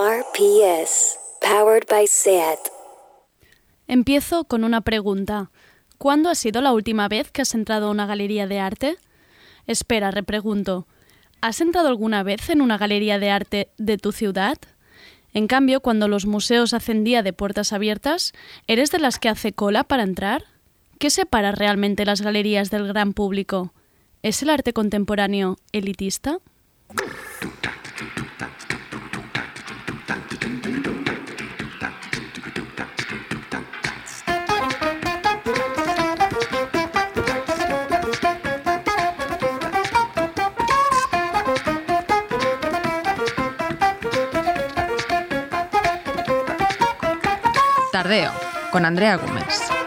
RPS, 0.00 1.18
powered 1.42 1.86
by 1.90 2.06
SAT. 2.06 2.58
Empiezo 3.86 4.44
con 4.44 4.64
una 4.64 4.80
pregunta. 4.80 5.50
¿Cuándo 5.98 6.30
ha 6.30 6.34
sido 6.34 6.62
la 6.62 6.72
última 6.72 7.06
vez 7.06 7.30
que 7.30 7.42
has 7.42 7.54
entrado 7.54 7.88
a 7.88 7.90
una 7.90 8.06
galería 8.06 8.46
de 8.46 8.60
arte? 8.60 8.96
Espera, 9.66 10.10
repregunto. 10.10 10.86
¿Has 11.42 11.60
entrado 11.60 11.88
alguna 11.88 12.22
vez 12.22 12.48
en 12.48 12.62
una 12.62 12.78
galería 12.78 13.18
de 13.18 13.28
arte 13.28 13.72
de 13.76 13.98
tu 13.98 14.12
ciudad? 14.12 14.56
En 15.34 15.46
cambio, 15.46 15.82
cuando 15.82 16.08
los 16.08 16.24
museos 16.24 16.72
hacen 16.72 17.04
día 17.04 17.22
de 17.22 17.34
puertas 17.34 17.74
abiertas, 17.74 18.32
¿eres 18.66 18.90
de 18.90 19.00
las 19.00 19.18
que 19.18 19.28
hace 19.28 19.52
cola 19.52 19.84
para 19.84 20.02
entrar? 20.02 20.44
¿Qué 20.98 21.10
separa 21.10 21.52
realmente 21.52 22.06
las 22.06 22.22
galerías 22.22 22.70
del 22.70 22.88
gran 22.88 23.12
público? 23.12 23.74
¿Es 24.22 24.42
el 24.42 24.48
arte 24.48 24.72
contemporáneo 24.72 25.58
elitista? 25.72 26.38
Con 48.72 48.84
Andrea 48.84 49.16
Gómez. 49.18 49.79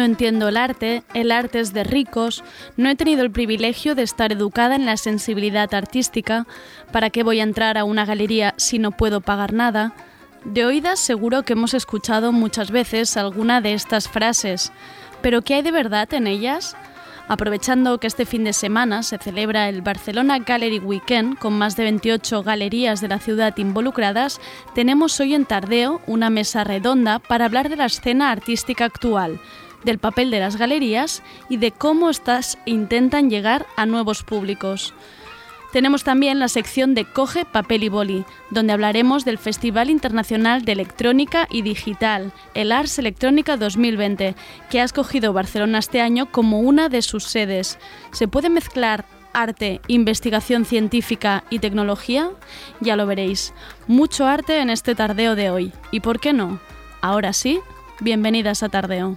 No 0.00 0.06
entiendo 0.06 0.48
el 0.48 0.56
arte, 0.56 1.02
el 1.12 1.30
arte 1.30 1.60
es 1.60 1.74
de 1.74 1.84
ricos, 1.84 2.42
no 2.78 2.88
he 2.88 2.96
tenido 2.96 3.20
el 3.20 3.30
privilegio 3.30 3.94
de 3.94 4.02
estar 4.02 4.32
educada 4.32 4.74
en 4.74 4.86
la 4.86 4.96
sensibilidad 4.96 5.74
artística, 5.74 6.46
¿para 6.90 7.10
qué 7.10 7.22
voy 7.22 7.40
a 7.40 7.42
entrar 7.42 7.76
a 7.76 7.84
una 7.84 8.06
galería 8.06 8.54
si 8.56 8.78
no 8.78 8.92
puedo 8.92 9.20
pagar 9.20 9.52
nada? 9.52 9.92
De 10.46 10.64
oídas 10.64 11.00
seguro 11.00 11.42
que 11.42 11.52
hemos 11.52 11.74
escuchado 11.74 12.32
muchas 12.32 12.70
veces 12.70 13.18
alguna 13.18 13.60
de 13.60 13.74
estas 13.74 14.08
frases, 14.08 14.72
pero 15.20 15.42
¿qué 15.42 15.56
hay 15.56 15.62
de 15.62 15.70
verdad 15.70 16.08
en 16.14 16.28
ellas? 16.28 16.74
Aprovechando 17.28 17.98
que 17.98 18.06
este 18.06 18.24
fin 18.24 18.42
de 18.44 18.54
semana 18.54 19.02
se 19.02 19.18
celebra 19.18 19.68
el 19.68 19.82
Barcelona 19.82 20.38
Gallery 20.38 20.78
Weekend 20.78 21.38
con 21.38 21.58
más 21.58 21.76
de 21.76 21.82
28 21.82 22.42
galerías 22.42 23.02
de 23.02 23.08
la 23.08 23.18
ciudad 23.18 23.54
involucradas, 23.58 24.40
tenemos 24.74 25.20
hoy 25.20 25.34
en 25.34 25.44
Tardeo 25.44 26.00
una 26.06 26.30
mesa 26.30 26.64
redonda 26.64 27.18
para 27.18 27.44
hablar 27.44 27.68
de 27.68 27.76
la 27.76 27.84
escena 27.84 28.30
artística 28.30 28.86
actual 28.86 29.38
del 29.84 29.98
papel 29.98 30.30
de 30.30 30.40
las 30.40 30.56
galerías 30.56 31.22
y 31.48 31.56
de 31.56 31.72
cómo 31.72 32.10
estas 32.10 32.58
intentan 32.64 33.30
llegar 33.30 33.66
a 33.76 33.86
nuevos 33.86 34.22
públicos. 34.22 34.94
Tenemos 35.72 36.02
también 36.02 36.40
la 36.40 36.48
sección 36.48 36.94
de 36.94 37.04
Coge 37.04 37.44
Papel 37.44 37.84
y 37.84 37.88
Boli, 37.88 38.24
donde 38.50 38.72
hablaremos 38.72 39.24
del 39.24 39.38
Festival 39.38 39.88
Internacional 39.88 40.64
de 40.64 40.72
Electrónica 40.72 41.46
y 41.48 41.62
Digital, 41.62 42.32
el 42.54 42.72
Ars 42.72 42.98
Electrónica 42.98 43.56
2020, 43.56 44.34
que 44.68 44.80
ha 44.80 44.84
escogido 44.84 45.32
Barcelona 45.32 45.78
este 45.78 46.00
año 46.00 46.26
como 46.32 46.60
una 46.60 46.88
de 46.88 47.02
sus 47.02 47.24
sedes. 47.24 47.78
¿Se 48.10 48.26
puede 48.26 48.50
mezclar 48.50 49.04
arte, 49.32 49.80
investigación 49.86 50.64
científica 50.64 51.44
y 51.50 51.60
tecnología? 51.60 52.30
Ya 52.80 52.96
lo 52.96 53.06
veréis. 53.06 53.54
Mucho 53.86 54.26
arte 54.26 54.58
en 54.58 54.70
este 54.70 54.96
tardeo 54.96 55.36
de 55.36 55.50
hoy. 55.50 55.72
¿Y 55.92 56.00
por 56.00 56.18
qué 56.18 56.32
no? 56.32 56.58
Ahora 57.00 57.32
sí, 57.32 57.60
bienvenidas 58.00 58.64
a 58.64 58.68
Tardeo. 58.68 59.16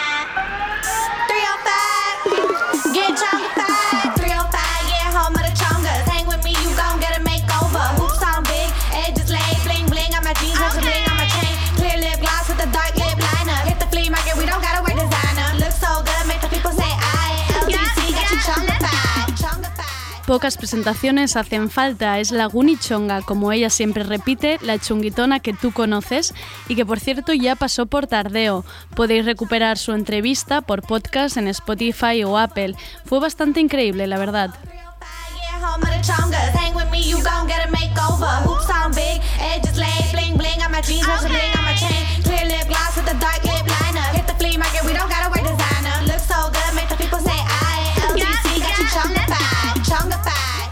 Pocas 20.31 20.55
presentaciones 20.55 21.35
hacen 21.35 21.69
falta, 21.69 22.17
es 22.19 22.31
la 22.31 22.45
Guni 22.45 22.77
Chonga, 22.77 23.21
como 23.21 23.51
ella 23.51 23.69
siempre 23.69 24.05
repite, 24.05 24.59
la 24.61 24.79
chunguitona 24.79 25.41
que 25.41 25.51
tú 25.51 25.73
conoces 25.73 26.33
y 26.69 26.77
que 26.77 26.85
por 26.85 27.01
cierto 27.01 27.33
ya 27.33 27.57
pasó 27.57 27.85
por 27.85 28.07
Tardeo. 28.07 28.63
Podéis 28.95 29.25
recuperar 29.25 29.77
su 29.77 29.91
entrevista 29.91 30.61
por 30.61 30.83
podcast 30.83 31.35
en 31.35 31.49
Spotify 31.49 32.23
o 32.23 32.37
Apple. 32.37 32.75
Fue 33.03 33.19
bastante 33.19 33.59
increíble, 33.59 34.07
la 34.07 34.17
verdad. 34.17 34.51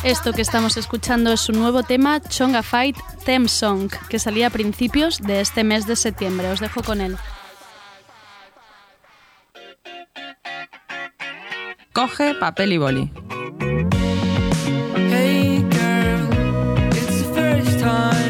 Esto 0.10 0.34
que 0.34 0.42
estamos 0.42 0.76
escuchando 0.76 1.32
es 1.32 1.40
su 1.40 1.52
nuevo 1.52 1.84
tema, 1.84 2.20
Chonga 2.20 2.64
Fight 2.64 2.98
Theme 3.26 3.48
Song, 3.48 3.92
que 4.10 4.18
salía 4.18 4.48
a 4.48 4.50
principios 4.50 5.20
de 5.20 5.40
este 5.40 5.64
mes 5.64 5.86
de 5.86 5.96
septiembre. 5.96 6.50
Os 6.50 6.60
dejo 6.60 6.82
con 6.82 7.00
él. 7.00 7.16
Coge 11.94 12.34
papel 12.34 12.74
y 12.74 12.78
boli. 12.80 13.12
Hey 15.12 15.64
girl, 15.70 16.28
it's 16.92 17.22
the 17.22 17.32
first 17.36 17.80
time 17.80 18.29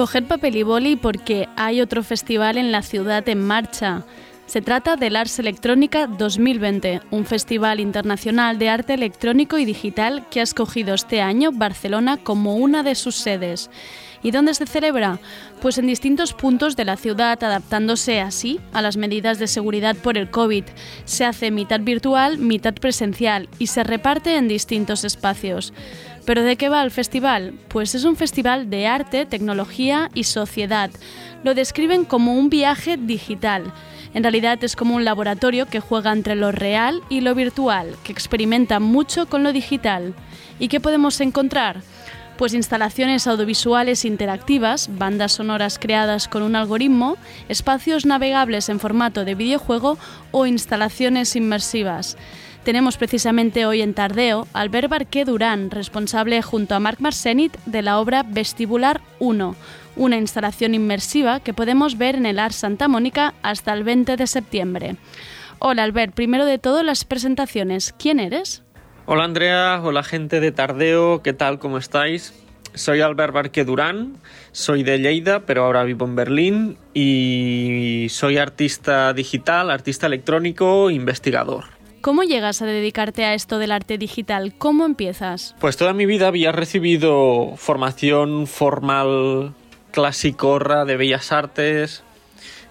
Coger 0.00 0.26
papel 0.26 0.56
y 0.56 0.62
boli 0.62 0.96
porque 0.96 1.46
hay 1.56 1.82
otro 1.82 2.02
festival 2.02 2.56
en 2.56 2.72
la 2.72 2.80
ciudad 2.80 3.28
en 3.28 3.46
marcha. 3.46 4.06
Se 4.46 4.62
trata 4.62 4.96
del 4.96 5.14
Ars 5.14 5.38
Electrónica 5.38 6.06
2020, 6.06 7.02
un 7.10 7.26
festival 7.26 7.80
internacional 7.80 8.58
de 8.58 8.70
arte 8.70 8.94
electrónico 8.94 9.58
y 9.58 9.66
digital 9.66 10.26
que 10.30 10.40
ha 10.40 10.42
escogido 10.42 10.94
este 10.94 11.20
año 11.20 11.52
Barcelona 11.52 12.16
como 12.16 12.56
una 12.56 12.82
de 12.82 12.94
sus 12.94 13.16
sedes. 13.16 13.68
¿Y 14.22 14.32
dónde 14.32 14.54
se 14.54 14.66
celebra? 14.66 15.18
Pues 15.62 15.78
en 15.78 15.86
distintos 15.86 16.34
puntos 16.34 16.76
de 16.76 16.84
la 16.84 16.96
ciudad, 16.96 17.42
adaptándose 17.42 18.20
así 18.20 18.60
a 18.72 18.82
las 18.82 18.96
medidas 18.96 19.38
de 19.38 19.46
seguridad 19.46 19.96
por 19.96 20.18
el 20.18 20.30
COVID. 20.30 20.64
Se 21.04 21.24
hace 21.24 21.50
mitad 21.50 21.80
virtual, 21.80 22.38
mitad 22.38 22.74
presencial 22.74 23.48
y 23.58 23.68
se 23.68 23.82
reparte 23.82 24.36
en 24.36 24.48
distintos 24.48 25.04
espacios. 25.04 25.72
¿Pero 26.26 26.42
de 26.42 26.56
qué 26.56 26.68
va 26.68 26.82
el 26.82 26.90
festival? 26.90 27.54
Pues 27.68 27.94
es 27.94 28.04
un 28.04 28.16
festival 28.16 28.68
de 28.68 28.86
arte, 28.86 29.24
tecnología 29.24 30.10
y 30.14 30.24
sociedad. 30.24 30.90
Lo 31.42 31.54
describen 31.54 32.04
como 32.04 32.34
un 32.34 32.50
viaje 32.50 32.98
digital. 32.98 33.72
En 34.12 34.22
realidad 34.22 34.62
es 34.62 34.76
como 34.76 34.96
un 34.96 35.04
laboratorio 35.04 35.66
que 35.66 35.80
juega 35.80 36.12
entre 36.12 36.34
lo 36.34 36.52
real 36.52 37.00
y 37.08 37.20
lo 37.20 37.34
virtual, 37.34 37.96
que 38.04 38.12
experimenta 38.12 38.80
mucho 38.80 39.26
con 39.26 39.42
lo 39.42 39.52
digital. 39.52 40.14
¿Y 40.58 40.68
qué 40.68 40.78
podemos 40.80 41.20
encontrar? 41.20 41.82
Pues 42.40 42.54
instalaciones 42.54 43.26
audiovisuales 43.26 44.06
interactivas, 44.06 44.88
bandas 44.96 45.32
sonoras 45.32 45.78
creadas 45.78 46.26
con 46.26 46.42
un 46.42 46.56
algoritmo, 46.56 47.18
espacios 47.50 48.06
navegables 48.06 48.70
en 48.70 48.80
formato 48.80 49.26
de 49.26 49.34
videojuego 49.34 49.98
o 50.30 50.46
instalaciones 50.46 51.36
inmersivas. 51.36 52.16
Tenemos 52.64 52.96
precisamente 52.96 53.66
hoy 53.66 53.82
en 53.82 53.92
Tardeo 53.92 54.48
a 54.54 54.60
Albert 54.60 54.88
Barqué 54.88 55.26
Durán, 55.26 55.70
responsable 55.70 56.40
junto 56.40 56.74
a 56.74 56.80
Marc 56.80 57.00
Marcenit 57.00 57.54
de 57.66 57.82
la 57.82 58.00
obra 58.00 58.22
Vestibular 58.22 59.02
1, 59.18 59.54
una 59.96 60.16
instalación 60.16 60.74
inmersiva 60.74 61.40
que 61.40 61.52
podemos 61.52 61.98
ver 61.98 62.14
en 62.14 62.24
el 62.24 62.38
Ars 62.38 62.56
Santa 62.56 62.88
Mónica 62.88 63.34
hasta 63.42 63.74
el 63.74 63.84
20 63.84 64.16
de 64.16 64.26
septiembre. 64.26 64.96
Hola 65.58 65.82
Albert, 65.82 66.14
primero 66.14 66.46
de 66.46 66.58
todo 66.58 66.82
las 66.84 67.04
presentaciones. 67.04 67.94
¿Quién 67.98 68.18
eres? 68.18 68.62
Hola 69.12 69.24
Andrea, 69.24 69.80
hola 69.82 70.04
gente 70.04 70.38
de 70.38 70.52
Tardeo, 70.52 71.20
¿qué 71.20 71.32
tal? 71.32 71.58
¿Cómo 71.58 71.78
estáis? 71.78 72.32
Soy 72.74 73.00
Albert 73.00 73.34
Barque 73.34 73.64
Durán, 73.64 74.18
soy 74.52 74.84
de 74.84 75.00
Lleida, 75.00 75.40
pero 75.40 75.64
ahora 75.64 75.82
vivo 75.82 76.06
en 76.06 76.14
Berlín 76.14 76.78
y 76.94 78.06
soy 78.08 78.38
artista 78.38 79.12
digital, 79.12 79.72
artista 79.72 80.06
electrónico, 80.06 80.90
investigador. 80.90 81.64
¿Cómo 82.02 82.22
llegas 82.22 82.62
a 82.62 82.66
dedicarte 82.66 83.24
a 83.24 83.34
esto 83.34 83.58
del 83.58 83.72
arte 83.72 83.98
digital? 83.98 84.54
¿Cómo 84.56 84.86
empiezas? 84.86 85.56
Pues 85.58 85.76
toda 85.76 85.92
mi 85.92 86.06
vida 86.06 86.28
había 86.28 86.52
recibido 86.52 87.56
formación 87.56 88.46
formal 88.46 89.54
clasicorra 89.90 90.84
de 90.84 90.96
bellas 90.96 91.32
artes, 91.32 92.04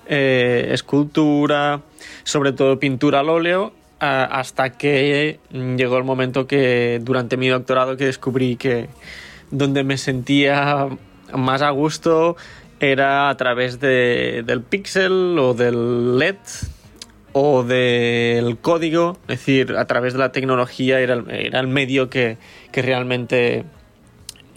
eh, 0.07 0.69
escultura, 0.71 1.81
sobre 2.23 2.53
todo 2.53 2.79
pintura 2.79 3.19
al 3.19 3.27
óleo, 3.27 3.73
hasta 3.99 4.71
que 4.71 5.39
llegó 5.51 5.97
el 5.97 6.03
momento 6.03 6.47
que 6.47 6.99
durante 7.03 7.37
mi 7.37 7.49
doctorado 7.49 7.97
que 7.97 8.05
descubrí 8.05 8.55
que 8.55 8.89
donde 9.51 9.83
me 9.83 9.97
sentía 9.97 10.87
más 11.33 11.61
a 11.61 11.69
gusto 11.71 12.37
era 12.79 13.29
a 13.29 13.37
través 13.37 13.79
de, 13.79 14.43
del 14.45 14.61
pixel 14.61 15.37
o 15.37 15.53
del 15.53 16.17
LED 16.17 16.37
o 17.33 17.63
del 17.63 18.57
código, 18.57 19.17
es 19.23 19.39
decir, 19.39 19.75
a 19.77 19.85
través 19.85 20.13
de 20.13 20.19
la 20.19 20.31
tecnología 20.31 20.99
era, 20.99 21.23
era 21.29 21.59
el 21.59 21.67
medio 21.67 22.09
que, 22.09 22.37
que 22.71 22.81
realmente 22.81 23.65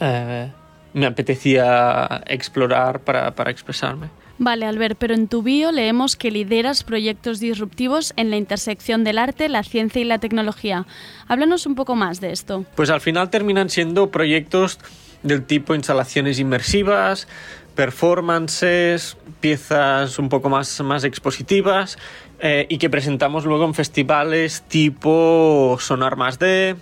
eh, 0.00 0.50
me 0.94 1.06
apetecía 1.06 2.22
explorar 2.26 3.00
para, 3.00 3.34
para 3.34 3.50
expresarme. 3.50 4.08
Vale, 4.44 4.66
Albert, 4.66 4.96
pero 4.98 5.14
en 5.14 5.28
tu 5.28 5.44
bio 5.44 5.70
leemos 5.70 6.16
que 6.16 6.32
lideras 6.32 6.82
proyectos 6.82 7.38
disruptivos 7.38 8.12
en 8.16 8.28
la 8.28 8.36
intersección 8.36 9.04
del 9.04 9.18
arte, 9.18 9.48
la 9.48 9.62
ciencia 9.62 10.02
y 10.02 10.04
la 10.04 10.18
tecnología. 10.18 10.84
Háblanos 11.28 11.64
un 11.64 11.76
poco 11.76 11.94
más 11.94 12.20
de 12.20 12.32
esto. 12.32 12.64
Pues 12.74 12.90
al 12.90 13.00
final 13.00 13.30
terminan 13.30 13.70
siendo 13.70 14.10
proyectos 14.10 14.80
del 15.22 15.44
tipo 15.44 15.76
instalaciones 15.76 16.40
inmersivas, 16.40 17.28
performances, 17.76 19.16
piezas 19.38 20.18
un 20.18 20.28
poco 20.28 20.48
más, 20.48 20.80
más 20.80 21.04
expositivas 21.04 21.96
eh, 22.40 22.66
y 22.68 22.78
que 22.78 22.90
presentamos 22.90 23.44
luego 23.44 23.64
en 23.64 23.74
festivales 23.74 24.62
tipo 24.62 25.76
Sonar 25.78 26.16
Más 26.16 26.40
D 26.40 26.74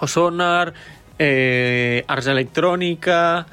o 0.00 0.08
Sonar, 0.08 0.74
eh, 1.20 2.04
Electrónica, 2.08 3.46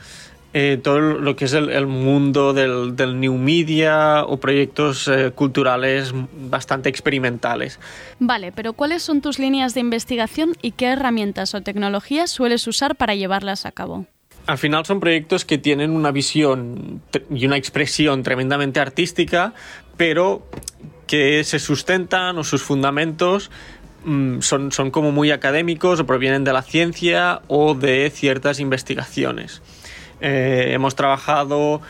eh, 0.54 0.80
todo 0.81 1.00
lo 1.00 1.36
que 1.36 1.46
es 1.46 1.54
el, 1.54 1.69
el 1.69 1.86
mundo 1.86 2.54
del, 2.54 2.96
del, 2.96 3.19
new 3.19 3.38
media 3.38 4.24
o 4.25 4.38
proyectos 4.38 5.07
eh, 5.07 5.31
culturales 5.34 6.12
bastante 6.50 6.90
experimentales. 6.90 7.80
Vale, 8.19 8.51
pero 8.51 8.74
¿cuáles 8.74 9.04
son 9.04 9.22
tus 9.22 9.38
líneas 9.38 9.75
de 9.75 9.81
investigación 9.81 10.56
y 10.62 10.72
qué 10.72 10.88
herramientas 10.88 11.54
o 11.54 11.62
tecnologías 11.62 12.31
sueles 12.31 12.66
usar 12.66 12.96
para 12.96 13.13
llevarlas 13.13 13.68
a 13.68 13.72
cabo? 13.72 14.07
Al 14.48 14.57
final 14.57 14.84
son 14.86 15.00
proyectos 15.00 15.46
que 15.46 15.60
tienen 15.60 15.92
una 15.92 16.12
visión 16.12 17.04
y 17.30 17.46
una 17.46 17.57
expresión 17.57 18.24
tremendamente 18.24 18.80
artística, 18.80 19.54
pero 19.98 20.48
que 21.06 21.44
se 21.44 21.60
sustentan 21.60 22.40
o 22.40 22.44
sus 22.44 22.63
fundamentos 22.63 23.51
mm, 24.06 24.40
son, 24.40 24.72
son 24.72 24.90
como 24.90 25.12
muy 25.12 25.30
académicos 25.30 26.00
o 26.00 26.07
provienen 26.07 26.44
de 26.44 26.54
la 26.54 26.63
ciencia 26.63 27.44
o 27.48 27.75
de 27.75 28.10
ciertas 28.10 28.60
investigaciones. 28.60 29.62
Eh, 30.21 30.71
hemos 30.74 30.95
trabajado, 30.95 31.81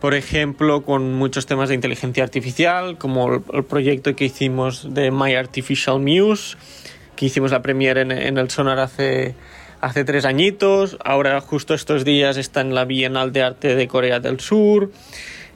por 0.00 0.14
ejemplo, 0.14 0.82
con 0.82 1.14
muchos 1.14 1.46
temas 1.46 1.68
de 1.68 1.74
inteligencia 1.74 2.22
artificial, 2.22 2.98
como 2.98 3.34
el, 3.34 3.64
proyecto 3.64 4.14
que 4.16 4.26
hicimos 4.26 4.94
de 4.94 5.10
My 5.10 5.34
Artificial 5.34 6.00
Muse, 6.00 6.56
que 7.16 7.26
hicimos 7.26 7.50
la 7.50 7.62
premiere 7.62 8.02
en, 8.02 8.12
en 8.12 8.38
el 8.38 8.50
Sonar 8.50 8.78
hace, 8.78 9.34
hace 9.80 10.04
tres 10.04 10.24
añitos. 10.24 10.96
Ahora, 11.04 11.40
justo 11.40 11.74
estos 11.74 12.04
días, 12.04 12.36
está 12.36 12.60
en 12.60 12.74
la 12.74 12.84
Bienal 12.84 13.32
de 13.32 13.42
Arte 13.42 13.74
de 13.74 13.88
Corea 13.88 14.20
del 14.20 14.40
Sur. 14.40 14.90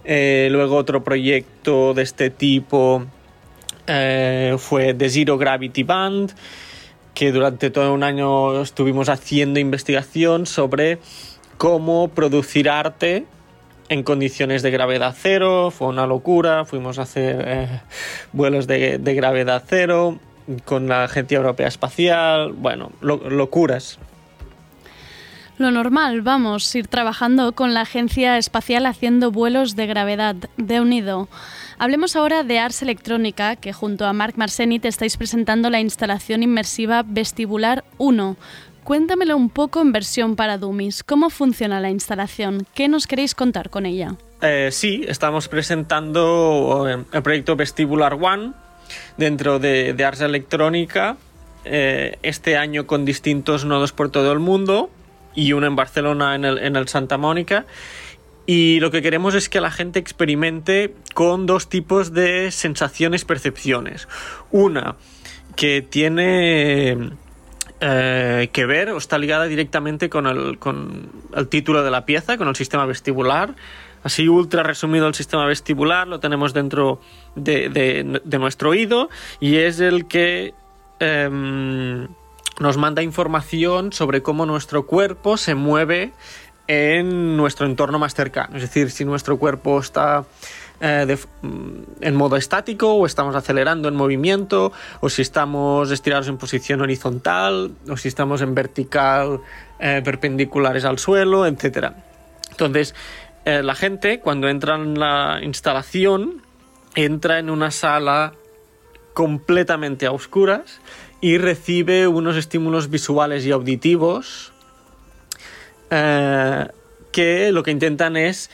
Eh, 0.05 0.49
luego, 0.51 0.77
otro 0.77 1.05
proyecto 1.05 1.93
de 1.93 2.03
este 2.03 2.31
tipo 2.31 3.05
eh, 3.87 4.57
fue 4.59 4.95
The 4.95 5.11
Zero 5.11 5.37
Gravity 5.37 5.83
Band, 5.83 6.33
que 7.15 7.33
durante 7.33 7.69
todo 7.69 7.93
un 7.93 8.03
año 8.03 8.63
estuvimos 8.63 9.09
haciendo 9.09 9.61
investigación 9.61 10.47
sobre 10.47 10.99
cómo 11.59 12.09
producir 12.09 12.71
arte 12.71 13.27
en 13.89 14.03
condiciones 14.03 14.63
de 14.63 14.71
gravedad 14.71 15.15
cero. 15.19 15.71
Fue 15.71 15.89
una 15.89 16.07
locura. 16.07 16.65
Fuimos 16.65 16.99
a 16.99 17.03
hacer 17.03 17.45
eh, 17.47 17.81
vuelos 18.33 18.67
de, 18.67 18.99
gravedad 18.99 19.65
cero 19.67 20.19
con 20.65 20.89
la 20.89 21.05
Agencia 21.05 21.37
Europea 21.37 21.69
Espacial. 21.69 22.53
Bueno, 22.53 22.93
lo, 23.01 23.17
locuras. 23.29 23.99
Lo 25.59 25.73
normal, 25.73 26.23
vamos, 26.23 26.73
ir 26.77 26.87
trabajando 26.87 27.51
con 27.51 27.75
la 27.75 27.81
Agencia 27.81 28.39
Espacial 28.39 28.87
haciendo 28.87 29.33
vuelos 29.33 29.75
de 29.75 29.89
gravedad 29.89 30.37
de 30.57 30.81
unido. 30.81 31.29
Hablemos 31.81 32.15
ahora 32.15 32.45
de 32.45 32.61
Ars 32.61 32.83
Electrónica, 32.83 33.57
que 33.57 33.73
junto 33.73 34.07
a 34.07 34.13
Marc 34.13 34.37
Marcenit 34.37 34.85
estáis 34.85 35.17
presentando 35.17 35.69
la 35.69 35.81
instalación 35.81 36.45
inmersiva 36.45 37.05
Vestibular 37.05 37.85
1, 37.99 38.37
Cuéntamelo 38.89 39.37
un 39.37 39.51
poco 39.51 39.83
en 39.83 39.93
versión 39.93 40.35
para 40.35 40.57
Dummies. 40.57 41.05
¿Cómo 41.05 41.29
funciona 41.29 41.79
la 41.79 41.91
instalación? 41.91 42.67
¿Qué 42.75 42.89
nos 42.89 43.07
queréis 43.07 43.35
contar 43.35 43.69
con 43.69 43.85
ella? 43.85 44.15
Eh, 44.41 44.71
sí, 44.73 45.05
estamos 45.07 45.47
presentando 45.47 46.89
el 46.89 47.23
proyecto 47.23 47.55
Vestibular 47.55 48.15
One 48.15 48.55
dentro 49.19 49.59
de, 49.59 49.93
de 49.93 50.05
Ars 50.07 50.23
Electrónica. 50.23 51.19
Eh, 51.67 52.17
este 52.23 52.57
año 52.57 52.87
con 52.87 53.05
distintos 53.05 53.67
nodos 53.67 53.93
por 53.93 54.11
todo 54.11 54.33
el 54.33 54.39
mundo 54.39 54.89
y 55.35 55.53
uno 55.53 55.67
en 55.67 55.77
Barcelona 55.77 56.35
en 56.35 56.47
el, 56.47 56.57
en 56.57 56.75
el 56.75 56.89
Santa 56.89 57.19
Mónica. 57.19 57.67
Y 58.47 58.81
lo 58.81 58.91
que 58.91 59.03
queremos 59.03 59.35
es 59.35 59.51
que 59.51 59.61
la 59.61 59.71
gente 59.71 59.99
experimente 59.99 60.95
con 61.13 61.45
dos 61.45 61.69
tipos 61.69 62.15
de 62.15 62.51
sensaciones, 62.51 63.27
percepciones. 63.27 64.09
Una 64.51 64.97
que 65.57 65.83
tiene 65.83 67.19
eh, 67.81 68.51
que 68.53 68.67
ver 68.67 68.91
o 68.91 68.99
está 68.99 69.19
ligada 69.19 69.45
directamente 69.45 70.11
con 70.11 70.27
el, 70.27 71.49
título 71.49 71.83
de 71.83 71.91
la 71.91 72.05
pieza, 72.05 72.37
con 72.37 72.49
el 72.49 72.57
sistema 72.57 72.87
vestibular. 72.87 73.55
Así 74.03 74.29
ultra 74.29 74.63
resumido 74.63 75.07
el 75.07 75.15
sistema 75.15 75.47
vestibular 75.47 76.07
lo 76.07 76.21
tenemos 76.21 76.55
dentro 76.55 77.01
de, 77.35 78.21
nuestro 78.39 78.71
oído 78.71 79.11
y 79.41 79.57
es 79.57 79.81
el 79.81 80.07
que 80.07 80.55
eh, 81.01 81.29
nos 82.59 82.77
manda 82.77 83.03
información 83.03 83.93
sobre 83.93 84.23
cómo 84.23 84.47
nuestro 84.47 84.87
cuerpo 84.87 85.37
se 85.37 85.55
mueve 85.55 86.13
en 86.69 87.37
nuestro 87.37 87.67
entorno 87.67 87.99
más 87.99 88.15
cercano. 88.15 88.57
Es 88.57 88.63
decir, 88.63 88.91
si 88.91 89.05
nuestro 89.05 89.39
cuerpo 89.39 89.81
está 89.81 90.25
eh, 90.81 91.07
de, 91.09 91.19
en 92.01 92.15
modo 92.15 92.37
estático 92.37 92.95
o 92.95 93.05
estamos 93.05 93.35
acelerando 93.35 93.89
en 93.89 93.97
movimiento 93.97 94.71
o 95.01 95.09
si 95.09 95.23
estamos 95.23 95.91
estirados 95.91 96.29
en 96.29 96.39
posición 96.39 96.81
horizontal 96.81 97.73
o 97.91 97.97
si 97.97 98.07
estamos 98.07 98.43
en 98.43 98.55
vertical 98.55 99.41
eh, 99.81 100.03
perpendiculares 100.05 100.85
al 100.85 101.01
suelo, 101.01 101.47
etc. 101.47 101.95
Entonces, 102.53 102.95
eh, 103.45 103.65
la 103.65 103.75
gente 103.75 104.21
cuando 104.21 104.49
entra 104.49 104.77
en 104.77 105.01
la 105.01 105.41
instalación 105.43 106.43
entra 106.95 107.41
en 107.41 107.51
una 107.51 107.73
sala 107.73 108.35
completamente 109.15 110.07
a 110.07 110.13
oscuras 110.13 110.81
y 111.21 111.39
recibe 111.39 112.07
unos 112.07 112.37
estímulos 112.37 112.89
visuales 112.89 113.45
y 113.45 113.51
auditivos 113.51 114.53
que 115.91 117.51
lo 117.51 117.63
que 117.63 117.71
intentan 117.71 118.17
es 118.17 118.51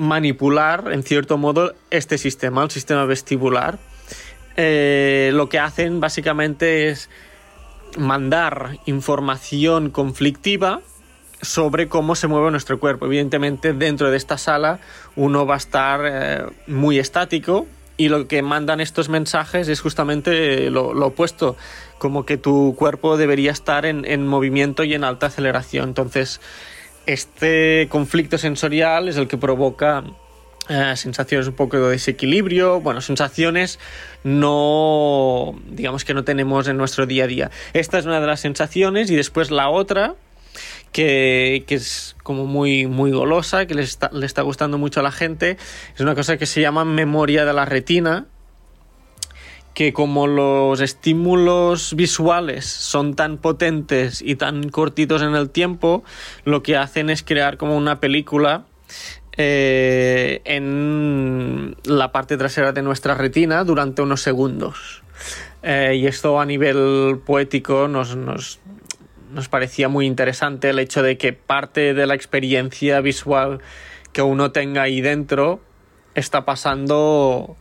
manipular, 0.00 0.92
en 0.92 1.02
cierto 1.02 1.36
modo, 1.36 1.74
este 1.90 2.16
sistema, 2.16 2.64
el 2.64 2.70
sistema 2.70 3.04
vestibular. 3.04 3.78
Eh, 4.56 5.30
lo 5.34 5.48
que 5.48 5.58
hacen 5.58 6.00
básicamente 6.00 6.88
es 6.88 7.10
mandar 7.98 8.78
información 8.86 9.90
conflictiva 9.90 10.80
sobre 11.42 11.88
cómo 11.88 12.14
se 12.14 12.28
mueve 12.28 12.50
nuestro 12.50 12.80
cuerpo. 12.80 13.06
Evidentemente, 13.06 13.74
dentro 13.74 14.10
de 14.10 14.16
esta 14.16 14.38
sala 14.38 14.80
uno 15.16 15.46
va 15.46 15.54
a 15.54 15.58
estar 15.58 16.00
eh, 16.04 16.42
muy 16.66 16.98
estático 16.98 17.66
y 17.98 18.08
lo 18.08 18.26
que 18.26 18.40
mandan 18.40 18.80
estos 18.80 19.10
mensajes 19.10 19.68
es 19.68 19.80
justamente 19.82 20.70
lo, 20.70 20.94
lo 20.94 21.08
opuesto, 21.08 21.56
como 21.98 22.24
que 22.24 22.38
tu 22.38 22.74
cuerpo 22.74 23.18
debería 23.18 23.52
estar 23.52 23.84
en, 23.84 24.06
en 24.06 24.26
movimiento 24.26 24.82
y 24.84 24.94
en 24.94 25.04
alta 25.04 25.26
aceleración. 25.26 25.90
Entonces, 25.90 26.40
este 27.12 27.88
conflicto 27.90 28.38
sensorial 28.38 29.08
es 29.08 29.16
el 29.16 29.28
que 29.28 29.36
provoca 29.36 30.04
eh, 30.68 30.92
sensaciones 30.96 31.48
un 31.48 31.54
poco 31.54 31.78
de 31.78 31.90
desequilibrio, 31.90 32.80
bueno, 32.80 33.00
sensaciones 33.00 33.78
no, 34.22 35.58
digamos 35.68 36.04
que 36.04 36.14
no 36.14 36.24
tenemos 36.24 36.68
en 36.68 36.76
nuestro 36.76 37.06
día 37.06 37.24
a 37.24 37.26
día. 37.26 37.50
Esta 37.72 37.98
es 37.98 38.06
una 38.06 38.20
de 38.20 38.26
las 38.26 38.40
sensaciones 38.40 39.10
y 39.10 39.16
después 39.16 39.50
la 39.50 39.68
otra, 39.68 40.14
que, 40.92 41.64
que 41.66 41.74
es 41.74 42.16
como 42.22 42.46
muy, 42.46 42.86
muy 42.86 43.10
golosa, 43.10 43.66
que 43.66 43.74
le 43.74 43.82
está, 43.82 44.10
le 44.12 44.26
está 44.26 44.42
gustando 44.42 44.78
mucho 44.78 45.00
a 45.00 45.02
la 45.02 45.12
gente, 45.12 45.56
es 45.94 46.00
una 46.00 46.14
cosa 46.14 46.36
que 46.36 46.46
se 46.46 46.60
llama 46.60 46.84
memoria 46.84 47.44
de 47.44 47.52
la 47.52 47.64
retina, 47.64 48.26
que 49.74 49.92
como 49.92 50.26
los 50.26 50.80
estímulos 50.80 51.94
visuales 51.94 52.66
son 52.66 53.14
tan 53.14 53.38
potentes 53.38 54.22
y 54.22 54.36
tan 54.36 54.68
cortitos 54.68 55.22
en 55.22 55.34
el 55.34 55.50
tiempo, 55.50 56.04
lo 56.44 56.62
que 56.62 56.76
hacen 56.76 57.10
es 57.10 57.22
crear 57.22 57.56
como 57.56 57.76
una 57.76 58.00
película 58.00 58.64
eh, 59.36 60.42
en 60.44 61.76
la 61.84 62.12
parte 62.12 62.36
trasera 62.36 62.72
de 62.72 62.82
nuestra 62.82 63.14
retina 63.14 63.64
durante 63.64 64.02
unos 64.02 64.22
segundos. 64.22 65.02
Eh, 65.62 65.94
y 65.96 66.06
esto 66.06 66.40
a 66.40 66.46
nivel 66.46 67.20
poético 67.24 67.86
nos, 67.86 68.16
nos, 68.16 68.58
nos 69.32 69.48
parecía 69.48 69.88
muy 69.88 70.06
interesante 70.06 70.70
el 70.70 70.78
hecho 70.78 71.02
de 71.02 71.16
que 71.16 71.32
parte 71.32 71.94
de 71.94 72.06
la 72.06 72.14
experiencia 72.14 73.00
visual 73.00 73.60
que 74.12 74.22
uno 74.22 74.50
tenga 74.50 74.82
ahí 74.82 75.00
dentro 75.00 75.60
está 76.14 76.44
pasando 76.44 77.56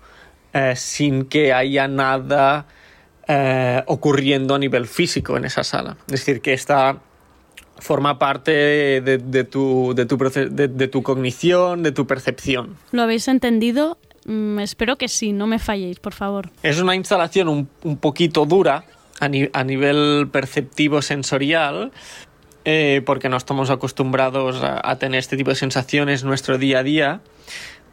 eh, 0.53 0.74
sin 0.75 1.25
que 1.25 1.53
haya 1.53 1.88
nada 1.88 2.65
eh, 3.27 3.84
ocurriendo 3.88 4.56
a 4.56 4.60
nivel 4.60 4.88
físico 4.88 5.38
en 5.38 5.46
esa 5.46 5.63
sala. 5.63 5.98
Es 6.08 6.13
decir, 6.13 6.41
que 6.41 6.53
esta 6.53 6.98
forma 7.77 8.20
parte 8.20 8.51
de, 9.01 9.18
de 9.20 9.44
tu, 9.46 9.94
de, 9.96 10.06
tu 10.06 10.18
de- 10.18 10.68
de 10.68 10.88
tu 10.88 11.01
cognición, 11.03 11.82
de 11.84 11.91
tu 11.91 12.06
percepción. 12.08 12.75
¿Lo 12.91 13.03
habéis 13.03 13.27
entendido? 13.27 13.98
Mm, 14.25 14.60
espero 14.60 14.98
que 14.98 15.08
sí, 15.08 15.32
no 15.32 15.48
me 15.48 15.60
falléis, 15.60 16.00
por 16.00 16.13
favor. 16.13 16.50
Es 16.62 16.82
una 16.82 16.96
instalación 16.96 17.48
un, 17.48 17.70
un 17.84 17.98
poquito 17.98 18.46
dura 18.46 18.84
a, 19.20 19.29
ni- 19.29 19.50
a 19.53 19.63
nivel 19.63 20.27
perceptivo 20.32 21.01
sensorial, 21.01 21.91
eh, 22.65 23.01
porque 23.06 23.29
no 23.29 23.38
estamos 23.38 23.70
acostumbrados 23.70 24.62
a, 24.62 24.82
a 24.84 24.98
tener 24.98 25.20
este 25.20 25.38
tipo 25.38 25.50
de 25.51 25.56
sensaciones 25.56 26.24
en 26.24 26.27
nuestro 26.27 26.58
día 26.58 26.79
a 26.79 26.84
día, 26.84 27.22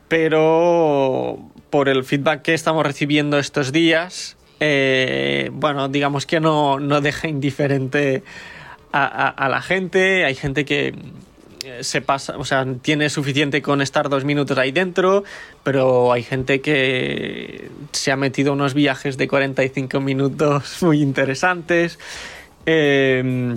pero 0.09 1.39
por 1.71 1.89
el 1.89 2.05
feedback 2.05 2.43
que 2.43 2.55
estamos 2.55 2.85
recibiendo 2.85 3.39
estos 3.39 3.73
días, 3.73 4.37
eh, 4.61 5.51
bueno, 5.53 5.89
digamos 5.89 6.27
que 6.27 6.41
no, 6.41 6.81
no 6.81 7.01
deja 7.01 7.29
indiferente 7.29 8.23
a, 8.93 9.49
la 9.51 9.61
gente. 9.61 10.25
Hay 10.25 10.35
gente 10.35 10.65
que 10.65 10.95
eh, 11.65 11.85
se 11.85 12.01
pasa, 12.01 12.39
o 12.39 12.45
sea, 12.45 12.67
tiene 12.81 13.11
suficiente 13.11 13.61
con 13.61 13.83
estar 13.83 14.09
dos 14.09 14.25
minutos 14.25 14.57
ahí 14.57 14.73
dentro, 14.73 15.25
pero 15.63 16.13
hay 16.13 16.23
gente 16.23 16.61
que 16.61 17.69
se 17.93 18.13
ha 18.13 18.17
metido 18.17 18.55
unos 18.55 18.73
viajes 18.73 19.19
de 19.19 19.29
45 19.29 20.01
minutos 20.01 20.79
muy 20.83 21.03
interesantes. 21.03 21.99
Eh, 22.65 23.57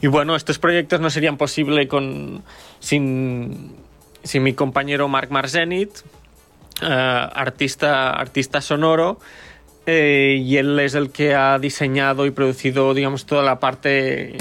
y 0.00 0.06
bueno, 0.08 0.36
estos 0.36 0.58
proyectos 0.58 1.00
no 1.00 1.10
serían 1.10 1.36
posibles 1.36 1.88
con, 1.88 2.44
sin, 2.80 3.74
sin 4.26 4.42
mi 4.42 4.52
compañero 4.52 5.08
Marc 5.08 5.30
Marzenit, 5.30 5.90
eh, 6.82 6.86
artista, 6.86 8.10
artista 8.10 8.60
sonoro, 8.60 9.18
eh, 9.86 10.42
y 10.42 10.56
él 10.56 10.78
es 10.80 10.94
el 10.94 11.10
que 11.10 11.34
ha 11.34 11.58
diseñado 11.58 12.26
y 12.26 12.30
producido, 12.30 12.92
digamos, 12.92 13.24
toda 13.24 13.42
la 13.42 13.60
parte 13.60 14.36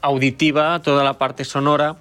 auditiva, 0.00 0.80
toda 0.82 1.02
la 1.02 1.18
parte 1.18 1.44
sonora 1.44 1.96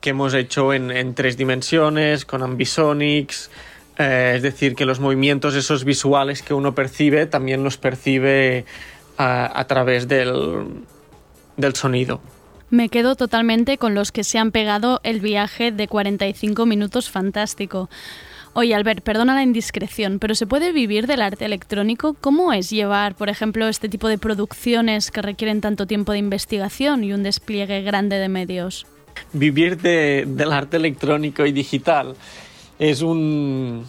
que 0.00 0.10
hemos 0.10 0.34
hecho 0.34 0.74
en, 0.74 0.90
en 0.90 1.14
tres 1.14 1.36
dimensiones, 1.36 2.24
con 2.24 2.42
Ambisonics, 2.42 3.50
eh, 3.98 4.32
es 4.36 4.42
decir, 4.42 4.74
que 4.74 4.84
los 4.84 4.98
movimientos 4.98 5.54
esos 5.54 5.84
visuales 5.84 6.42
que 6.42 6.54
uno 6.54 6.74
percibe 6.74 7.26
también 7.26 7.62
los 7.62 7.76
percibe 7.76 8.64
a, 9.16 9.58
a 9.60 9.66
través 9.68 10.08
del, 10.08 10.84
del 11.56 11.74
sonido. 11.76 12.20
Me 12.72 12.88
quedo 12.88 13.16
totalmente 13.16 13.76
con 13.76 13.94
los 13.94 14.12
que 14.12 14.24
se 14.24 14.38
han 14.38 14.50
pegado 14.50 15.00
el 15.04 15.20
viaje 15.20 15.72
de 15.72 15.88
45 15.88 16.64
minutos 16.64 17.10
fantástico. 17.10 17.90
Oye, 18.54 18.74
Albert, 18.74 19.04
perdona 19.04 19.34
la 19.34 19.42
indiscreción, 19.42 20.18
pero 20.18 20.34
¿se 20.34 20.46
puede 20.46 20.72
vivir 20.72 21.06
del 21.06 21.20
arte 21.20 21.44
electrónico? 21.44 22.14
¿Cómo 22.18 22.50
es 22.54 22.70
llevar, 22.70 23.14
por 23.14 23.28
ejemplo, 23.28 23.68
este 23.68 23.90
tipo 23.90 24.08
de 24.08 24.16
producciones 24.16 25.10
que 25.10 25.20
requieren 25.20 25.60
tanto 25.60 25.86
tiempo 25.86 26.12
de 26.12 26.18
investigación 26.18 27.04
y 27.04 27.12
un 27.12 27.22
despliegue 27.22 27.82
grande 27.82 28.16
de 28.16 28.30
medios? 28.30 28.86
Vivir 29.34 29.76
de- 29.76 30.24
del 30.26 30.50
arte 30.50 30.78
electrónico 30.78 31.44
y 31.44 31.52
digital 31.52 32.14
es 32.78 33.02
un, 33.02 33.84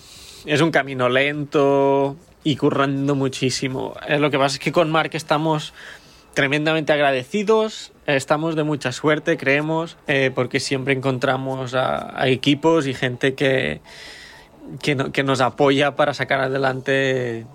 es 0.45 0.59
un 0.59 0.71
camino 0.71 1.07
lento 1.07 2.17
y 2.43 2.57
currando 2.57 3.15
muchísimo. 3.15 3.93
Eh, 4.09 4.19
lo 4.19 4.29
que 4.29 4.37
pasa 4.37 4.55
es 4.57 4.59
que 4.59 4.73
con 4.73 4.91
Mark 4.91 5.11
estamos 5.13 5.73
tremendamente 6.33 6.91
agradecidos, 6.93 7.91
estamos 8.07 8.55
de 8.55 8.63
mucha 8.63 8.91
suerte, 8.91 9.37
creemos, 9.37 9.97
eh, 10.07 10.31
porque 10.33 10.59
siempre 10.59 10.93
encontramos 10.93 11.73
a, 11.75 12.27
equipos 12.27 12.87
y 12.87 12.93
gente 12.93 13.35
que, 13.35 13.81
que, 14.81 14.95
no- 14.95 15.11
que 15.11 15.23
nos 15.23 15.41
apoya 15.41 15.95
para 15.95 16.13
sacar 16.13 16.41
adelante 16.41 17.45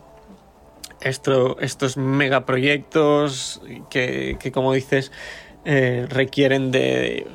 esto, 1.00 1.58
estos 1.60 1.96
megaproyectos 1.96 3.60
que, 3.90 4.36
que 4.38 4.52
como 4.52 4.72
dices, 4.72 5.12
eh, 5.64 6.06
requieren 6.08 6.70
de, 6.70 7.26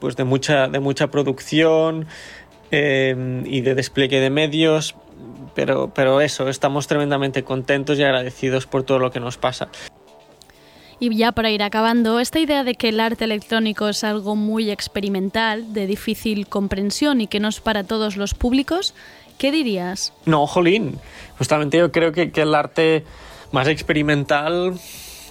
pues 0.00 0.16
de 0.16 0.24
mucha, 0.24 0.68
de 0.68 0.80
mucha 0.80 1.08
producción 1.08 2.06
eh, 2.70 3.42
y 3.46 3.60
de 3.60 3.74
despliegue 3.74 4.20
de 4.20 4.30
medios, 4.30 4.96
pero, 5.54 5.92
pero 5.94 6.20
eso, 6.20 6.48
estamos 6.48 6.86
tremendamente 6.88 7.44
contentos 7.44 7.98
y 7.98 8.02
agradecidos 8.02 8.66
por 8.66 8.82
todo 8.82 8.98
lo 8.98 9.10
que 9.10 9.20
nos 9.20 9.36
pasa. 9.38 9.68
Y 11.02 11.16
ya 11.16 11.32
para 11.32 11.50
ir 11.50 11.64
acabando, 11.64 12.20
esta 12.20 12.38
idea 12.38 12.62
de 12.62 12.76
que 12.76 12.90
el 12.90 13.00
arte 13.00 13.24
electrónico 13.24 13.88
es 13.88 14.04
algo 14.04 14.36
muy 14.36 14.70
experimental, 14.70 15.72
de 15.72 15.88
difícil 15.88 16.46
comprensión 16.46 17.20
y 17.20 17.26
que 17.26 17.40
no 17.40 17.48
es 17.48 17.58
para 17.58 17.82
todos 17.82 18.16
los 18.16 18.34
públicos, 18.34 18.94
¿qué 19.36 19.50
dirías? 19.50 20.12
No, 20.26 20.46
jolín. 20.46 21.00
Justamente 21.38 21.78
yo 21.78 21.90
creo 21.90 22.12
que, 22.12 22.30
el 22.32 22.54
arte 22.54 23.04
más 23.50 23.66
experimental 23.66 24.74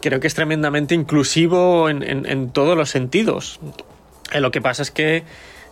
creo 0.01 0.19
que 0.19 0.27
es 0.27 0.35
tremendamente 0.35 0.93
inclusivo 0.93 1.87
en 1.87 2.49
todos 2.49 2.75
los 2.75 2.89
sentidos. 2.89 3.61
Eh, 4.33 4.41
lo 4.41 4.51
que 4.51 4.59
pasa 4.59 4.81
es 4.81 4.91
que 4.91 5.23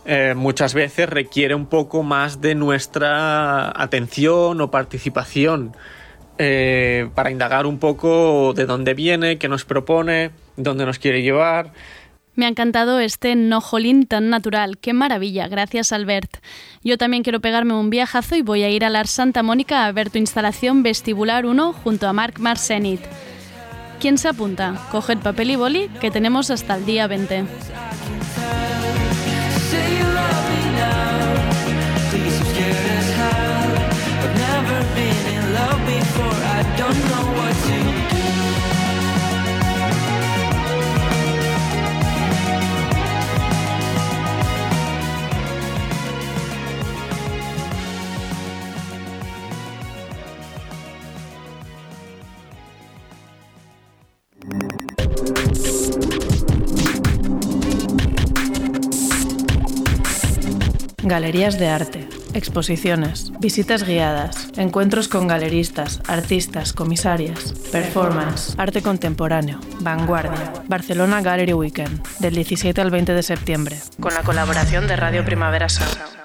eh, 0.06 0.32
muchas 0.34 0.72
veces 0.72 1.10
requiere 1.10 1.54
un 1.54 1.66
poco 1.66 2.02
más 2.02 2.40
de 2.40 2.54
nuestra 2.54 3.70
atención 3.78 4.62
o 4.62 4.70
participación 4.70 5.76
eh, 6.42 7.10
para 7.14 7.30
indagar 7.30 7.66
un 7.66 7.78
poco 7.78 8.54
de 8.54 8.64
dónde 8.64 8.94
viene, 8.94 9.36
qué 9.36 9.46
nos 9.46 9.66
propone, 9.66 10.30
dónde 10.56 10.86
nos 10.86 10.98
quiere 10.98 11.20
llevar. 11.20 11.72
Me 12.34 12.46
ha 12.46 12.48
encantado 12.48 12.98
este 12.98 13.34
no 13.36 13.60
jolín 13.60 14.06
tan 14.06 14.30
natural. 14.30 14.78
¡Qué 14.78 14.94
maravilla! 14.94 15.48
Gracias, 15.48 15.92
Albert. 15.92 16.38
Yo 16.82 16.96
también 16.96 17.22
quiero 17.22 17.40
pegarme 17.40 17.74
un 17.74 17.90
viajazo 17.90 18.36
y 18.36 18.42
voy 18.42 18.62
a 18.62 18.70
ir 18.70 18.86
a 18.86 18.88
la 18.88 19.04
Santa 19.04 19.42
Mónica 19.42 19.84
a 19.84 19.92
ver 19.92 20.08
tu 20.08 20.16
instalación 20.16 20.82
Vestibular 20.82 21.44
1 21.44 21.74
junto 21.74 22.08
a 22.08 22.14
Marc 22.14 22.38
Marcenit. 22.38 23.02
¿Quién 24.00 24.16
se 24.16 24.28
apunta? 24.28 24.80
Coged 24.90 25.18
papel 25.18 25.50
y 25.50 25.56
boli, 25.56 25.88
que 26.00 26.10
tenemos 26.10 26.50
hasta 26.50 26.76
el 26.76 26.86
día 26.86 27.06
20. 27.06 27.44
Galerías 61.10 61.58
de 61.58 61.66
arte, 61.66 62.08
exposiciones, 62.34 63.32
visitas 63.40 63.82
guiadas, 63.82 64.52
encuentros 64.56 65.08
con 65.08 65.26
galeristas, 65.26 66.00
artistas, 66.06 66.72
comisarias, 66.72 67.52
performance, 67.72 68.54
arte 68.58 68.80
contemporáneo, 68.80 69.58
vanguardia, 69.80 70.52
Barcelona 70.68 71.20
Gallery 71.20 71.52
Weekend, 71.52 72.00
del 72.20 72.36
17 72.36 72.80
al 72.80 72.92
20 72.92 73.12
de 73.12 73.24
septiembre, 73.24 73.80
con 73.98 74.14
la 74.14 74.22
colaboración 74.22 74.86
de 74.86 74.94
Radio 74.94 75.24
Primavera 75.24 75.68
Sound. 75.68 76.19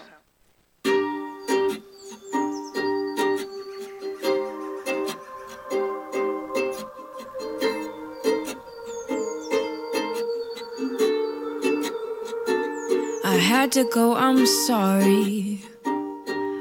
Had 13.66 13.72
to 13.72 13.84
go, 13.86 14.16
I'm 14.16 14.46
sorry. 14.46 15.60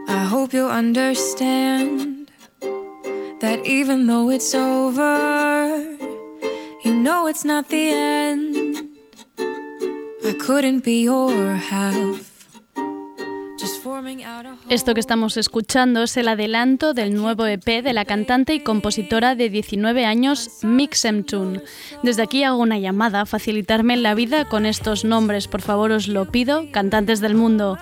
I 0.09 0.25
hope 0.25 0.55
you 0.55 0.65
understand 0.65 2.31
that 3.41 3.61
even 3.67 4.07
though 4.07 4.31
it's 4.31 4.55
over, 4.55 5.83
you 6.83 6.95
know 6.95 7.27
it's 7.27 7.45
not 7.45 7.69
the 7.69 7.91
end. 7.91 8.89
I 10.25 10.33
couldn't 10.41 10.83
be 10.83 11.03
your 11.03 11.57
half 11.57 12.34
Esto 14.69 14.95
que 14.95 15.01
estamos 15.01 15.37
escuchando 15.37 16.03
es 16.03 16.17
el 16.17 16.29
adelanto 16.29 16.95
del 16.95 17.15
nuevo 17.15 17.47
EP 17.47 17.83
de 17.83 17.93
la 17.93 18.05
cantante 18.05 18.55
y 18.55 18.61
compositora 18.61 19.35
de 19.35 19.51
19 19.51 20.05
años, 20.05 20.59
Mixemtune. 20.63 21.63
Desde 22.03 22.23
aquí 22.23 22.45
hago 22.45 22.59
una 22.59 22.79
llamada 22.79 23.23
a 23.23 23.27
facilitarme 23.27 23.97
la 23.97 24.15
vida 24.15 24.47
con 24.47 24.67
estos 24.67 25.05
nombres, 25.05 25.49
por 25.49 25.63
favor 25.63 25.93
os 25.93 26.09
lo 26.09 26.31
pido, 26.31 26.71
cantantes 26.73 27.21
del 27.21 27.35
mundo. 27.35 27.79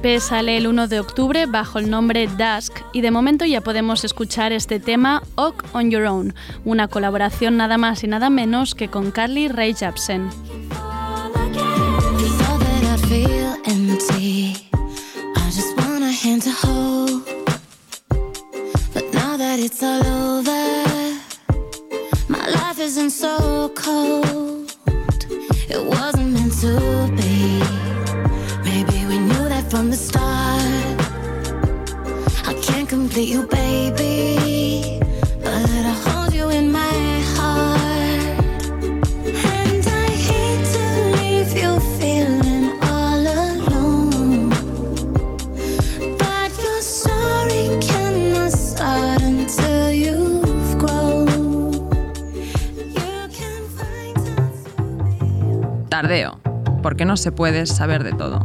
Sale 0.00 0.56
el 0.56 0.66
1 0.66 0.88
de 0.88 0.98
octubre 0.98 1.44
bajo 1.44 1.78
el 1.78 1.90
nombre 1.90 2.26
Dusk 2.26 2.80
y 2.94 3.02
de 3.02 3.10
momento 3.10 3.44
ya 3.44 3.60
podemos 3.60 4.02
escuchar 4.02 4.50
este 4.50 4.80
tema 4.80 5.22
Oak 5.34 5.62
on 5.74 5.90
Your 5.90 6.06
Own, 6.06 6.34
una 6.64 6.88
colaboración 6.88 7.58
nada 7.58 7.76
más 7.76 8.02
y 8.02 8.08
nada 8.08 8.30
menos 8.30 8.74
que 8.74 8.88
con 8.88 9.10
Carly 9.10 9.48
Rae 9.48 9.74
Jepsen. 9.74 10.30
It's 19.62 19.82
all 19.82 20.02
over, 20.06 21.18
my 22.28 22.48
life 22.48 22.78
isn't 22.78 23.10
so 23.10 23.70
cold. 23.74 24.29
Porque 57.00 57.06
no 57.06 57.16
se 57.16 57.32
puede 57.32 57.64
saber 57.64 58.04
de 58.04 58.12
todo. 58.12 58.38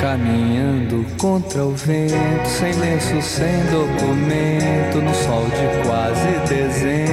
Caminhando 0.00 1.06
contra 1.16 1.64
o 1.64 1.70
vento, 1.76 2.48
sem 2.48 2.72
lenço, 2.74 3.22
sem 3.22 3.62
documento, 3.66 5.00
no 5.00 5.14
sol 5.14 5.44
de 5.44 5.86
quase 5.86 6.52
dezembro, 6.52 7.05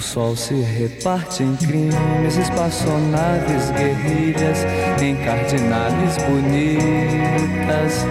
O 0.00 0.02
sol 0.02 0.34
se 0.34 0.54
reparte 0.54 1.42
em 1.42 1.54
crimes, 1.56 2.38
espaçonaves, 2.38 3.70
guerrilhas, 3.70 4.64
em 4.98 5.14
cardinales 5.14 6.16
bonitas, 6.16 8.06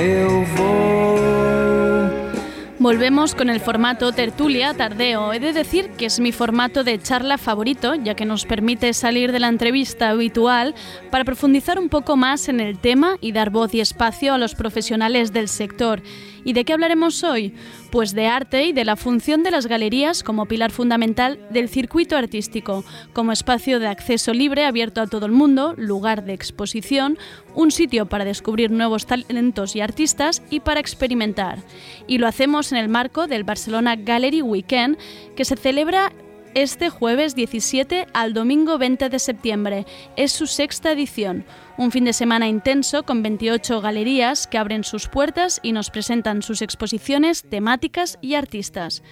eu 0.00 0.44
vou. 0.56 1.37
Volvemos 2.80 3.34
con 3.34 3.50
el 3.50 3.58
formato 3.58 4.12
tertulia 4.12 4.72
tardeo. 4.72 5.32
He 5.32 5.40
de 5.40 5.52
decir 5.52 5.90
que 5.90 6.06
es 6.06 6.20
mi 6.20 6.30
formato 6.30 6.84
de 6.84 7.00
charla 7.00 7.36
favorito, 7.36 7.96
ya 7.96 8.14
que 8.14 8.24
nos 8.24 8.46
permite 8.46 8.94
salir 8.94 9.32
de 9.32 9.40
la 9.40 9.48
entrevista 9.48 10.10
habitual 10.10 10.76
para 11.10 11.24
profundizar 11.24 11.80
un 11.80 11.88
poco 11.88 12.16
más 12.16 12.48
en 12.48 12.60
el 12.60 12.78
tema 12.78 13.16
y 13.20 13.32
dar 13.32 13.50
voz 13.50 13.74
y 13.74 13.80
espacio 13.80 14.32
a 14.32 14.38
los 14.38 14.54
profesionales 14.54 15.32
del 15.32 15.48
sector. 15.48 16.02
¿Y 16.44 16.52
de 16.52 16.64
qué 16.64 16.72
hablaremos 16.72 17.24
hoy? 17.24 17.52
Pues 17.90 18.14
de 18.14 18.26
arte 18.26 18.66
y 18.66 18.72
de 18.72 18.84
la 18.84 18.96
función 18.96 19.42
de 19.42 19.50
las 19.50 19.66
galerías 19.66 20.22
como 20.22 20.46
pilar 20.46 20.70
fundamental 20.70 21.38
del 21.50 21.68
circuito 21.68 22.16
artístico, 22.16 22.84
como 23.12 23.32
espacio 23.32 23.80
de 23.80 23.88
acceso 23.88 24.32
libre 24.32 24.64
abierto 24.64 25.00
a 25.00 25.06
todo 25.08 25.26
el 25.26 25.32
mundo, 25.32 25.74
lugar 25.76 26.24
de 26.24 26.32
exposición, 26.32 27.18
un 27.54 27.70
sitio 27.70 28.06
para 28.06 28.24
descubrir 28.24 28.70
nuevos 28.70 29.04
talentos 29.04 29.74
y 29.74 29.80
artistas 29.80 30.42
y 30.48 30.60
para 30.60 30.80
experimentar. 30.80 31.58
Y 32.06 32.18
lo 32.18 32.28
hacemos 32.28 32.67
en 32.72 32.78
el 32.78 32.88
marco 32.88 33.26
del 33.26 33.44
Barcelona 33.44 33.96
Gallery 33.96 34.42
Weekend, 34.42 34.98
que 35.36 35.44
se 35.44 35.56
celebra 35.56 36.12
este 36.54 36.90
jueves 36.90 37.34
17 37.34 38.06
al 38.12 38.34
domingo 38.34 38.78
20 38.78 39.08
de 39.08 39.18
septiembre. 39.18 39.86
Es 40.16 40.32
su 40.32 40.46
sexta 40.46 40.92
edición. 40.92 41.44
Un 41.78 41.92
fin 41.92 42.04
de 42.04 42.12
semana 42.12 42.48
intenso 42.48 43.04
con 43.04 43.22
28 43.22 43.80
galerías 43.80 44.48
que 44.48 44.58
abren 44.58 44.82
sus 44.82 45.06
puertas 45.06 45.60
y 45.62 45.70
nos 45.70 45.90
presentan 45.90 46.42
sus 46.42 46.60
exposiciones, 46.60 47.44
temáticas 47.48 48.18
y 48.20 48.34
artistas. 48.34 49.04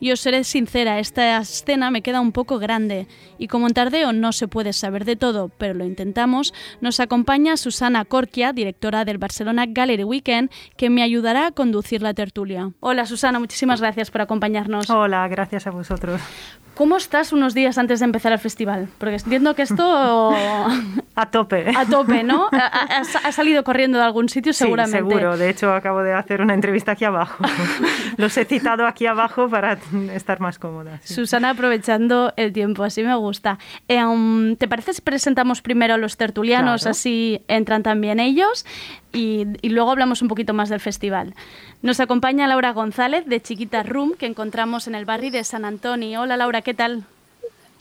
Y 0.00 0.12
os 0.12 0.20
seré 0.20 0.42
sincera, 0.44 0.98
esta 0.98 1.36
escena 1.36 1.90
me 1.90 2.00
queda 2.00 2.22
un 2.22 2.32
poco 2.32 2.58
grande 2.58 3.06
y 3.36 3.48
como 3.48 3.66
en 3.66 3.74
Tardeo 3.74 4.14
no 4.14 4.32
se 4.32 4.48
puede 4.48 4.72
saber 4.72 5.04
de 5.04 5.16
todo, 5.16 5.50
pero 5.58 5.74
lo 5.74 5.84
intentamos, 5.84 6.54
nos 6.80 7.00
acompaña 7.00 7.58
Susana 7.58 8.06
Corquia, 8.06 8.54
directora 8.54 9.04
del 9.04 9.18
Barcelona 9.18 9.66
Gallery 9.68 10.04
Weekend, 10.04 10.50
que 10.78 10.88
me 10.88 11.02
ayudará 11.02 11.48
a 11.48 11.52
conducir 11.52 12.00
la 12.00 12.14
tertulia. 12.14 12.70
Hola 12.80 13.04
Susana, 13.04 13.38
muchísimas 13.38 13.82
gracias 13.82 14.10
por 14.10 14.22
acompañarnos. 14.22 14.88
Hola, 14.88 15.28
gracias 15.28 15.66
a 15.66 15.70
vosotros. 15.70 16.22
¿Cómo 16.76 16.98
estás 16.98 17.32
unos 17.32 17.54
días 17.54 17.78
antes 17.78 18.00
de 18.00 18.04
empezar 18.04 18.32
el 18.32 18.38
festival? 18.38 18.90
Porque 18.98 19.14
entiendo 19.14 19.54
que 19.54 19.62
esto... 19.62 20.30
A 21.14 21.30
tope. 21.30 21.72
A 21.74 21.86
tope, 21.86 22.05
¿no? 22.24 22.48
Ha, 22.52 22.66
ha- 22.66 23.02
ha 23.24 23.32
salido 23.32 23.64
corriendo 23.64 23.98
de 23.98 24.04
algún 24.04 24.28
sitio 24.28 24.52
seguramente. 24.52 24.98
Sí, 24.98 25.08
seguro. 25.08 25.36
De 25.36 25.50
hecho, 25.50 25.72
acabo 25.72 26.02
de 26.02 26.12
hacer 26.12 26.40
una 26.40 26.54
entrevista 26.54 26.92
aquí 26.92 27.04
abajo. 27.04 27.44
Los 28.16 28.36
he 28.36 28.44
citado 28.44 28.86
aquí 28.86 29.06
abajo 29.06 29.48
para 29.48 29.78
estar 30.12 30.40
más 30.40 30.58
cómoda. 30.58 31.00
sí. 31.02 31.14
Susana 31.14 31.50
aprovechando 31.50 32.32
el 32.36 32.52
tiempo, 32.52 32.84
así 32.84 33.02
me 33.02 33.14
gusta. 33.16 33.58
Eh, 33.88 34.04
um, 34.04 34.56
¿Te 34.56 34.68
parece 34.68 34.92
si 34.94 35.02
presentamos 35.02 35.62
primero 35.62 35.94
a 35.94 35.98
los 35.98 36.16
tertulianos, 36.16 36.82
Claro. 36.82 36.90
así 36.92 37.42
entran 37.48 37.82
también 37.82 38.20
ellos? 38.20 38.64
Y, 39.12 39.46
y 39.62 39.70
luego 39.70 39.90
hablamos 39.90 40.20
un 40.22 40.28
poquito 40.28 40.52
más 40.54 40.68
del 40.68 40.80
festival. 40.80 41.34
Nos 41.82 42.00
acompaña 42.00 42.46
Laura 42.46 42.72
González 42.72 43.24
de 43.26 43.40
Chiquita 43.40 43.82
Room, 43.82 44.12
que 44.18 44.26
encontramos 44.26 44.86
en 44.88 44.94
el 44.94 45.04
barrio 45.04 45.30
de 45.30 45.42
San 45.44 45.64
Antonio. 45.64 46.20
Hola 46.22 46.36
Laura, 46.36 46.60
¿qué 46.62 46.74
tal? 46.74 47.04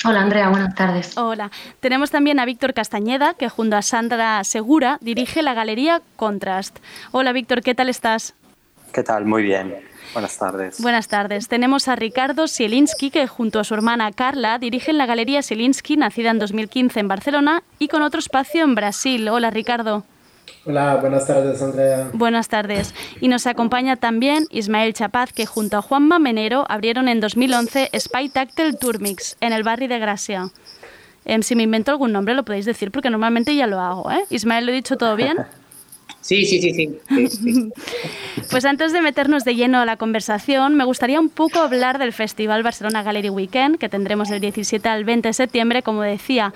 Hola 0.07 0.21
Andrea, 0.21 0.49
buenas 0.49 0.75
tardes. 0.75 1.17
Hola. 1.17 1.49
Tenemos 1.79 2.11
también 2.11 2.39
a 2.39 2.45
Víctor 2.45 2.75
Castañeda, 2.75 3.33
que 3.33 3.49
junto 3.49 3.75
a 3.75 3.81
Sandra 3.81 4.43
Segura 4.43 4.99
dirige 5.01 5.41
la 5.41 5.55
galería 5.55 5.99
Contrast. 6.15 6.77
Hola 7.11 7.31
Víctor, 7.31 7.63
¿qué 7.63 7.73
tal 7.73 7.89
estás? 7.89 8.35
¿Qué 8.93 9.01
tal? 9.01 9.25
Muy 9.25 9.41
bien. 9.41 9.75
Buenas 10.13 10.37
tardes. 10.37 10.79
Buenas 10.79 11.07
tardes. 11.07 11.47
Tenemos 11.47 11.87
a 11.87 11.95
Ricardo 11.95 12.47
Sielinski, 12.47 13.09
que 13.09 13.25
junto 13.25 13.59
a 13.59 13.63
su 13.63 13.73
hermana 13.73 14.11
Carla 14.11 14.59
dirigen 14.59 14.99
la 14.99 15.07
Galería 15.07 15.41
Sielinski, 15.41 15.97
nacida 15.97 16.29
en 16.29 16.37
2015 16.37 16.99
en 16.99 17.07
Barcelona 17.07 17.63
y 17.79 17.87
con 17.87 18.03
otro 18.03 18.19
espacio 18.19 18.63
en 18.63 18.75
Brasil. 18.75 19.27
Hola, 19.27 19.49
Ricardo. 19.49 20.05
Hola, 20.65 20.95
buenas 20.95 21.27
tardes, 21.27 21.61
Andrea. 21.61 22.09
Buenas 22.13 22.47
tardes. 22.47 22.93
Y 23.21 23.27
nos 23.27 23.45
acompaña 23.47 23.95
también 23.95 24.45
Ismael 24.49 24.93
Chapaz, 24.93 25.31
que 25.33 25.45
junto 25.45 25.77
a 25.77 25.81
Juanma 25.81 26.19
Menero 26.19 26.65
abrieron 26.69 27.07
en 27.07 27.19
2011 27.19 27.91
Spy 27.99 28.29
Tactile 28.29 28.73
Turmix 28.73 29.37
en 29.41 29.53
el 29.53 29.63
barrio 29.63 29.87
de 29.87 29.99
Gracia. 29.99 30.49
Em, 31.25 31.41
si 31.41 31.55
me 31.55 31.63
invento 31.63 31.91
algún 31.91 32.11
nombre 32.11 32.35
lo 32.35 32.45
podéis 32.45 32.65
decir 32.65 32.91
porque 32.91 33.09
normalmente 33.09 33.55
ya 33.55 33.67
lo 33.67 33.79
hago. 33.79 34.11
¿eh? 34.11 34.23
Ismael, 34.29 34.65
¿lo 34.65 34.71
he 34.71 34.75
dicho 34.75 34.97
todo 34.97 35.15
bien? 35.15 35.37
Sí, 36.21 36.43
sí, 36.43 36.59
sí, 36.59 36.73
sí. 36.73 36.99
sí, 37.07 37.27
sí. 37.27 37.69
Pues 38.49 38.65
antes 38.65 38.91
de 38.93 39.01
meternos 39.01 39.43
de 39.43 39.53
lleno 39.53 39.79
a 39.79 39.85
la 39.85 39.97
conversación, 39.97 40.75
me 40.75 40.83
gustaría 40.83 41.19
un 41.19 41.29
poco 41.29 41.59
hablar 41.59 41.99
del 41.99 42.13
Festival 42.13 42.63
Barcelona 42.63 43.03
Gallery 43.03 43.29
Weekend, 43.29 43.77
que 43.77 43.89
tendremos 43.89 44.29
del 44.29 44.39
17 44.39 44.89
al 44.89 45.05
20 45.05 45.29
de 45.29 45.33
septiembre, 45.33 45.83
como 45.83 46.01
decía. 46.01 46.51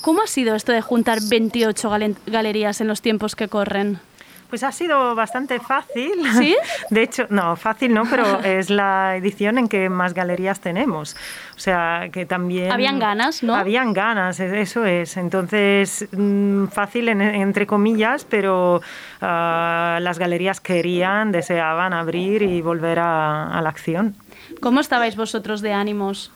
¿Cómo 0.00 0.22
ha 0.22 0.26
sido 0.26 0.54
esto 0.54 0.72
de 0.72 0.80
juntar 0.82 1.18
28 1.28 1.90
gale- 1.90 2.14
galerías 2.26 2.80
en 2.80 2.88
los 2.88 3.02
tiempos 3.02 3.36
que 3.36 3.48
corren? 3.48 3.98
Pues 4.48 4.64
ha 4.64 4.72
sido 4.72 5.14
bastante 5.14 5.60
fácil. 5.60 6.10
¿Sí? 6.36 6.56
De 6.90 7.04
hecho, 7.04 7.26
no, 7.30 7.54
fácil 7.54 7.94
no, 7.94 8.02
pero 8.10 8.40
es 8.44 8.68
la 8.68 9.14
edición 9.16 9.58
en 9.58 9.68
que 9.68 9.88
más 9.88 10.12
galerías 10.12 10.58
tenemos. 10.58 11.14
O 11.54 11.60
sea, 11.60 12.08
que 12.12 12.26
también... 12.26 12.72
Habían 12.72 12.98
ganas, 12.98 13.44
¿no? 13.44 13.54
Habían 13.54 13.92
ganas, 13.92 14.40
e- 14.40 14.60
eso 14.60 14.84
es. 14.84 15.16
Entonces, 15.18 16.08
mm, 16.10 16.64
fácil 16.66 17.10
en- 17.10 17.20
entre 17.22 17.66
comillas, 17.68 18.24
pero 18.28 18.80
ah, 19.20 19.98
las 20.00 20.18
galerías 20.18 20.60
querían, 20.60 21.30
deseaban 21.30 21.92
abrir 21.92 22.42
y 22.42 22.60
volver 22.60 22.98
a, 22.98 23.56
a 23.56 23.62
la 23.62 23.68
acción. 23.68 24.16
¿Cómo 24.60 24.80
estabais 24.80 25.14
vosotros 25.14 25.60
de 25.60 25.74
ánimos? 25.74 26.32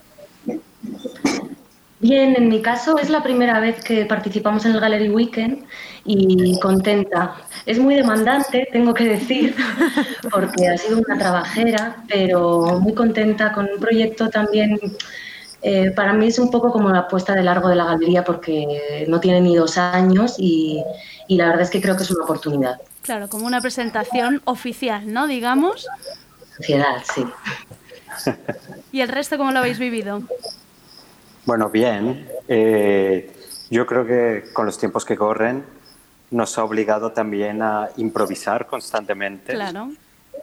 Bien, 2.07 2.35
en 2.37 2.49
mi 2.49 2.61
caso 2.61 2.99
es 2.99 3.09
la 3.09 3.23
primera 3.23 3.59
vez 3.59 3.83
que 3.83 4.05
participamos 4.05 4.63
en 4.63 4.73
el 4.73 4.79
Gallery 4.79 5.09
Weekend 5.09 5.65
y 6.05 6.59
contenta. 6.59 7.33
Es 7.65 7.79
muy 7.79 7.95
demandante, 7.95 8.67
tengo 8.71 8.93
que 8.93 9.05
decir, 9.05 9.55
porque 10.31 10.67
ha 10.67 10.77
sido 10.77 10.99
una 10.99 11.17
trabajera, 11.17 12.03
pero 12.07 12.79
muy 12.79 12.93
contenta 12.93 13.51
con 13.53 13.67
un 13.73 13.79
proyecto 13.79 14.29
también. 14.29 14.79
eh, 15.63 15.89
para 15.95 16.13
mí 16.13 16.27
es 16.27 16.37
un 16.37 16.51
poco 16.51 16.71
como 16.71 16.91
la 16.91 17.07
puesta 17.07 17.33
de 17.33 17.41
largo 17.41 17.69
de 17.69 17.75
la 17.75 17.85
galería 17.85 18.23
porque 18.23 19.05
no 19.07 19.19
tiene 19.19 19.41
ni 19.41 19.55
dos 19.55 19.79
años 19.79 20.35
y, 20.37 20.83
y 21.27 21.37
la 21.37 21.47
verdad 21.47 21.63
es 21.63 21.71
que 21.71 21.81
creo 21.81 21.97
que 21.97 22.03
es 22.03 22.11
una 22.11 22.23
oportunidad. 22.23 22.79
Claro, 23.01 23.29
como 23.29 23.47
una 23.47 23.61
presentación 23.61 24.43
oficial, 24.45 25.11
¿no? 25.11 25.25
Digamos. 25.25 25.87
Sociedad, 26.55 26.97
sí. 27.15 27.25
¿Y 28.91 29.01
el 29.01 29.09
resto 29.09 29.39
cómo 29.39 29.51
lo 29.51 29.57
habéis 29.57 29.79
vivido? 29.79 30.21
Bueno, 31.45 31.69
bien. 31.69 32.27
Eh, 32.47 33.31
yo 33.69 33.85
creo 33.85 34.05
que 34.05 34.45
con 34.53 34.65
los 34.65 34.77
tiempos 34.77 35.05
que 35.05 35.15
corren 35.15 35.63
nos 36.31 36.57
ha 36.57 36.63
obligado 36.63 37.11
también 37.11 37.61
a 37.61 37.89
improvisar 37.97 38.65
constantemente. 38.65 39.53
Claro. 39.53 39.91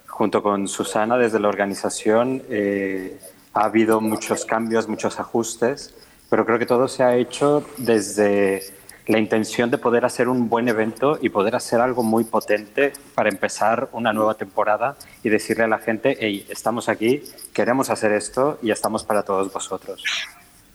Junto 0.07 0.43
con 0.43 0.69
Susana 0.69 1.17
desde 1.17 1.41
la 1.41 1.49
organización 1.49 2.43
eh, 2.49 3.19
ha 3.55 3.65
habido 3.65 4.01
muchos 4.01 4.45
cambios, 4.45 4.89
muchos 4.89 5.19
ajustes, 5.19 5.95
pero 6.31 6.47
creo 6.47 6.59
que 6.59 6.67
todo 6.67 6.87
se 6.87 7.03
ha 7.03 7.17
hecho 7.17 7.65
desde 7.79 8.63
la 9.07 9.19
intención 9.19 9.71
de 9.71 9.79
poder 9.79 10.05
hacer 10.05 10.29
un 10.29 10.49
buen 10.49 10.69
evento 10.69 11.19
y 11.21 11.29
poder 11.31 11.57
hacer 11.57 11.81
algo 11.81 12.05
muy 12.05 12.23
potente 12.23 12.93
para 13.17 13.29
empezar 13.29 13.89
una 13.93 14.13
nueva 14.13 14.35
temporada 14.35 14.97
y 15.25 15.29
decirle 15.29 15.65
a 15.65 15.69
la 15.69 15.79
gente, 15.79 16.17
hey, 16.21 16.47
estamos 16.49 16.89
aquí, 16.89 17.23
queremos 17.53 17.91
hacer 17.91 18.13
esto 18.13 18.59
y 18.63 18.71
estamos 18.71 19.03
para 19.03 19.25
todos 19.25 19.53
vosotros. 19.53 20.05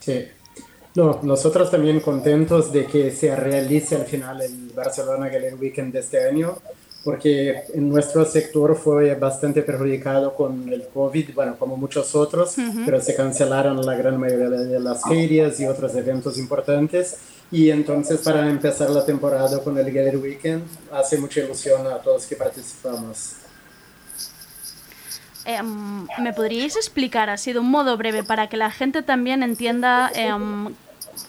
Sí. 0.08 0.26
No, 0.96 1.20
nosotros 1.22 1.70
también 1.70 2.00
contentos 2.00 2.72
de 2.72 2.86
que 2.86 3.12
se 3.12 3.36
realice 3.36 3.98
al 3.98 4.06
final 4.06 4.41
el 4.41 4.72
Barcelona 4.74 5.28
Gallery 5.28 5.56
Weekend 5.56 5.91
de 5.91 6.00
este 6.00 6.26
año, 6.26 6.58
porque 7.04 7.63
en 7.74 7.89
nuestro 7.89 8.24
sector 8.24 8.74
fue 8.78 9.15
bastante 9.15 9.63
perjudicado 9.63 10.34
con 10.34 10.72
el 10.72 10.88
COVID, 10.88 11.36
bueno, 11.36 11.58
como 11.60 11.76
muchos 11.76 12.15
otros, 12.15 12.56
pero 12.86 13.02
se 13.02 13.15
cancelaron 13.15 13.86
la 13.86 13.96
gran 13.96 14.17
mayoría 14.17 14.50
de 14.50 14.80
las 14.80 15.04
ferias 15.04 15.60
y 15.60 15.65
otros 15.65 15.93
eventos 15.93 16.38
importantes. 16.38 17.17
Y 17.52 17.70
entonces 17.70 18.22
para 18.22 18.50
empezar 18.50 18.89
la 18.89 19.06
temporada 19.06 19.62
con 19.62 19.78
el 19.78 19.91
Gallery 19.91 20.17
Weekend, 20.17 20.63
hace 20.93 21.17
mucha 21.17 21.41
ilusión 21.41 21.86
a 21.86 21.98
todos 21.98 22.26
que 22.26 22.38
participamos. 22.38 23.34
Em, 25.47 26.07
¿Me 26.19 26.33
podríais 26.33 26.75
explicar 26.75 27.29
así 27.29 27.53
de 27.53 27.60
un 27.60 27.71
modo 27.71 27.95
breve 27.95 28.21
para 28.23 28.47
que 28.47 28.57
la 28.57 28.69
gente 28.69 29.01
también 29.01 29.43
entienda 29.43 30.12
em, 30.13 30.73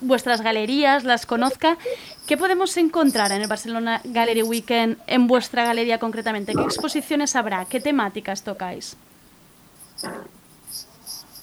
vuestras 0.00 0.40
galerías, 0.42 1.04
las 1.04 1.24
conozca? 1.24 1.78
¿Qué 2.26 2.36
podemos 2.36 2.76
encontrar 2.76 3.30
en 3.30 3.42
el 3.42 3.46
Barcelona 3.46 4.00
Gallery 4.04 4.42
Weekend 4.42 4.96
en 5.06 5.28
vuestra 5.28 5.64
galería 5.64 5.98
concretamente? 5.98 6.52
¿Qué 6.52 6.64
exposiciones 6.64 7.36
habrá? 7.36 7.64
¿Qué 7.66 7.78
temáticas 7.80 8.42
tocáis? 8.42 8.96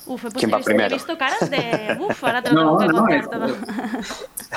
Uf, 0.08 0.20
he, 0.26 0.30
puesto- 0.30 0.40
¿Quién 0.40 0.52
va 0.52 0.56
he 0.56 0.58
visto, 0.58 0.72
he 0.72 0.76
primero? 0.76 0.96
visto 0.96 1.18
caras 1.18 1.50
de... 1.50 1.98
Uf, 2.00 2.24
ahora 2.26 2.42
te 2.44 2.52
lo 2.52 2.56
No, 2.62 2.78
tengo 2.78 2.92
que 2.92 2.94
no, 2.94 3.02
contar 3.02 3.20
es- 3.20 3.30
todo. 3.30 3.48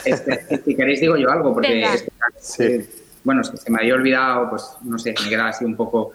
Este, 0.04 0.62
si 0.64 0.76
queréis 0.76 1.00
digo 1.00 1.16
yo 1.16 1.30
algo, 1.30 1.54
porque 1.54 1.84
es 1.84 2.60
eh, 2.60 2.88
bueno, 3.24 3.40
es 3.42 3.50
que 3.50 3.56
se 3.56 3.70
me 3.70 3.78
había 3.80 3.94
olvidado, 3.94 4.50
pues 4.50 4.64
no 4.82 4.98
sé, 4.98 5.14
me 5.22 5.28
queda 5.28 5.48
así 5.48 5.64
un 5.64 5.76
poco 5.76 6.12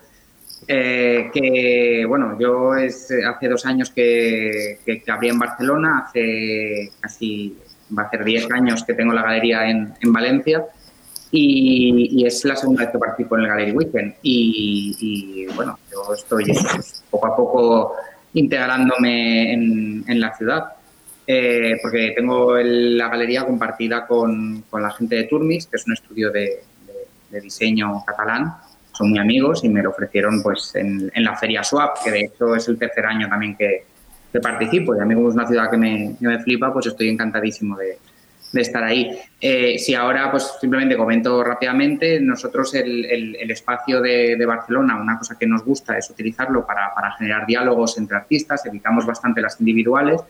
eh, 0.67 1.29
que, 1.33 2.05
bueno, 2.07 2.37
yo 2.39 2.75
es 2.75 3.09
eh, 3.11 3.25
hace 3.25 3.47
dos 3.47 3.65
años 3.65 3.89
que, 3.91 4.79
que, 4.85 5.01
que 5.01 5.11
abrí 5.11 5.29
en 5.29 5.39
Barcelona, 5.39 6.05
hace 6.07 6.91
casi, 6.99 7.57
va 7.97 8.03
a 8.03 8.09
ser 8.09 8.23
10 8.23 8.51
años 8.51 8.83
que 8.83 8.93
tengo 8.93 9.13
la 9.13 9.23
galería 9.23 9.69
en, 9.69 9.93
en 10.01 10.13
Valencia 10.13 10.65
y, 11.31 12.09
y 12.21 12.25
es 12.27 12.45
la 12.45 12.55
segunda 12.55 12.83
vez 12.83 12.91
que 12.91 12.97
participo 12.99 13.35
en 13.37 13.41
el 13.43 13.47
Gallery 13.49 13.71
Weekend 13.71 14.13
y, 14.21 14.95
y, 14.99 15.55
bueno, 15.55 15.79
yo 15.91 16.13
estoy 16.13 16.45
pues, 16.45 17.03
poco 17.09 17.27
a 17.27 17.35
poco 17.35 17.95
integrándome 18.33 19.53
en, 19.53 20.03
en 20.07 20.19
la 20.19 20.35
ciudad. 20.35 20.63
Eh, 21.25 21.77
porque 21.81 22.11
tengo 22.15 22.57
el- 22.57 22.97
la 22.97 23.07
galería 23.07 23.45
compartida 23.45 24.05
con, 24.05 24.63
con 24.69 24.81
la 24.83 24.91
gente 24.91 25.15
de 25.15 25.23
Turmis, 25.23 25.67
que 25.67 25.77
es 25.77 25.87
un 25.87 25.93
estudio 25.93 26.29
de, 26.31 26.41
de- 26.85 27.07
de 27.31 27.39
diseño 27.41 28.03
catalán. 28.05 28.53
Son 28.93 29.09
muy 29.09 29.19
amigos 29.19 29.63
y 29.63 29.69
me 29.69 29.81
lo 29.81 29.89
ofrecieron 29.89 30.41
pues 30.43 30.73
en, 30.75 31.11
en 31.13 31.23
la 31.23 31.35
Feria 31.35 31.63
Swap, 31.63 31.97
que 32.03 32.11
de 32.11 32.21
hecho 32.21 32.55
es 32.55 32.67
el 32.67 32.77
tercer 32.77 33.05
año 33.05 33.27
también 33.27 33.55
que, 33.57 33.85
participo. 34.41 34.95
Y 34.95 34.99
a 34.99 35.05
mí 35.05 35.13
como 35.13 35.29
es 35.29 35.35
una 35.35 35.47
ciudad 35.47 35.69
que 35.69 35.77
me, 35.77 36.15
me 36.19 36.39
flipa, 36.39 36.71
pues 36.73 36.87
estoy 36.87 37.09
encantadísimo 37.09 37.77
de, 37.77 37.97
de 38.51 38.61
estar 38.61 38.83
ahí. 38.83 39.09
Eh, 39.41 39.77
si 39.79 39.93
ahora, 39.95 40.29
pues 40.31 40.53
simplemente 40.61 40.95
comento 40.95 41.43
rápidamente, 41.43 42.19
nosotros 42.19 42.73
el, 42.75 43.05
el- 43.05 43.51
espacio 43.51 44.01
de, 44.01 44.43
Barcelona, 44.45 44.99
una 44.99 45.17
cosa 45.17 45.37
que 45.37 45.45
nos 45.45 45.63
gusta 45.63 45.97
es 45.97 46.09
utilizarlo 46.09 46.65
para, 46.65 46.93
para 46.95 47.11
generar 47.13 47.45
diálogos 47.45 47.97
entre 47.97 48.15
artistas, 48.17 48.65
evitamos 48.65 49.05
bastante 49.05 49.41
las 49.41 49.59
individuales 49.59 50.21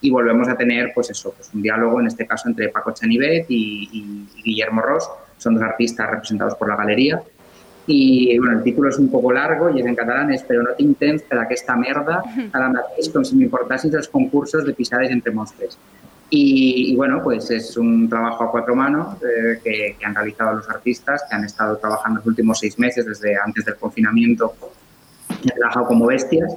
y 0.00 0.10
volvemos 0.10 0.48
a 0.48 0.56
tener, 0.56 0.92
pues 0.94 1.10
eso, 1.10 1.32
pues 1.36 1.50
un 1.54 1.62
diálogo, 1.62 2.00
en 2.00 2.08
este 2.08 2.26
caso, 2.26 2.48
entre 2.48 2.68
Paco 2.68 2.92
Chanivet 2.92 3.46
y 3.48 4.26
Guillermo 4.44 4.80
Ross, 4.80 5.08
son 5.38 5.54
dos 5.54 5.62
artistas 5.62 6.10
representados 6.10 6.54
por 6.56 6.68
la 6.68 6.76
galería. 6.76 7.22
Y 7.86 8.38
bueno, 8.38 8.58
el 8.58 8.62
título 8.62 8.88
es 8.90 8.98
un 8.98 9.10
poco 9.10 9.32
largo 9.32 9.70
y 9.70 9.80
es 9.80 9.86
en 9.86 9.96
catalán, 9.96 10.32
es 10.32 10.44
Però 10.46 10.62
no 10.62 10.74
tinc 10.78 10.98
temps 10.98 11.22
per 11.26 11.38
aquesta 11.42 11.74
merda, 11.76 12.20
ara 12.54 12.68
mateix 12.70 13.08
com 13.10 13.24
si 13.26 13.34
m'importassin 13.34 13.90
els 13.98 14.06
concursos 14.08 14.64
de 14.64 14.72
pisades 14.72 15.10
entre 15.10 15.32
mostres. 15.32 15.76
Y, 16.30 16.92
y 16.92 16.96
bueno, 16.96 17.20
pues 17.22 17.50
es 17.50 17.76
un 17.76 18.08
trabajo 18.08 18.44
a 18.44 18.50
cuatro 18.50 18.74
manos 18.76 19.16
eh, 19.22 19.58
que, 19.62 19.96
que 19.98 20.06
han 20.06 20.14
realizado 20.14 20.54
los 20.56 20.68
artistas, 20.70 21.24
que 21.28 21.34
han 21.36 21.44
estado 21.44 21.76
trabajando 21.76 22.18
los 22.20 22.26
últimos 22.26 22.58
seis 22.60 22.78
meses, 22.78 23.04
desde 23.04 23.36
antes 23.36 23.64
del 23.64 23.76
confinamiento, 23.76 24.54
han 25.28 25.58
trabajado 25.58 25.86
como 25.88 26.06
bestias 26.06 26.54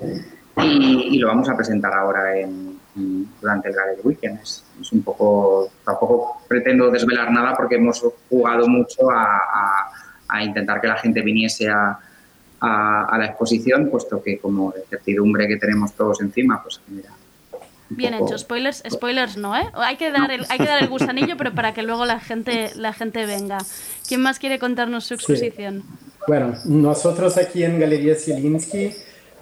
y, 0.62 1.16
y 1.16 1.18
lo 1.18 1.28
vamos 1.28 1.50
a 1.50 1.58
presentar 1.58 1.92
ahora 1.94 2.38
en, 2.40 2.78
en- 2.96 3.28
durante 3.42 3.68
el 3.70 3.76
Gallery 3.76 4.02
Weekend. 4.04 4.40
Es, 4.44 4.64
es 4.80 4.92
un 4.94 5.02
poco, 5.02 5.70
tampoco 5.84 6.42
pretendo 6.48 6.90
desvelar 6.92 7.32
nada 7.32 7.54
porque 7.58 7.76
hemos 7.76 8.02
jugado 8.30 8.68
mucho 8.68 9.10
a, 9.12 9.24
a- 9.26 9.92
a 10.28 10.44
intentar 10.44 10.82
que 10.82 10.88
la 10.88 10.98
gente 10.98 11.22
viniese 11.22 11.70
a, 11.70 12.00
a- 12.62 13.06
a 13.06 13.18
la 13.18 13.26
exposición, 13.28 13.90
puesto 13.90 14.22
que 14.24 14.38
como 14.40 14.72
la 14.76 14.82
incertidumbre 14.82 15.48
que 15.48 15.58
tenemos 15.58 15.94
todos 15.94 16.22
encima, 16.22 16.62
pues 16.64 16.80
mira, 16.88 17.10
Bien 17.88 18.16
hecho, 18.16 18.36
spoilers, 18.36 18.82
spoilers 18.90 19.38
no, 19.38 19.56
¿eh? 19.56 19.64
Hay 19.76 19.96
que 19.98 20.10
dar 20.12 20.32
el, 20.32 20.44
hay 20.50 20.58
que 20.58 20.66
dar 20.66 20.82
el 20.82 20.90
gusanillo, 20.90 21.38
pero 21.38 21.54
para 21.54 21.72
que 21.76 21.84
luego 21.84 22.04
la 22.06 22.20
gente, 22.20 22.72
la 22.76 22.94
gente 22.94 23.28
venga. 23.28 23.60
¿Quién 24.08 24.22
más 24.22 24.40
quiere 24.40 24.58
contarnos 24.58 25.06
su 25.06 25.14
exposición? 25.14 25.84
Bueno, 26.28 26.56
nosotros 26.66 27.38
aquí 27.38 27.64
en 27.64 27.80
Galería 27.80 28.16
Zielinski 28.16 28.92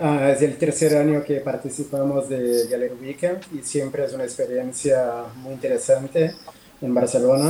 ah, 0.02 0.32
es 0.32 0.42
el 0.42 0.58
tercer 0.58 0.98
año 0.98 1.24
que 1.24 1.36
participamos 1.40 2.28
de 2.28 2.68
Gallery 2.70 2.96
Weekend 3.02 3.38
y 3.54 3.60
siempre 3.64 4.04
es 4.04 4.12
una 4.14 4.26
experiencia 4.26 5.24
muy 5.38 5.54
interesante 5.54 6.36
en 6.84 6.94
Barcelona. 6.94 7.50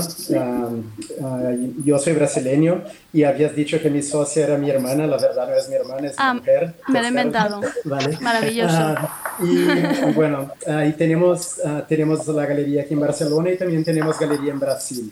Ah, 1.21 1.51
yo 1.83 1.97
soy 1.99 2.13
brasileño 2.13 2.83
y 3.11 3.23
habías 3.23 3.55
dicho 3.55 3.81
que 3.81 3.89
mi 3.89 4.01
socia 4.01 4.45
era 4.45 4.57
mi 4.57 4.69
hermana, 4.69 5.07
la 5.07 5.17
verdad 5.17 5.47
no 5.49 5.55
es 5.55 5.67
mi 5.69 5.75
hermana, 5.75 6.07
es 6.07 6.11
mi 6.13 6.15
Ah, 6.17 6.33
mujer. 6.35 6.73
me 6.87 6.99
lo 6.99 7.05
he 7.05 7.09
inventado. 7.09 7.61
Vale. 7.83 8.17
Maravilloso. 8.21 8.75
Ah, 8.77 9.35
y 9.41 10.11
bueno, 10.13 10.51
ahí 10.67 10.93
tenemos, 10.93 11.59
ah, 11.65 11.83
tenemos 11.87 12.27
la 12.27 12.45
galería 12.45 12.83
aquí 12.83 12.93
en 12.93 12.99
Barcelona 12.99 13.51
y 13.51 13.57
también 13.57 13.83
tenemos 13.83 14.19
galería 14.19 14.51
en 14.53 14.59
Brasil. 14.59 15.11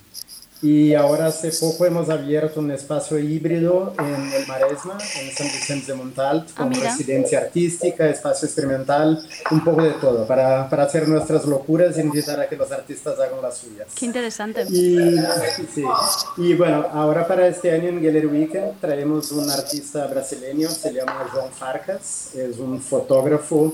Y 0.63 0.93
ahora 0.93 1.25
hace 1.27 1.51
poco 1.59 1.85
hemos 1.87 2.07
abierto 2.09 2.59
un 2.59 2.69
espacio 2.69 3.17
híbrido 3.17 3.95
en 3.97 4.31
el 4.31 4.45
Maresma, 4.45 4.93
en 5.19 5.31
San 5.35 5.47
Vicente 5.47 5.91
de 5.91 5.97
Montalt, 5.97 6.49
Ah, 6.51 6.53
con 6.57 6.69
mira. 6.69 6.91
residencia 6.91 7.39
artística, 7.39 8.07
espacio 8.07 8.45
experimental, 8.45 9.25
un 9.49 9.63
poco 9.63 9.81
de 9.81 9.91
todo, 9.93 10.27
para, 10.27 10.69
para 10.69 10.83
hacer 10.83 11.07
nuestras 11.07 11.45
locuras 11.45 11.97
e 11.97 12.01
invitar 12.01 12.39
a 12.39 12.47
que 12.47 12.55
los 12.55 12.71
artistas 12.71 13.19
hagan 13.19 13.41
las 13.41 13.57
suyas. 13.57 13.87
Qué 13.97 14.05
interesante. 14.05 14.63
Y, 14.69 15.17
sí. 15.73 15.83
y 16.37 16.53
bueno, 16.53 16.85
ahora 16.93 17.27
para 17.27 17.47
este 17.47 17.71
año 17.71 17.89
en 17.89 18.03
Gallery 18.03 18.27
Weekend 18.27 18.79
traemos 18.79 19.31
un 19.31 19.49
artista 19.49 20.05
brasileño, 20.05 20.69
se 20.69 20.93
llama 20.93 21.27
João 21.33 21.49
Farcas, 21.49 22.35
es 22.35 22.59
un 22.59 22.79
fotógrafo 22.79 23.73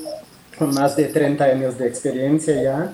con 0.57 0.73
más 0.73 0.95
de 0.95 1.05
30 1.05 1.43
años 1.43 1.77
de 1.77 1.87
experiencia 1.87 2.61
ya. 2.63 2.93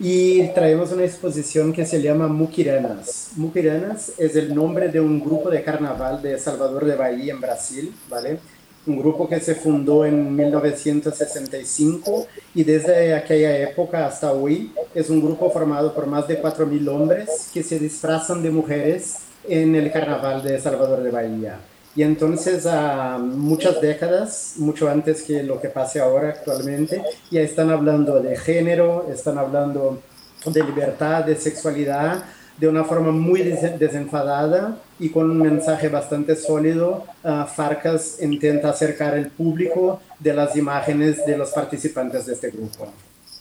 Y 0.00 0.48
traemos 0.48 0.92
una 0.92 1.04
exposición 1.04 1.72
que 1.72 1.84
se 1.84 2.00
llama 2.00 2.28
Muquirenas. 2.28 3.30
Muquirenas 3.36 4.12
es 4.16 4.36
el 4.36 4.54
nombre 4.54 4.88
de 4.88 5.00
un 5.00 5.20
grupo 5.20 5.50
de 5.50 5.62
carnaval 5.62 6.22
de 6.22 6.38
Salvador 6.38 6.84
de 6.84 6.94
Bahía 6.94 7.32
en 7.32 7.40
Brasil, 7.40 7.92
¿vale? 8.08 8.38
Un 8.86 8.98
grupo 8.98 9.28
que 9.28 9.40
se 9.40 9.56
fundó 9.56 10.04
en 10.04 10.34
1965 10.34 12.26
y 12.54 12.64
desde 12.64 13.14
aquella 13.14 13.58
época 13.58 14.06
hasta 14.06 14.32
hoy 14.32 14.72
es 14.94 15.10
un 15.10 15.20
grupo 15.20 15.50
formado 15.50 15.92
por 15.94 16.06
más 16.06 16.28
de 16.28 16.40
4.000 16.40 16.88
hombres 16.88 17.50
que 17.52 17.62
se 17.62 17.78
disfrazan 17.78 18.42
de 18.42 18.50
mujeres 18.50 19.16
en 19.48 19.74
el 19.74 19.90
carnaval 19.90 20.42
de 20.42 20.60
Salvador 20.60 21.02
de 21.02 21.10
Bahía. 21.10 21.58
Y 21.98 22.04
entonces 22.04 22.64
a 22.64 23.18
muchas 23.18 23.80
décadas, 23.80 24.52
mucho 24.58 24.88
antes 24.88 25.20
que 25.20 25.42
lo 25.42 25.60
que 25.60 25.68
pase 25.68 25.98
ahora 25.98 26.28
actualmente, 26.28 27.02
ya 27.28 27.40
están 27.40 27.72
hablando 27.72 28.20
de 28.20 28.36
género, 28.36 29.08
están 29.12 29.36
hablando 29.36 30.00
de 30.46 30.62
libertad, 30.62 31.24
de 31.24 31.34
sexualidad, 31.34 32.22
de 32.56 32.68
una 32.68 32.84
forma 32.84 33.10
muy 33.10 33.42
desenfadada 33.42 34.78
y 35.00 35.08
con 35.08 35.28
un 35.28 35.38
mensaje 35.38 35.88
bastante 35.88 36.36
sólido. 36.36 37.04
Uh, 37.24 37.46
Farcas 37.46 38.22
intenta 38.22 38.70
acercar 38.70 39.18
el 39.18 39.32
público 39.32 40.00
de 40.20 40.34
las 40.34 40.54
imágenes 40.54 41.26
de 41.26 41.36
los 41.36 41.50
participantes 41.50 42.26
de 42.26 42.34
este 42.34 42.52
grupo. 42.52 42.92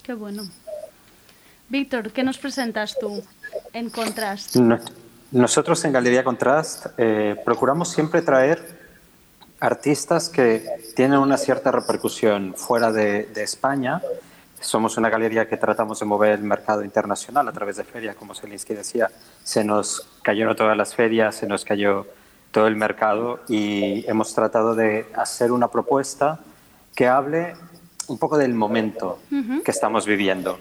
Qué 0.02 0.15
bueno. 0.15 0.41
Víctor, 1.70 2.12
¿qué 2.12 2.24
nos 2.24 2.39
presentas 2.39 2.98
tú 3.00 3.22
en 3.72 3.91
Contrast? 3.91 4.56
No. 4.56 4.80
Nosotros 5.32 5.84
en 5.84 5.92
Galería 5.92 6.24
Contrast 6.24 6.88
eh, 6.98 7.36
procuramos 7.44 7.90
siempre 7.90 8.22
traer 8.22 8.78
artistas 9.60 10.30
que 10.30 10.66
tienen 10.96 11.20
una 11.20 11.38
cierta 11.38 11.70
repercusión 11.70 12.54
fuera 12.56 12.94
de, 12.94 13.26
de, 13.26 13.44
España. 13.44 14.02
Somos 14.62 14.98
una 14.98 15.10
galería 15.10 15.50
que 15.50 15.58
tratamos 15.58 16.00
de 16.00 16.06
mover 16.06 16.32
el 16.40 16.44
mercado 16.44 16.84
internacional 16.84 17.46
a 17.48 17.52
través 17.52 17.76
de 17.76 17.84
ferias, 17.84 18.16
como 18.16 18.34
Zelinsky 18.36 18.74
decía. 18.74 19.10
Se 19.44 19.66
nos 19.66 20.08
cayeron 20.22 20.56
todas 20.56 20.78
las 20.78 20.96
ferias, 20.96 21.36
se 21.36 21.48
nos 21.48 21.66
cayó 21.66 22.08
todo 22.52 22.68
el 22.68 22.78
mercado 22.78 23.42
y 23.50 24.10
hemos 24.10 24.34
tratado 24.34 24.76
de 24.76 25.08
hacer 25.13 25.52
una 25.52 25.68
propuesta 25.68 26.40
que 26.96 27.08
hable 27.08 27.54
un 28.08 28.18
poco 28.18 28.38
del 28.38 28.54
momento 28.54 29.20
uh 29.30 29.36
-huh. 29.36 29.63
que 29.63 29.72
estamos 29.72 30.06
viviendo. 30.06 30.58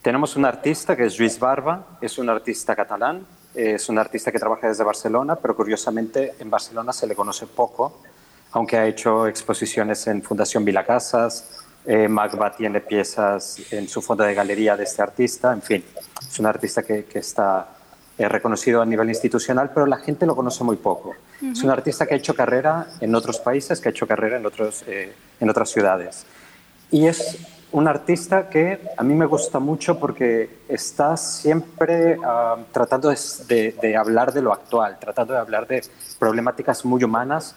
Tenemos 0.00 0.36
un 0.36 0.46
artista 0.46 0.96
que 0.96 1.04
es 1.04 1.18
Luis 1.18 1.38
Barba, 1.38 1.98
es 2.00 2.16
un 2.16 2.30
artista 2.30 2.74
catalán, 2.74 3.26
es 3.56 3.88
un 3.88 3.98
artista 3.98 4.30
que 4.30 4.38
trabaja 4.38 4.68
desde 4.68 4.84
Barcelona, 4.84 5.36
pero 5.36 5.56
curiosamente 5.56 6.34
en 6.38 6.50
Barcelona 6.50 6.92
se 6.92 7.06
le 7.06 7.14
conoce 7.14 7.46
poco, 7.46 8.00
aunque 8.52 8.76
ha 8.76 8.86
hecho 8.86 9.26
exposiciones 9.26 10.06
en 10.06 10.22
Fundación 10.22 10.64
Vila 10.64 10.84
Casas, 10.84 11.62
eh, 11.84 12.08
Magba 12.08 12.54
tiene 12.54 12.80
piezas 12.80 13.60
en 13.70 13.88
su 13.88 14.02
fondo 14.02 14.24
de 14.24 14.34
galería 14.34 14.76
de 14.76 14.84
este 14.84 15.02
artista, 15.02 15.52
en 15.52 15.62
fin, 15.62 15.84
es 16.20 16.38
un 16.38 16.46
artista 16.46 16.82
que, 16.82 17.04
que 17.04 17.20
está 17.20 17.68
eh, 18.18 18.28
reconocido 18.28 18.82
a 18.82 18.86
nivel 18.86 19.08
institucional, 19.08 19.70
pero 19.74 19.86
la 19.86 19.98
gente 19.98 20.26
lo 20.26 20.34
conoce 20.34 20.64
muy 20.64 20.76
poco. 20.76 21.10
Uh 21.10 21.44
-huh. 21.44 21.52
Es 21.52 21.62
un 21.62 21.70
artista 21.70 22.06
que 22.06 22.14
ha 22.14 22.16
hecho 22.16 22.34
carrera 22.34 22.86
en 23.00 23.14
otros 23.14 23.38
países, 23.40 23.80
que 23.80 23.88
ha 23.88 23.90
hecho 23.90 24.06
carrera 24.06 24.38
en, 24.38 24.46
otros, 24.46 24.84
eh, 24.86 25.12
en 25.38 25.50
otras 25.50 25.70
ciudades. 25.70 26.24
Y 26.90 27.06
es 27.06 27.38
un 27.72 27.88
artista 27.88 28.48
que 28.48 28.80
a 28.96 29.02
mí 29.02 29.14
me 29.14 29.26
gusta 29.26 29.58
mucho 29.58 29.98
porque 29.98 30.60
está 30.68 31.16
siempre 31.16 32.16
uh, 32.18 32.62
tratando 32.72 33.10
de, 33.10 33.74
de, 33.80 33.96
hablar 33.96 34.32
de 34.32 34.42
lo 34.42 34.52
actual, 34.52 34.98
tratando 34.98 35.34
de 35.34 35.40
hablar 35.40 35.66
de 35.66 35.82
problemáticas 36.18 36.84
muy 36.84 37.02
humanas, 37.02 37.54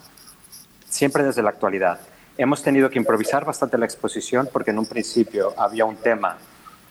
siempre 0.88 1.22
desde 1.22 1.42
la 1.42 1.50
actualidad. 1.50 2.00
Hemos 2.36 2.62
tenido 2.62 2.90
que 2.90 2.98
improvisar 2.98 3.44
bastante 3.44 3.78
la 3.78 3.84
exposición 3.84 4.48
porque 4.52 4.70
en 4.72 4.78
un 4.78 4.86
principio 4.86 5.54
había 5.56 5.84
un 5.84 5.96
tema 5.96 6.38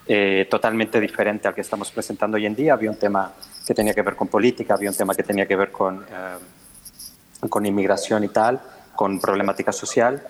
eh, 0.07 0.47
totalmente 0.49 0.99
diferente 0.99 1.47
al 1.47 1.53
que 1.53 1.61
estamos 1.61 1.91
presentando 1.91 2.37
hoy 2.37 2.45
en 2.45 2.55
día, 2.55 2.73
había 2.73 2.89
un 2.89 2.97
tema 2.97 3.33
que 3.65 3.73
tenía 3.73 3.93
que 3.93 4.01
ver 4.01 4.15
con 4.15 4.27
política, 4.27 4.73
había 4.73 4.89
un 4.89 4.95
tema 4.95 5.13
que 5.13 5.23
tenía 5.23 5.45
que 5.45 5.55
ver 5.55 5.71
con, 5.71 5.99
uh, 5.99 7.47
con 7.47 7.65
inmigración 7.65 8.23
y 8.23 8.29
tal, 8.29 8.61
con 8.95 9.19
problemática 9.19 9.71
social 9.71 10.23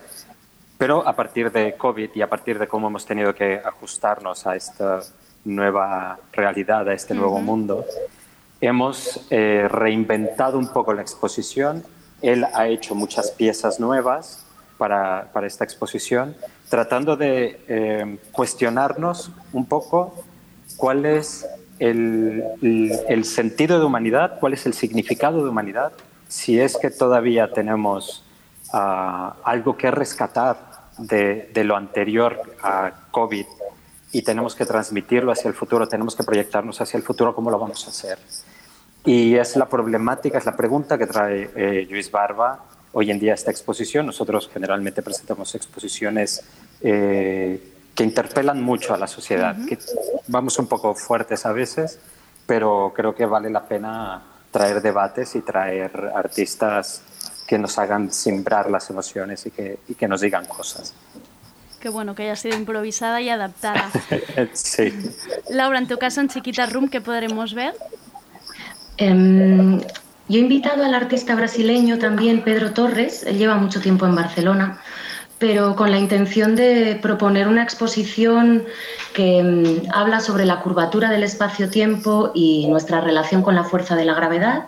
pero 0.80 1.06
a 1.06 1.14
partir 1.14 1.52
de 1.52 1.76
COVID 1.76 2.12
y 2.16 2.22
a 2.22 2.30
partir 2.30 2.58
de 2.58 2.66
cómo 2.66 2.88
hemos 2.88 3.06
tenido 3.06 3.36
que 3.36 3.62
ajustarnos 3.64 4.48
a 4.48 4.56
esta 4.56 5.02
nueva 5.44 6.18
realidad, 6.32 6.88
a 6.88 6.94
este 6.94 7.14
nuevo 7.14 7.36
uh 7.36 7.40
-huh. 7.40 7.44
mundo, 7.44 7.86
hemos 8.62 9.28
eh, 9.30 9.68
reinventado 9.70 10.58
un 10.58 10.70
poco 10.70 10.94
la 10.94 11.02
exposición. 11.02 11.84
Él 12.22 12.46
ha 12.54 12.70
hecho 12.70 12.96
muchas 12.96 13.32
piezas 13.32 13.78
nuevas 13.82 14.46
para, 14.78 15.28
para 15.34 15.48
esta 15.48 15.66
exposición, 15.66 16.34
tratando 16.70 17.18
de 17.18 17.60
eh, 17.68 18.18
cuestionarnos 18.32 19.32
un 19.52 19.66
poco 19.66 20.16
cuál 20.78 21.06
es 21.06 21.46
el, 21.80 22.42
el, 22.62 22.98
el 23.10 23.26
sentido 23.26 23.80
de 23.80 23.86
humanidad, 23.86 24.40
cuál 24.40 24.54
es 24.54 24.66
el 24.66 24.74
significado 24.74 25.44
de 25.44 25.50
humanidad, 25.50 25.92
si 26.30 26.58
es 26.58 26.78
que 26.78 26.90
todavía 26.90 27.52
tenemos 27.52 28.24
uh, 28.74 29.34
algo 29.44 29.76
que 29.76 29.92
rescatar 29.92 30.69
de, 31.00 31.50
de, 31.54 31.64
lo 31.64 31.76
anterior 31.76 32.40
a 32.62 33.08
COVID 33.12 33.46
y 34.12 34.22
tenemos 34.22 34.56
que 34.56 34.66
transmitirlo 34.66 35.32
hacia 35.32 35.50
el 35.50 35.54
futuro, 35.54 35.88
tenemos 35.88 36.16
que 36.16 36.24
proyectarnos 36.24 36.82
hacia 36.82 36.98
el 36.98 37.04
futuro, 37.04 37.36
¿cómo 37.36 37.52
lo 37.52 37.60
vamos 37.60 37.86
a 37.86 37.90
hacer? 37.90 38.18
Y 39.06 39.36
es 39.36 39.56
la 39.56 39.68
problemática, 39.68 40.38
es 40.38 40.46
la 40.46 40.56
pregunta 40.56 40.98
que 40.98 41.08
trae 41.08 41.50
eh, 41.56 41.88
Luis 41.90 42.12
Barba 42.12 42.60
hoy 42.92 43.12
en 43.12 43.20
día 43.20 43.34
esta 43.34 43.52
exposición. 43.52 44.06
Nosotros 44.06 44.50
generalmente 44.52 45.02
presentamos 45.02 45.56
exposiciones 45.56 46.44
eh, 46.82 47.62
que 47.96 48.04
interpelan 48.04 48.62
mucho 48.62 48.94
a 48.94 48.98
la 48.98 49.08
sociedad, 49.08 49.58
uh 49.58 49.62
-huh. 49.62 49.68
que 49.68 49.78
vamos 50.28 50.58
un 50.60 50.68
poco 50.68 50.96
fuertes 50.96 51.46
a 51.46 51.54
veces, 51.54 52.00
pero 52.46 52.94
creo 52.96 53.14
que 53.14 53.26
vale 53.26 53.50
la 53.50 53.68
pena 53.68 54.22
traer 54.52 54.82
debates 54.82 55.36
y 55.36 55.42
traer 55.42 56.12
artistas 56.16 57.04
que 57.50 57.58
nos 57.58 57.80
hagan 57.80 58.14
simbrar 58.14 58.70
las 58.70 58.92
emociones 58.92 59.44
y 59.48 59.50
que, 59.50 59.80
y 59.88 59.96
que 59.96 60.08
nos 60.08 60.22
digan 60.22 60.46
cosas. 60.46 60.94
Qué 61.80 61.90
bueno 61.90 62.14
que 62.14 62.22
haya 62.24 62.36
sido 62.36 62.56
improvisada 62.56 63.22
y 63.22 63.30
adaptada. 63.30 63.90
sí. 64.54 64.94
Laura, 65.50 65.80
en 65.80 65.88
tu 65.88 65.98
caso, 65.98 66.22
en 66.22 66.30
Chiquita 66.30 66.68
Room, 66.68 66.90
¿qué 66.90 67.02
podremos 67.02 67.56
ver? 67.56 67.74
Um, 69.02 69.80
yo 69.80 70.38
he 70.38 70.38
invitado 70.38 70.84
al 70.84 70.94
artista 70.94 71.34
brasileño 71.34 71.98
también, 71.98 72.44
Pedro 72.44 72.72
Torres, 72.72 73.24
él 73.24 73.40
lleva 73.40 73.56
mucho 73.56 73.82
tiempo 73.82 74.06
en 74.06 74.14
Barcelona, 74.14 74.80
pero 75.40 75.76
con 75.76 75.90
la 75.90 75.98
intención 75.98 76.56
de 76.56 77.00
proponer 77.02 77.48
una 77.48 77.64
exposición 77.64 78.64
que 79.14 79.42
um, 79.42 79.90
habla 79.92 80.20
sobre 80.20 80.46
la 80.46 80.62
curvatura 80.62 81.10
del 81.10 81.24
espacio-tiempo 81.24 82.32
y 82.36 82.68
nuestra 82.68 83.02
relación 83.02 83.42
con 83.42 83.56
la 83.56 83.64
fuerza 83.64 83.96
de 83.96 84.06
la 84.06 84.14
gravedad. 84.14 84.66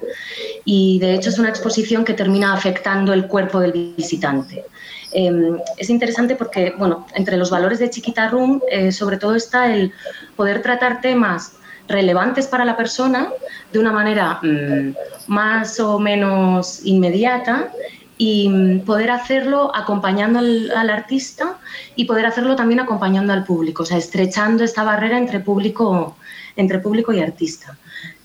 Y 0.65 0.99
de 0.99 1.15
hecho 1.15 1.29
es 1.29 1.39
una 1.39 1.49
exposición 1.49 2.05
que 2.05 2.13
termina 2.13 2.53
afectando 2.53 3.13
el 3.13 3.27
cuerpo 3.27 3.59
del 3.59 3.93
visitante. 3.97 4.65
Eh, 5.13 5.57
es 5.77 5.89
interesante 5.89 6.35
porque, 6.35 6.73
bueno, 6.77 7.07
entre 7.15 7.37
los 7.37 7.49
valores 7.49 7.79
de 7.79 7.89
Chiquita 7.89 8.29
Room, 8.29 8.61
eh, 8.69 8.91
sobre 8.91 9.17
todo 9.17 9.35
está 9.35 9.73
el 9.73 9.91
poder 10.35 10.61
tratar 10.61 11.01
temas 11.01 11.53
relevantes 11.87 12.47
para 12.47 12.63
la 12.63 12.77
persona 12.77 13.29
de 13.73 13.79
una 13.79 13.91
manera 13.91 14.39
mmm, 14.41 14.93
más 15.27 15.79
o 15.79 15.99
menos 15.99 16.85
inmediata 16.85 17.71
y 18.17 18.79
poder 18.85 19.11
hacerlo 19.11 19.75
acompañando 19.75 20.39
al, 20.39 20.71
al, 20.71 20.89
artista 20.89 21.57
y 21.95 22.05
poder 22.05 22.27
hacerlo 22.27 22.55
también 22.55 22.79
acompañando 22.79 23.33
al 23.33 23.43
público, 23.43 23.83
o 23.83 23.85
sea, 23.85 23.97
estrechando 23.97 24.63
esta 24.63 24.83
barrera 24.83 25.17
entre 25.17 25.39
público, 25.39 26.15
entre 26.55 26.79
público 26.79 27.11
y 27.11 27.19
artista. 27.19 27.77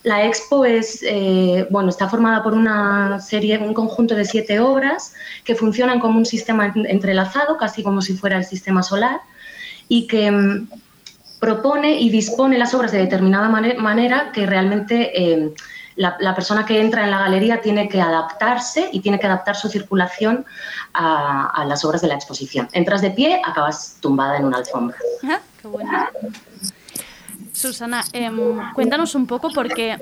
La 0.06 0.24
expo 0.24 0.64
es, 0.64 1.00
eh, 1.02 1.66
bueno, 1.68 1.88
está 1.88 2.08
formada 2.08 2.40
por 2.44 2.54
una 2.54 3.18
serie, 3.18 3.58
un 3.58 3.74
conjunto 3.74 4.14
de 4.14 4.24
siete 4.24 4.60
obras 4.60 5.14
que 5.42 5.56
funcionan 5.56 5.98
como 5.98 6.16
un 6.16 6.24
sistema 6.24 6.72
entrelazado, 6.76 7.56
casi 7.56 7.82
como 7.82 8.00
si 8.00 8.16
fuera 8.16 8.36
el 8.36 8.44
sistema 8.44 8.84
solar, 8.84 9.20
y 9.88 10.06
que 10.06 10.30
mm, 10.30 10.68
propone 11.40 11.98
y 11.98 12.08
dispone 12.10 12.56
las 12.56 12.72
obras 12.72 12.92
de 12.92 12.98
determinada 12.98 13.48
man 13.48 13.66
manera 13.78 14.30
que 14.32 14.46
realmente 14.46 15.10
eh, 15.20 15.52
la, 15.96 16.16
la, 16.20 16.36
persona 16.36 16.64
que 16.64 16.80
entra 16.80 17.02
en 17.02 17.10
la 17.10 17.18
galería 17.18 17.60
tiene 17.60 17.88
que 17.88 18.00
adaptarse 18.00 18.88
y 18.92 19.00
tiene 19.00 19.18
que 19.18 19.26
adaptar 19.26 19.56
su 19.56 19.68
circulación 19.68 20.46
a, 20.94 21.50
a 21.50 21.64
las 21.64 21.84
obras 21.84 22.00
de 22.00 22.06
la 22.06 22.14
exposición. 22.14 22.68
Entras 22.74 23.02
de 23.02 23.10
pie, 23.10 23.42
acabas 23.44 23.96
tumbada 24.00 24.36
en 24.36 24.44
una 24.44 24.58
alfombra. 24.58 24.96
Ah, 25.24 25.40
qué 25.60 25.66
bueno. 25.66 25.90
Susana, 27.56 28.04
eh, 28.12 28.30
cuéntanos 28.74 29.14
un 29.14 29.26
poco 29.26 29.48
porque 29.54 29.96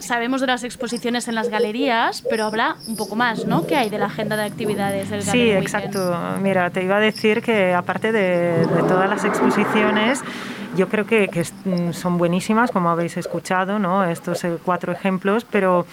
sabemos 0.00 0.42
de 0.42 0.46
las 0.48 0.64
exposiciones 0.64 1.28
en 1.28 1.34
las 1.34 1.48
galerías, 1.48 2.22
pero 2.28 2.44
habla 2.44 2.76
un 2.86 2.96
poco 2.96 3.16
más, 3.16 3.46
¿no? 3.46 3.66
¿Qué 3.66 3.74
hay 3.74 3.88
de 3.88 3.98
la 3.98 4.06
agenda 4.06 4.36
de 4.36 4.44
actividades 4.44 5.08
del 5.08 5.22
Sí, 5.22 5.38
Weekend? 5.38 5.62
exacto. 5.62 6.14
Mira, 6.42 6.68
te 6.68 6.84
iba 6.84 6.98
a 6.98 7.00
decir 7.00 7.40
que 7.40 7.72
aparte 7.72 8.12
de, 8.12 8.66
de 8.66 8.82
todas 8.82 9.08
las 9.08 9.24
exposiciones, 9.24 10.20
yo 10.76 10.90
creo 10.90 11.06
que, 11.06 11.28
que, 11.28 11.42
son 11.94 12.18
buenísimas, 12.18 12.70
como 12.70 12.90
habéis 12.90 13.16
escuchado, 13.16 13.78
¿no? 13.78 14.04
Estos 14.04 14.44
eh, 14.44 14.58
cuatro 14.62 14.92
ejemplos, 14.92 15.46
pero 15.50 15.86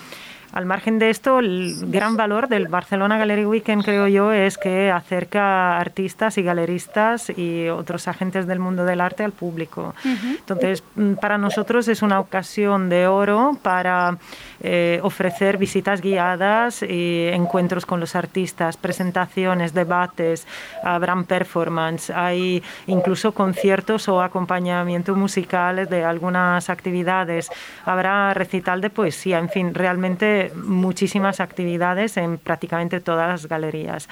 al 0.58 0.66
margen 0.66 0.98
de 0.98 1.12
esto, 1.12 1.38
el 1.38 1.76
gran 1.92 2.18
valor 2.18 2.48
del 2.48 2.68
Barcelona 2.68 3.20
Gallery 3.20 3.46
Weekend, 3.46 3.86
creo 3.86 4.08
yo, 4.08 4.32
es 4.32 4.58
que 4.58 4.90
acerca 4.90 5.78
artistas 5.78 6.40
y 6.40 6.42
galeristas 6.42 7.30
y 7.30 7.70
otros 7.70 8.08
agentes 8.08 8.48
del 8.48 8.58
mundo 8.58 8.84
del 8.84 9.00
arte 9.00 9.24
al 9.24 9.34
público. 9.34 9.94
Entonces, 10.04 10.84
mm, 10.96 11.14
para 11.22 11.38
nosotros 11.38 11.88
es 11.90 12.02
una 12.02 12.20
ocasión 12.20 12.90
de 12.90 13.06
oro 13.06 13.56
para 13.62 14.18
eh, 14.62 15.00
ofrecer 15.04 15.58
visitas 15.58 16.02
guiadas 16.02 16.82
y 16.82 17.28
encuentros 17.32 17.86
con 17.86 18.00
los 18.00 18.16
artistas, 18.16 18.78
presentaciones, 18.78 19.74
debates, 19.74 20.48
habrán 20.84 21.26
performance, 21.26 22.10
hay 22.10 22.64
incluso 22.88 23.34
conciertos 23.34 24.08
o 24.10 24.22
acompañamiento 24.22 25.16
musical 25.16 25.88
de 25.88 26.04
algunas 26.04 26.70
actividades, 26.70 27.50
habrá 27.86 28.34
recital 28.34 28.82
de 28.82 28.90
poesía, 28.90 29.40
en 29.40 29.50
fin, 29.50 29.74
realmente 29.74 30.52
muchísimas 30.56 31.40
actividades 31.40 32.18
en 32.18 32.38
prácticamente 32.38 33.00
todas 33.00 33.28
las 33.28 33.46
galerías. 33.48 34.08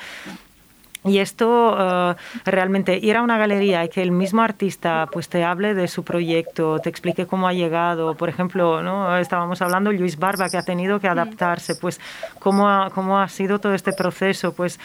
Y 1.06 1.20
esto 1.20 1.76
eh, 1.78 2.16
realmente 2.46 2.98
ir 2.98 3.16
a 3.16 3.22
una 3.22 3.38
galería 3.38 3.86
y 3.86 3.90
que 3.90 4.02
el 4.02 4.12
mismo 4.12 4.42
artista 4.42 5.08
pues 5.12 5.30
te 5.30 5.44
hable 5.44 5.74
de 5.74 5.88
su 5.88 6.04
proyecto, 6.04 6.80
te 6.80 6.90
explique 6.90 7.28
cómo 7.28 7.48
ha 7.48 7.54
llegado, 7.54 8.16
por 8.16 8.30
ejemplo, 8.30 8.82
¿no? 8.82 9.16
estábamos 9.18 9.62
hablando 9.62 9.92
Luis 9.92 10.18
Barba 10.18 10.50
que 10.50 10.58
ha 10.58 10.64
tenido 10.64 11.00
que 11.00 11.08
adaptarse, 11.08 11.76
pues 11.76 12.00
cómo 12.40 12.70
ha, 12.70 12.90
cómo 12.90 13.20
ha 13.20 13.28
sido 13.30 13.60
todo 13.60 13.74
este 13.74 13.94
proceso, 13.94 14.54
pues 14.54 14.80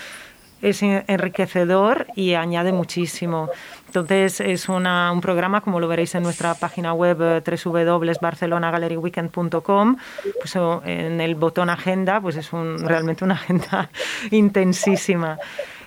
es 0.62 0.82
enriquecedor 0.82 2.06
y 2.14 2.34
añade 2.34 2.72
muchísimo. 2.72 3.48
Entonces 3.86 4.40
es 4.40 4.68
una, 4.68 5.10
un 5.12 5.20
programa, 5.20 5.60
como 5.62 5.80
lo 5.80 5.88
veréis 5.88 6.14
en 6.14 6.22
nuestra 6.22 6.54
página 6.54 6.92
web 6.92 7.16
eh, 7.20 7.42
www.barcelonagalleryweekend.com, 7.64 9.96
pues 10.38 10.54
en 10.84 11.20
el 11.20 11.34
botón 11.34 11.70
agenda, 11.70 12.20
pues 12.20 12.36
es 12.36 12.52
un, 12.52 12.86
realmente 12.86 13.24
una 13.24 13.34
agenda 13.34 13.90
intensísima. 14.30 15.38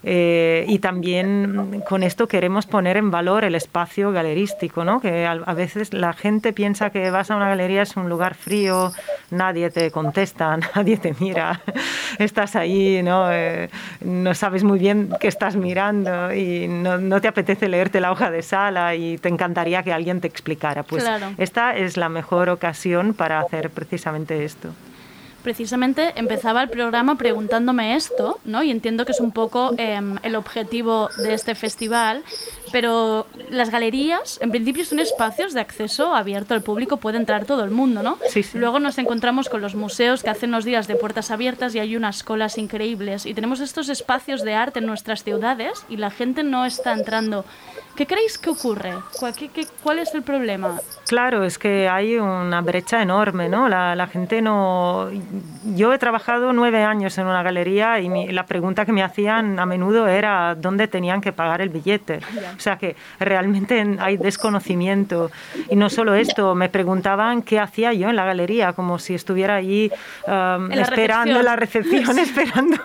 Eh, 0.05 0.65
y 0.67 0.79
también 0.79 1.81
con 1.87 2.03
esto 2.03 2.27
queremos 2.27 2.65
poner 2.65 2.97
en 2.97 3.09
valor 3.09 3.45
el 3.45 3.55
espacio 3.55 4.11
galerístico, 4.11 4.83
¿no? 4.83 4.99
que 4.99 5.25
a, 5.25 5.53
veces 5.53 5.93
la 5.93 6.11
gente 6.11 6.51
piensa 6.51 6.89
que 6.89 7.09
vas 7.09 7.31
a 7.31 7.37
una 7.37 7.47
galería 7.47 7.83
es 7.83 7.95
un 7.95 8.09
lugar 8.09 8.35
frío, 8.35 8.91
nadie 9.31 9.69
te 9.69 9.91
contesta, 9.91 10.57
nadie 10.75 10.97
te 10.97 11.15
mira, 11.19 11.61
estás 12.19 12.55
ahí, 12.57 13.01
¿no? 13.01 13.31
Eh, 13.31 13.69
no 14.01 14.33
sabes 14.33 14.63
muy 14.63 14.77
bien 14.77 15.09
qué 15.21 15.29
estás 15.29 15.55
mirando 15.55 16.33
y 16.33 16.67
no, 16.67 16.97
no, 16.97 17.21
te 17.21 17.29
apetece 17.29 17.69
leerte 17.69 18.01
la 18.01 18.11
hoja 18.11 18.29
de 18.29 18.41
sala 18.41 18.95
y 18.95 19.17
te 19.17 19.29
encantaría 19.29 19.83
que 19.83 19.93
alguien 19.93 20.19
te 20.19 20.27
explicara. 20.27 20.83
Pues 20.83 21.05
esta 21.37 21.75
es 21.77 21.95
la 21.95 22.09
mejor 22.09 22.49
ocasión 22.49 23.13
para 23.13 23.39
hacer 23.39 23.69
precisamente 23.69 24.43
esto 24.43 24.69
precisamente 25.43 26.13
empezaba 26.15 26.63
el 26.63 26.69
programa 26.69 27.15
preguntándome 27.15 27.95
esto, 27.95 28.39
¿no? 28.45 28.63
Y 28.63 28.71
entiendo 28.71 29.05
que 29.05 29.11
es 29.11 29.19
un 29.19 29.31
poco 29.31 29.73
em, 29.77 30.17
el 30.23 30.35
objetivo 30.35 31.09
de 31.17 31.33
este 31.33 31.53
festival, 31.55 32.23
pero 32.71 33.27
las 33.49 33.69
galerías, 33.69 34.39
en 34.41 34.49
principio, 34.49 34.85
son 34.85 34.99
espacios 34.99 35.53
de 35.53 35.61
acceso 35.61 36.15
abierto 36.15 36.53
al 36.53 36.63
público, 36.63 36.97
puede 36.97 37.17
entrar 37.17 37.45
todo 37.45 37.63
el 37.63 37.71
mundo, 37.71 38.01
¿no? 38.01 38.17
Sí, 38.29 38.43
Luego 38.53 38.79
nos 38.79 38.97
encontramos 38.97 39.49
con 39.49 39.61
los 39.61 39.75
museos 39.75 40.23
que 40.23 40.29
hacen 40.29 40.49
unos 40.49 40.65
días 40.65 40.87
de 40.87 40.95
puertas 40.95 41.29
abiertas 41.31 41.75
y 41.75 41.79
hay 41.79 41.95
unas 41.95 42.23
colas 42.23 42.57
increíbles. 42.57 43.25
Y 43.25 43.33
tenemos 43.33 43.59
estos 43.59 43.89
espacios 43.89 44.43
de 44.43 44.53
arte 44.53 44.79
en 44.79 44.85
nuestras 44.85 45.23
ciudades 45.23 45.85
y 45.89 45.97
la 45.97 46.09
gente 46.09 46.43
no 46.43 46.65
está 46.65 46.93
entrando. 46.93 47.45
¿Qué 47.95 48.07
creéis 48.07 48.39
que 48.39 48.49
ocurre? 48.49 48.93
¿Cuál, 49.19 49.33
cuál 49.83 49.99
es 49.99 50.15
el 50.15 50.23
problema? 50.23 50.79
Claro, 51.07 51.43
es 51.43 51.59
que 51.59 51.87
hay 51.87 52.17
una 52.17 52.61
brecha 52.61 53.01
enorme, 53.01 53.49
¿no? 53.49 53.69
La, 53.69 53.95
la 53.95 54.07
gente 54.07 54.41
no... 54.41 55.09
Yo 55.75 55.93
he 55.93 55.99
trabajado 55.99 56.53
nueve 56.53 56.83
años 56.83 57.17
en 57.19 57.27
una 57.27 57.43
galería 57.43 57.99
y 57.99 58.31
la 58.31 58.47
pregunta 58.47 58.85
que 58.85 58.91
me 58.93 59.03
hacían 59.03 59.59
a 59.59 59.67
menudo 59.67 60.07
era 60.07 60.55
dónde 60.55 60.87
tenían 60.87 61.21
que 61.21 61.31
pagar 61.31 61.61
el 61.61 61.69
billete. 61.69 62.19
O 62.57 62.59
sea 62.59 62.77
que 62.77 62.95
realmente 63.19 63.85
hay 63.99 64.17
desconocimiento. 64.17 65.29
Y 65.69 65.75
no 65.75 65.89
solo 65.91 66.15
esto, 66.15 66.55
me 66.55 66.69
preguntaban 66.69 67.43
qué 67.43 67.59
hacía 67.59 67.93
yo 67.93 68.09
en 68.09 68.15
la 68.15 68.25
galería, 68.25 68.73
como 68.73 68.97
si 68.97 69.13
estuviera 69.13 69.55
allí 69.55 69.91
um, 70.27 70.71
esperando 70.71 71.43
la 71.43 71.55
recepción, 71.55 72.17
esperando 72.19 72.77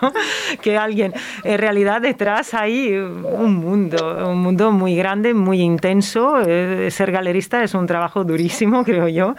que 0.61 0.77
alguien... 0.77 1.13
En 1.43 1.57
realidad 1.57 2.01
detrás 2.01 2.53
hay 2.53 2.91
un 2.93 3.55
mundo, 3.55 4.29
un 4.29 4.41
mundo 4.41 4.71
muy 4.71 4.98
grande, 4.99 5.33
muy 5.33 5.61
intenso. 5.61 6.39
Eh, 6.45 6.91
ser 6.91 7.11
galerista 7.11 7.63
es 7.63 7.73
un 7.73 7.87
trabajo 7.87 8.23
durísimo, 8.23 8.83
creo 8.85 9.07
yo. 9.07 9.35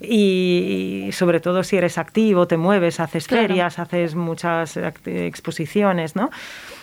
Y, 0.00 1.10
sobre 1.12 1.40
todo 1.40 1.62
si 1.62 1.76
eres 1.76 1.98
activo, 1.98 2.46
te 2.46 2.56
mueves, 2.56 3.00
haces 3.00 3.26
ferias, 3.26 3.78
haces 3.78 4.14
muchas 4.14 4.78
exposiciones, 5.04 6.16
¿no? 6.16 6.30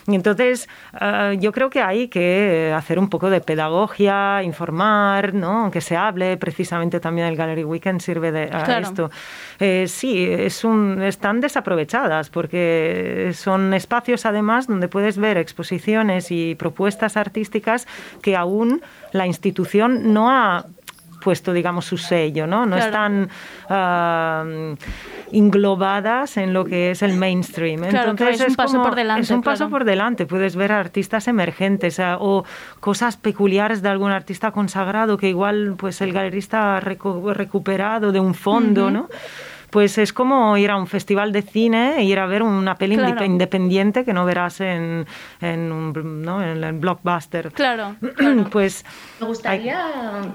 Y 0.08 0.16
entonces 0.16 0.70
eh, 1.02 1.38
yo 1.40 1.52
creo 1.52 1.70
que 1.70 1.82
hay 1.82 2.08
que 2.08 2.74
hacer 2.74 2.98
un 2.98 3.10
poco 3.10 3.30
de 3.30 3.42
pedagogía, 3.42 4.42
informar, 4.42 5.34
¿no? 5.34 5.70
que 5.70 5.82
se 5.82 5.98
hable, 5.98 6.38
precisamente 6.38 7.02
también 7.02 7.28
el 7.28 7.36
Gallery 7.36 7.66
Weekend 7.66 8.00
sirve 8.00 8.32
de 8.32 8.44
a 8.44 8.80
esto. 8.80 9.12
Eh, 9.60 9.86
sí, 9.90 10.26
es 10.26 10.64
un, 10.64 11.02
están 11.02 11.42
desaprovechadas 11.42 12.30
porque 12.30 13.32
son 13.34 13.74
espacios 13.74 14.26
además 14.26 14.68
donde 14.68 14.88
puedes 14.88 15.18
ver 15.18 15.38
exposiciones 15.38 16.32
y 16.32 16.56
propuestas 16.56 17.18
artísticas 17.18 17.86
que 18.22 18.38
aún 18.38 18.82
la 19.12 19.28
institución 19.28 20.14
no 20.14 20.32
ha 20.32 20.66
puesto, 21.28 21.52
digamos, 21.52 21.84
su 21.84 21.98
sello, 21.98 22.48
¿no? 22.48 22.66
No 22.66 22.78
están 22.78 23.28
englobadas 25.30 26.38
en 26.38 26.54
lo 26.54 26.64
que 26.64 26.92
es 26.92 27.02
el 27.02 27.18
mainstream. 27.18 27.84
Entonces 27.84 28.40
es 28.40 28.48
un 28.48 28.56
paso 28.56 28.82
por 28.82 28.96
delante. 28.96 29.24
Es 29.24 29.32
un 29.32 29.42
paso 29.42 29.70
por 29.70 29.84
delante. 29.84 30.26
Puedes 30.26 30.56
ver 30.56 30.72
artistas 30.72 31.28
emergentes 31.28 32.00
o 32.00 32.46
cosas 32.80 33.18
peculiares 33.18 33.82
de 33.82 33.90
algún 33.90 34.12
artista 34.12 34.52
consagrado 34.52 35.18
que 35.18 35.28
igual 35.28 35.76
pues 35.78 36.00
el 36.00 36.14
galerista 36.14 36.78
ha 36.78 36.80
recuperado 36.80 38.14
de 38.14 38.22
un 38.22 38.34
fondo, 38.34 38.90
¿no? 38.90 39.10
Pues 39.78 40.00
es 40.00 40.12
como 40.12 40.58
ir 40.58 40.72
a 40.72 40.76
un 40.76 40.88
festival 40.88 41.32
de 41.32 41.44
cine 41.44 42.00
e 42.00 42.04
ir 42.04 42.18
a 42.18 42.26
ver 42.26 42.42
una 42.42 42.80
peli 42.80 42.98
independiente 43.24 44.04
que 44.04 44.12
no 44.12 44.26
verás 44.26 44.60
en, 44.60 45.06
en, 45.40 45.72
un, 45.72 46.24
¿no? 46.24 46.42
en 46.42 46.64
el 46.64 46.74
blockbuster. 46.74 47.52
Claro. 47.52 47.96
pues 48.52 48.84
me 49.20 49.28
gustaría 49.28 49.80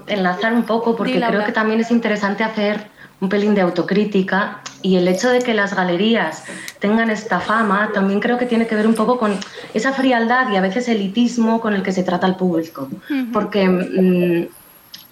enlazar 0.07 0.53
un 0.53 0.63
poco 0.63 0.95
porque 0.95 1.19
creo 1.19 1.43
que 1.43 1.51
también 1.51 1.81
es 1.81 1.91
interesante 1.91 2.41
hacer 2.45 2.87
un 3.19 3.27
pelín 3.27 3.53
de 3.53 3.59
autocrítica 3.59 4.61
y 4.81 4.95
el 4.95 5.09
hecho 5.09 5.29
de 5.29 5.39
que 5.39 5.53
las 5.53 5.75
galerías 5.75 6.45
tengan 6.79 7.09
esta 7.09 7.41
fama 7.41 7.89
también 7.93 8.21
creo 8.21 8.37
que 8.37 8.45
tiene 8.45 8.65
que 8.65 8.75
ver 8.75 8.87
un 8.87 8.95
poco 8.95 9.19
con 9.19 9.37
esa 9.73 9.91
frialdad 9.91 10.53
y 10.53 10.55
a 10.55 10.61
veces 10.61 10.87
elitismo 10.87 11.59
con 11.59 11.73
el 11.73 11.83
que 11.83 11.91
se 11.91 12.03
trata 12.03 12.27
al 12.27 12.37
público. 12.37 12.87
Porque 13.33 13.67
mm, 13.67 14.47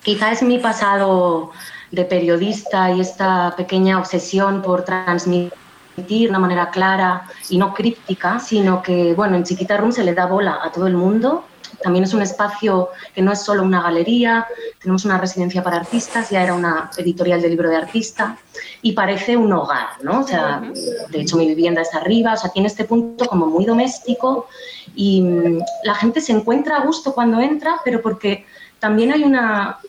quizá 0.04 0.32
es 0.32 0.42
mi 0.42 0.58
pasado 0.58 1.52
de 1.92 2.06
periodista 2.06 2.92
y 2.92 3.02
esta 3.02 3.54
pequeña 3.56 4.00
obsesión 4.00 4.62
por 4.62 4.84
transmitir 4.84 5.52
de 5.96 6.30
una 6.30 6.40
manera 6.40 6.70
clara 6.70 7.28
y 7.50 7.58
no 7.58 7.74
críptica, 7.74 8.40
sino 8.40 8.82
que, 8.82 9.14
bueno, 9.14 9.36
en 9.36 9.44
Chiquita 9.44 9.78
Room 9.78 9.92
se 9.92 10.04
le 10.04 10.14
da 10.14 10.26
bola 10.26 10.60
a 10.64 10.72
todo 10.72 10.88
el 10.88 10.96
mundo. 10.96 11.46
También 11.84 12.04
es 12.04 12.14
un 12.14 12.22
espacio 12.22 12.90
que 13.14 13.22
no 13.22 13.32
es 13.32 13.42
solo 13.42 13.64
una 13.64 13.82
galería, 13.82 14.46
tenemos 14.80 15.04
una 15.06 15.18
residencia 15.18 15.64
para 15.64 15.78
artistas, 15.78 16.30
ya 16.30 16.44
era 16.44 16.54
una 16.54 16.92
editorial 16.98 17.42
de 17.42 17.50
libro 17.50 17.70
de 17.70 17.78
artista 17.78 18.38
y 18.82 18.92
parece 18.92 19.36
un 19.36 19.52
hogar, 19.52 19.90
¿no? 20.04 20.20
O 20.20 20.28
sea, 20.28 20.62
de 21.10 21.22
hecho 21.22 21.38
mi 21.38 21.48
vivienda 21.48 21.82
está 21.82 21.98
arriba, 21.98 22.34
o 22.34 22.38
sea, 22.38 22.52
tiene 22.52 22.68
este 22.68 22.84
punto 22.86 23.26
como 23.26 23.48
muy 23.48 23.66
doméstico 23.66 24.48
y 24.96 25.22
mm, 25.22 25.60
la 25.84 25.96
gente 25.96 26.22
se 26.22 26.34
encuentra 26.34 26.78
a 26.78 26.86
gusto 26.86 27.14
cuando 27.14 27.40
entra, 27.40 27.80
pero 27.84 28.02
porque 28.02 28.46
también 28.80 29.12
hay 29.12 29.24
una, 29.24 29.80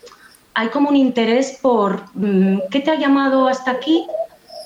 hay 0.55 0.69
como 0.69 0.89
un 0.89 0.97
interés 0.97 1.59
por 1.61 2.05
mm, 2.15 2.63
qué 2.71 2.81
te 2.81 2.91
ha 2.91 2.97
llamado 2.97 3.49
hasta 3.49 3.71
aquí, 3.71 4.07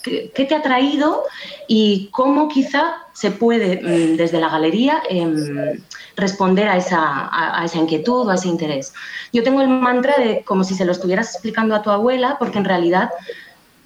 qué, 0.03 0.31
te 0.49 0.55
ha 0.55 0.63
traído 0.63 1.25
y 1.67 2.09
cómo 2.13 2.49
quizá 2.49 2.95
se 3.13 3.31
puede 3.31 3.81
mm, 3.83 4.17
desde 4.17 4.41
la 4.41 4.49
galería 4.49 5.03
em, 5.09 5.81
responder 6.17 6.69
a 6.69 6.77
esa, 6.77 7.29
a, 7.31 7.65
esa 7.65 7.79
inquietud 7.79 8.27
o 8.27 8.31
a 8.31 8.35
ese 8.35 8.49
interés. 8.49 8.93
Yo 9.33 9.43
tengo 9.43 9.61
el 9.61 9.69
mantra 9.69 10.15
de 10.17 10.43
como 10.45 10.65
si 10.65 10.75
se 10.75 10.85
lo 10.85 10.93
estuvieras 10.93 11.35
explicando 11.35 11.75
a 11.75 11.83
tu 11.83 11.91
abuela, 11.91 12.37
porque 12.39 12.59
en 12.59 12.65
realidad 12.65 13.11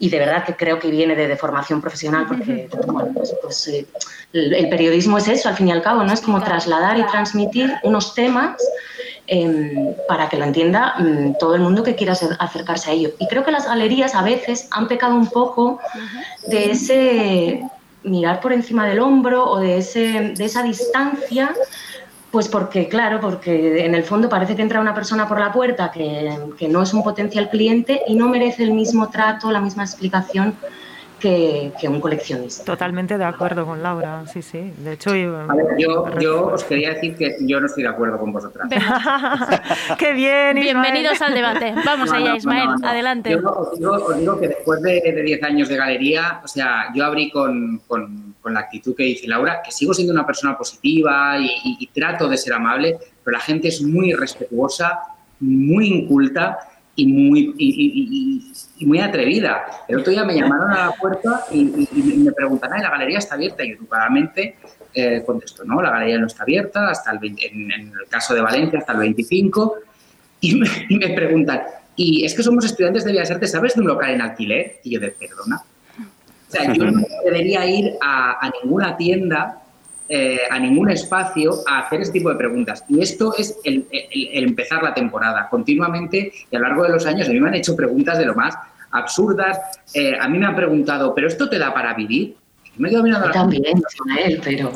y 0.03 0.09
de 0.09 0.19
verdad 0.19 0.45
que 0.47 0.57
creo 0.57 0.79
que 0.79 0.91
viene 0.91 1.15
de, 1.15 1.37
formación 1.37 1.83
profesional, 1.83 2.25
porque 2.27 2.71
bueno, 2.87 3.11
pues, 3.15 3.35
pues 3.43 3.69
eh, 3.69 3.87
el, 4.33 4.69
periodismo 4.71 5.19
es 5.19 5.29
eso, 5.29 5.51
al 5.51 5.57
fin 5.57 5.69
y 5.69 5.73
al 5.73 5.83
cabo, 5.83 6.03
¿no? 6.03 6.13
Es 6.13 6.23
como 6.23 6.43
trasladar 6.43 6.99
y 6.99 7.05
transmitir 7.05 7.71
unos 7.83 8.15
temas 8.15 8.57
Em, 9.33 9.95
para 10.09 10.29
que 10.29 10.37
lo 10.37 10.45
entienda 10.45 10.97
mm, 10.99 11.39
todo 11.39 11.55
el 11.55 11.61
mundo 11.61 11.85
que 11.85 11.95
quiera 11.95 12.15
acercarse 12.41 12.91
a 12.91 12.95
ello. 12.95 13.11
Y 13.21 13.29
creo 13.29 13.45
que 13.45 13.53
las 13.53 13.65
galerías 13.65 14.17
a 14.17 14.23
veces 14.23 14.67
han 14.73 14.89
pecado 14.89 15.15
un 15.15 15.29
poco 15.29 15.79
de 16.49 16.73
ese 16.73 17.63
mirar 18.03 18.41
por 18.41 18.53
encima 18.53 18.89
del 18.89 18.99
hombro 18.99 19.49
o 19.49 19.61
de, 19.61 19.79
ese, 19.79 20.33
de 20.37 20.45
esa 20.45 20.65
distancia, 20.65 21.55
pues 22.33 22.49
porque, 22.49 22.89
claro, 22.89 23.21
porque 23.21 23.85
en 23.85 23.95
el 23.95 24.03
fondo 24.03 24.29
parece 24.29 24.57
que 24.57 24.63
entra 24.63 24.81
una 24.81 24.97
persona 24.97 25.29
por 25.29 25.39
la 25.39 25.53
puerta 25.53 25.93
que, 25.93 26.37
que 26.59 26.67
no 26.67 26.83
es 26.83 26.93
un 26.93 27.05
potencial 27.05 27.51
cliente 27.51 28.03
y 28.09 28.17
no 28.17 28.29
merece 28.29 28.65
el 28.65 28.73
mismo 28.73 29.11
trato, 29.11 29.53
la 29.53 29.61
misma 29.61 29.85
explicación 29.85 30.57
que, 31.21 31.73
que 31.81 31.89
un 31.89 32.01
coleccionista. 32.01 32.65
Totalmente 32.65 33.17
de 33.19 33.25
acuerdo 33.25 33.65
con 33.67 33.83
Laura, 33.83 34.25
sí, 34.33 34.43
sí. 34.43 34.73
De 34.79 34.95
hecho, 34.95 35.15
yo, 35.15 35.37
A 35.49 35.55
ver, 35.55 35.67
yo, 35.79 36.19
yo 36.19 36.47
os 36.49 36.65
quería 36.65 36.95
decir 36.95 37.15
que 37.17 37.37
yo 37.41 37.61
no 37.61 37.67
estoy 37.67 37.85
de 37.85 37.91
acuerdo 37.91 38.19
con 38.19 38.33
vosotras. 38.33 38.69
¡Qué 39.99 40.13
bien! 40.15 40.59
Ismael! 40.59 40.65
Bienvenidos 40.83 41.21
al 41.23 41.35
debate. 41.35 41.75
Vamos 41.85 42.09
No, 42.11 42.17
allá, 42.17 42.31
no, 42.31 42.37
Ismael, 42.37 42.67
no, 42.67 42.77
no. 42.79 42.89
adelante. 42.89 43.31
Yo 43.31 43.39
os 43.51 43.79
digo, 43.79 43.93
os 43.93 44.19
digo 44.19 44.41
que 44.41 44.49
después 44.49 44.83
de 44.83 45.01
de 45.01 45.23
10 45.23 45.43
años 45.43 45.69
de 45.69 45.77
galería, 45.77 46.41
o 46.43 46.49
sea, 46.49 46.87
yo 46.95 47.05
abrí 47.05 47.31
con, 47.31 47.79
con- 47.87 48.35
con 48.41 48.55
la 48.55 48.61
actitud 48.61 48.95
que 48.97 49.03
dice 49.03 49.29
Laura, 49.29 49.61
que 49.63 49.71
sigo 49.71 49.93
siendo 49.93 50.15
una 50.15 50.25
persona 50.27 50.57
positiva 50.57 51.37
y, 51.39 51.45
y- 51.47 51.77
y 51.81 51.87
trato 51.89 52.27
de 52.29 52.39
ser 52.39 52.55
amable, 52.55 52.97
pero 53.23 53.37
la 53.37 53.43
gente 53.43 53.69
es 53.69 53.83
muy 53.83 54.15
respetuosa, 54.15 54.99
muy 55.41 55.89
inculta 55.89 56.59
y 57.01 57.07
muy, 57.07 57.55
y, 57.57 57.69
y- 57.69 58.53
y- 58.79 58.87
muy 58.87 58.99
atrevida. 58.99 59.65
El 59.89 59.99
otro 60.01 60.11
día 60.11 60.25
me 60.25 60.35
llamaron 60.35 60.71
a 60.71 60.87
la 60.87 60.93
puerta 60.93 61.45
y, 61.53 61.65
me 61.65 62.33
preguntan, 62.33 62.73
"Ay, 62.73 62.83
¿la 62.83 62.91
galería 62.91 63.19
está 63.19 63.35
abierta? 63.35 63.65
Y 63.65 63.71
educadamente 63.73 64.57
eh, 64.95 65.23
contesto, 65.25 65.65
no, 65.65 65.81
la 65.81 65.91
galería 65.91 66.19
no 66.19 66.27
está 66.27 66.43
abierta, 66.43 66.89
hasta 66.89 67.13
el 67.13 67.19
20 67.21 67.47
en, 67.47 67.71
en 67.73 67.81
el 68.03 68.09
caso 68.09 68.35
de 68.35 68.41
Valencia 68.41 68.79
hasta 68.81 68.93
el 68.93 68.99
25, 68.99 69.77
y 70.41 70.57
me, 70.57 70.67
y 70.89 70.97
me 70.97 71.09
preguntan, 71.11 71.63
y 71.95 72.25
es 72.25 72.35
que 72.35 72.43
somos 72.43 72.65
estudiantes 72.65 73.05
de 73.05 73.13
Bellas 73.13 73.31
Artes, 73.31 73.53
¿sabes 73.53 73.75
de 73.75 73.83
un 73.83 73.87
local 73.87 74.11
en 74.11 74.21
alquiler? 74.21 74.81
Y 74.83 74.91
yo 74.95 75.01
de, 75.01 75.11
perdona. 75.13 75.61
O 75.61 76.51
sea, 76.53 76.73
yo 76.73 76.91
no 76.91 77.03
debería 77.25 77.65
ir 77.67 77.93
a, 78.03 78.45
a 78.45 78.51
ninguna 78.63 78.97
tienda, 78.97 79.60
eh, 80.13 80.41
a 80.51 80.59
ningún 80.59 80.91
espacio, 80.91 81.53
a 81.69 81.79
hacer 81.81 82.01
este 82.01 82.15
tipo 82.19 82.31
de 82.31 82.35
preguntas. 82.35 82.85
Y 82.89 83.01
esto 83.01 83.33
es 83.39 83.57
el, 83.65 83.87
el- 83.93 84.29
el 84.33 84.45
empezar 84.45 84.83
la 84.83 84.93
temporada. 84.93 85.49
Continuamente 85.49 86.33
y 86.51 86.57
a 86.57 86.59
lo 86.59 86.67
largo 86.67 86.83
de 86.83 86.89
los 86.91 87.07
años 87.07 87.29
a 87.29 87.33
mí 87.33 87.39
me 87.41 87.49
han 87.49 87.55
hecho 87.55 87.77
preguntas 87.77 88.19
de 88.19 88.27
lo 88.27 88.35
más 88.35 88.55
absurdas. 88.91 89.57
Eh, 89.95 90.13
a 90.21 90.29
mí 90.29 90.37
me 90.39 90.47
han 90.47 90.57
preguntado, 90.57 91.15
¿pero 91.15 91.29
esto 91.29 91.49
te 91.49 91.59
da 91.59 91.73
para 91.73 91.95
vivir? 91.95 92.35
Me 92.77 92.89
quedo 92.91 93.03
mirando 93.03 93.27
a 93.27 93.29
la 93.29 93.35
También, 93.35 93.63
Ismael, 93.79 94.41
pero... 94.43 94.73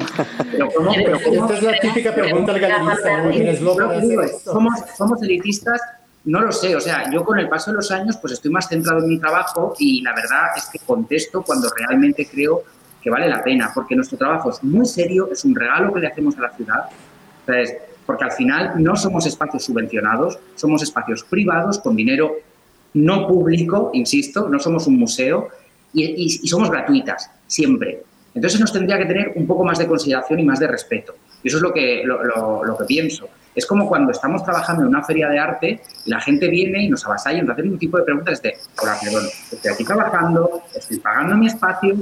pero 0.52 0.68
¿cómo? 0.76 0.92
Pero 0.94 1.18
¿cómo? 1.24 1.44
Esta 1.46 1.54
es 1.56 1.62
la 1.62 1.80
típica 1.80 2.14
pregunta 2.14 2.52
al 2.52 2.60
galerista, 2.60 3.22
¿no? 3.22 3.30
¿Eres 3.30 3.60
loco 3.60 3.86
de 3.88 3.96
hacer 3.96 4.20
esto? 4.20 4.52
somos, 4.52 4.74
somos 4.96 5.22
elitistas, 5.22 5.80
no 6.24 6.40
lo 6.40 6.52
sé, 6.52 6.74
o 6.76 6.80
sea, 6.80 7.10
yo 7.10 7.24
con 7.24 7.38
el 7.38 7.48
paso 7.48 7.70
de 7.70 7.76
los 7.76 7.90
años 7.90 8.16
pues 8.18 8.32
estoy 8.34 8.50
más 8.50 8.68
centrado 8.68 9.00
en 9.00 9.08
mi 9.08 9.18
trabajo 9.18 9.74
y 9.78 10.00
la 10.02 10.12
verdad 10.14 10.48
es 10.56 10.66
que 10.72 10.78
contesto 10.80 11.42
cuando 11.42 11.68
realmente 11.76 12.26
creo 12.26 12.62
que 13.04 13.10
vale 13.10 13.28
la 13.28 13.42
pena, 13.44 13.70
porque 13.74 13.94
nuestro 13.94 14.16
trabajo 14.16 14.48
es 14.50 14.64
muy 14.64 14.86
serio, 14.86 15.28
es 15.30 15.44
un 15.44 15.54
regalo 15.54 15.92
que 15.92 16.00
le 16.00 16.06
hacemos 16.06 16.36
a 16.38 16.40
la 16.40 16.50
ciudad, 16.56 16.84
¿sabes? 17.46 17.76
porque 18.06 18.24
al 18.24 18.32
final 18.32 18.72
no 18.82 18.96
somos 18.96 19.26
espacios 19.26 19.62
subvencionados, 19.64 20.38
somos 20.56 20.82
espacios 20.82 21.22
privados 21.24 21.78
con 21.78 21.94
dinero 21.96 22.32
no 22.94 23.26
público, 23.26 23.90
insisto, 23.92 24.48
no 24.48 24.58
somos 24.58 24.86
un 24.86 24.96
museo 24.98 25.48
y, 25.92 26.04
y- 26.44 26.48
somos 26.48 26.70
gratuitas, 26.70 27.30
siempre. 27.46 28.02
Entonces 28.34 28.58
nos 28.60 28.72
tendría 28.72 28.98
que 28.98 29.06
tener 29.06 29.32
un 29.36 29.46
poco 29.46 29.64
más 29.64 29.78
de 29.78 29.86
consideración 29.86 30.40
y 30.40 30.44
más 30.44 30.58
de 30.60 30.66
respeto. 30.66 31.14
Y 31.42 31.48
eso 31.48 31.58
es 31.58 31.62
lo 31.62 31.72
que, 31.72 32.02
lo, 32.04 32.22
lo- 32.64 32.76
que 32.78 32.84
pienso. 32.84 33.28
Es 33.54 33.64
como 33.66 33.86
cuando 33.88 34.12
estamos 34.12 34.42
trabajando 34.44 34.82
en 34.82 34.88
una 34.88 35.02
feria 35.02 35.28
de 35.28 35.38
arte 35.38 35.80
la 36.06 36.20
gente 36.20 36.48
viene 36.48 36.82
y 36.84 36.88
nos 36.88 37.04
avasalla 37.06 37.38
y 37.38 37.42
nos 37.42 37.50
hace 37.50 37.62
un 37.68 37.78
tipo 37.78 37.96
de 37.98 38.02
preguntas 38.04 38.40
de, 38.42 38.54
hola, 38.82 38.96
perdón, 39.02 39.26
estoy 39.52 39.72
aquí 39.72 39.84
trabajando, 39.84 40.62
estoy 40.74 40.98
pagando 40.98 41.36
mi 41.36 41.46
espacio. 41.46 41.94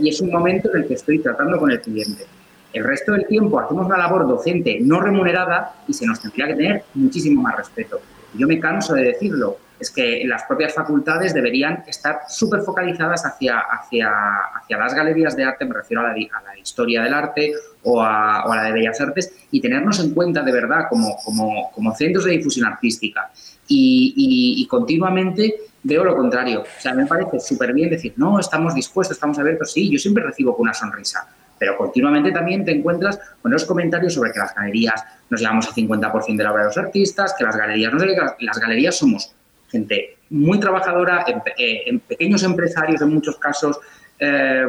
Y 0.00 0.08
es 0.08 0.20
un 0.20 0.30
momento 0.30 0.70
en 0.72 0.82
el 0.82 0.88
que 0.88 0.94
estoy 0.94 1.18
tratando 1.20 1.58
con 1.58 1.70
el 1.70 1.80
cliente. 1.80 2.24
El 2.72 2.84
resto 2.84 3.12
del 3.12 3.26
tiempo 3.26 3.58
hacemos 3.58 3.86
una 3.86 3.96
labor 3.96 4.26
docente 4.26 4.78
no 4.80 5.00
remunerada 5.00 5.74
y 5.86 5.94
se 5.94 6.06
nos 6.06 6.20
tendría 6.20 6.48
que 6.48 6.54
tener 6.54 6.84
muchísimo 6.94 7.42
más 7.42 7.56
respeto. 7.56 8.00
Yo 8.34 8.46
me 8.46 8.60
canso 8.60 8.94
de 8.94 9.04
decirlo, 9.04 9.56
es 9.80 9.90
que 9.90 10.22
las 10.26 10.42
propias 10.44 10.74
facultades 10.74 11.32
deberían 11.32 11.84
estar 11.86 12.20
súper 12.28 12.60
focalizadas 12.62 13.24
hacia, 13.24 13.60
hacia, 13.60 14.10
hacia 14.56 14.76
las 14.76 14.92
galerías 14.92 15.36
de 15.36 15.44
arte, 15.44 15.64
me 15.64 15.74
refiero 15.74 16.02
a 16.02 16.12
la, 16.12 16.58
historia 16.58 17.02
del 17.02 17.14
arte 17.14 17.52
o 17.84 18.02
a, 18.02 18.44
o 18.44 18.54
la 18.54 18.64
de 18.64 18.72
Bellas 18.72 19.00
Artes, 19.00 19.32
y 19.50 19.60
tenernos 19.60 20.00
en 20.00 20.12
cuenta 20.12 20.42
de 20.42 20.52
verdad 20.52 20.86
como, 20.90 21.16
como, 21.24 21.70
como 21.72 21.94
centros 21.94 22.24
de 22.24 22.32
difusión 22.32 22.66
artística. 22.66 23.30
Y 23.70 24.66
continuamente 24.68 25.54
veo 25.82 26.04
lo 26.04 26.16
contrario. 26.16 26.62
O 26.62 26.80
sea, 26.80 26.92
me 26.94 27.06
parece 27.06 27.40
súper 27.40 27.72
bien 27.72 27.90
decir, 27.90 28.12
no, 28.16 28.38
estamos 28.40 28.74
dispuestos, 28.74 29.16
estamos 29.16 29.38
abiertos. 29.38 29.72
Sí, 29.72 29.90
yo 29.90 29.98
siempre 29.98 30.22
recibo 30.24 30.54
con 30.56 30.64
una 30.64 30.74
sonrisa, 30.74 31.26
pero 31.58 31.76
continuamente 31.76 32.32
también 32.32 32.64
te 32.64 32.72
encuentras 32.72 33.18
con 33.42 33.50
los 33.52 33.64
comentarios 33.64 34.14
sobre 34.14 34.32
que 34.32 34.38
las 34.38 34.54
galerías 34.54 35.02
nos 35.30 35.40
llevamos 35.40 35.66
al 35.68 35.74
50% 35.74 36.36
de 36.36 36.44
la 36.44 36.52
obra 36.52 36.62
de 36.62 36.68
los 36.68 36.78
artistas, 36.78 37.34
que 37.36 37.44
las 37.44 37.56
galerías, 37.56 37.92
no 37.92 37.98
sé 38.00 38.06
las- 38.40 38.58
galerías 38.60 38.96
somos 38.96 39.32
gente 39.70 40.16
muy 40.30 40.58
trabajadora, 40.60 41.24
en, 41.26 41.40
pe- 41.42 41.54
eh, 41.58 41.82
en 41.86 42.00
pequeños 42.00 42.42
empresarios 42.42 43.00
en 43.02 43.12
muchos 43.12 43.36
casos, 43.38 43.78
eh, 44.18 44.66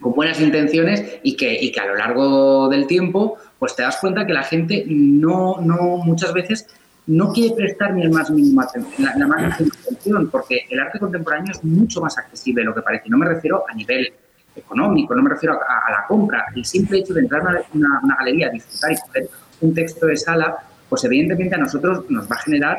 con 0.00 0.12
buenas 0.12 0.40
intenciones 0.40 1.18
y 1.22 1.36
que, 1.36 1.52
y 1.60 1.72
que 1.72 1.80
a 1.80 1.86
lo 1.86 1.94
largo 1.96 2.68
del 2.68 2.86
tiempo 2.86 3.38
pues 3.58 3.74
te 3.74 3.82
das 3.82 3.96
cuenta 3.96 4.26
que 4.26 4.32
la 4.34 4.42
gente 4.42 4.84
no, 4.86 5.56
no 5.60 5.96
muchas 5.96 6.32
veces 6.34 6.66
no 7.08 7.32
quiere 7.32 7.54
prestar 7.54 7.94
ni 7.94 8.02
el 8.02 8.10
más 8.10 8.30
mínimo 8.30 8.62
la, 8.98 9.16
la 9.16 9.26
más 9.26 9.60
mínima 9.60 9.74
atención 9.84 10.28
porque 10.30 10.66
el 10.70 10.80
arte 10.80 10.98
contemporáneo 10.98 11.52
es 11.52 11.62
mucho 11.64 12.00
más 12.00 12.18
accesible 12.18 12.62
de 12.62 12.66
lo 12.66 12.74
que 12.74 12.82
parece. 12.82 13.08
No 13.08 13.18
me 13.18 13.26
refiero 13.26 13.64
a 13.70 13.74
nivel 13.74 14.12
económico, 14.54 15.14
no 15.14 15.22
me 15.22 15.30
refiero 15.30 15.54
a, 15.54 15.56
a- 15.58 15.86
a 15.88 15.90
la 16.02 16.06
compra. 16.06 16.46
El 16.54 16.64
simple 16.64 16.98
hecho 16.98 17.14
de 17.14 17.20
entrar 17.20 17.42
a 17.42 17.50
una, 17.50 17.60
una- 17.74 18.00
una 18.02 18.16
galería, 18.16 18.48
disfrutar 18.50 18.92
y 18.92 18.96
coger 19.06 19.28
un 19.60 19.74
texto 19.74 20.06
de 20.06 20.16
sala, 20.16 20.56
pues 20.88 21.04
evidentemente 21.04 21.54
a 21.54 21.58
nosotros 21.58 22.04
nos 22.10 22.24
va 22.30 22.36
a 22.36 22.40
generar 22.40 22.78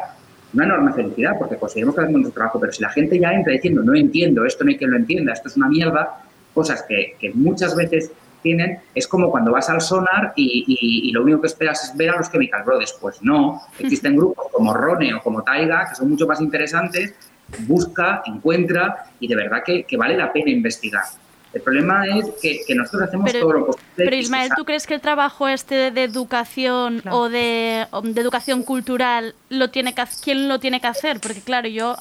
una 0.54 0.66
enorme 0.66 0.94
felicidad 0.94 1.34
porque 1.38 1.58
conseguimos 1.58 1.96
que 1.96 2.02
hacemos 2.02 2.22
nuestro 2.22 2.40
trabajo. 2.40 2.60
Pero 2.60 2.72
si 2.74 2.82
la 2.82 2.90
gente 2.90 3.20
ya 3.20 3.32
entra 3.32 3.54
diciendo, 3.54 3.82
no 3.84 3.94
entiendo, 3.96 4.46
esto 4.46 4.64
no 4.64 4.70
hay 4.72 4.78
quien 4.78 4.92
lo 4.92 4.98
entienda, 4.98 5.34
esto 5.34 5.48
es 5.50 5.58
una 5.58 5.68
mierda, 5.70 6.22
cosas 6.54 6.84
que, 6.88 7.16
que 7.20 7.32
muchas 7.34 7.76
veces 7.76 8.12
tienen, 8.42 8.80
es 8.96 9.08
como 9.08 9.30
cuando 9.32 9.52
vas 9.52 9.70
al 9.70 9.82
sonar 9.82 10.34
y, 10.36 10.64
y- 10.68 11.10
y 11.10 11.12
lo 11.12 11.24
único 11.24 11.42
que 11.42 11.48
esperas 11.48 11.84
es 11.84 11.96
ver 11.98 12.10
a 12.12 12.18
los 12.18 12.32
Chemical 12.32 12.64
Brothers. 12.64 12.96
Pues 13.00 13.22
no, 13.22 13.62
existen 13.80 14.16
grupos 14.16 14.48
como 14.52 14.74
Rone 14.74 15.14
o 15.14 15.22
como 15.22 15.44
Taiga 15.44 15.88
que 15.90 15.96
son 15.96 16.10
mucho 16.10 16.28
más 16.28 16.40
interesantes, 16.42 17.14
busca, 17.60 18.22
encuentra 18.26 19.06
y 19.20 19.28
de 19.28 19.36
verdad 19.36 19.64
que, 19.66 19.84
que 19.84 19.98
vale 19.98 20.18
la 20.18 20.32
pena 20.34 20.50
investigar. 20.52 21.04
El 21.54 21.62
problema 21.62 22.06
es 22.06 22.26
que, 22.42 22.60
que 22.68 22.76
nosotros 22.76 23.04
hacemos 23.08 23.32
todo 23.34 23.54
lo 23.54 23.66
posible. 23.68 23.86
Pero 23.96 24.16
Ismael, 24.16 24.52
¿tú 24.56 24.66
crees 24.66 24.86
que 24.86 24.94
el 24.94 25.02
trabajo 25.02 25.48
este 25.48 25.92
de 25.92 26.04
educación 26.04 27.02
o 27.10 27.30
de, 27.30 27.88
o 27.92 28.02
de 28.02 28.22
educación 28.22 28.64
cultural 28.64 29.34
lo 29.50 29.70
tiene 29.70 29.96
que 29.96 30.04
quién 30.24 30.50
lo 30.50 30.60
tiene 30.60 30.82
que 30.82 30.88
hacer? 30.88 31.20
Porque 31.22 31.40
claro, 31.42 31.68
yo 31.70 31.96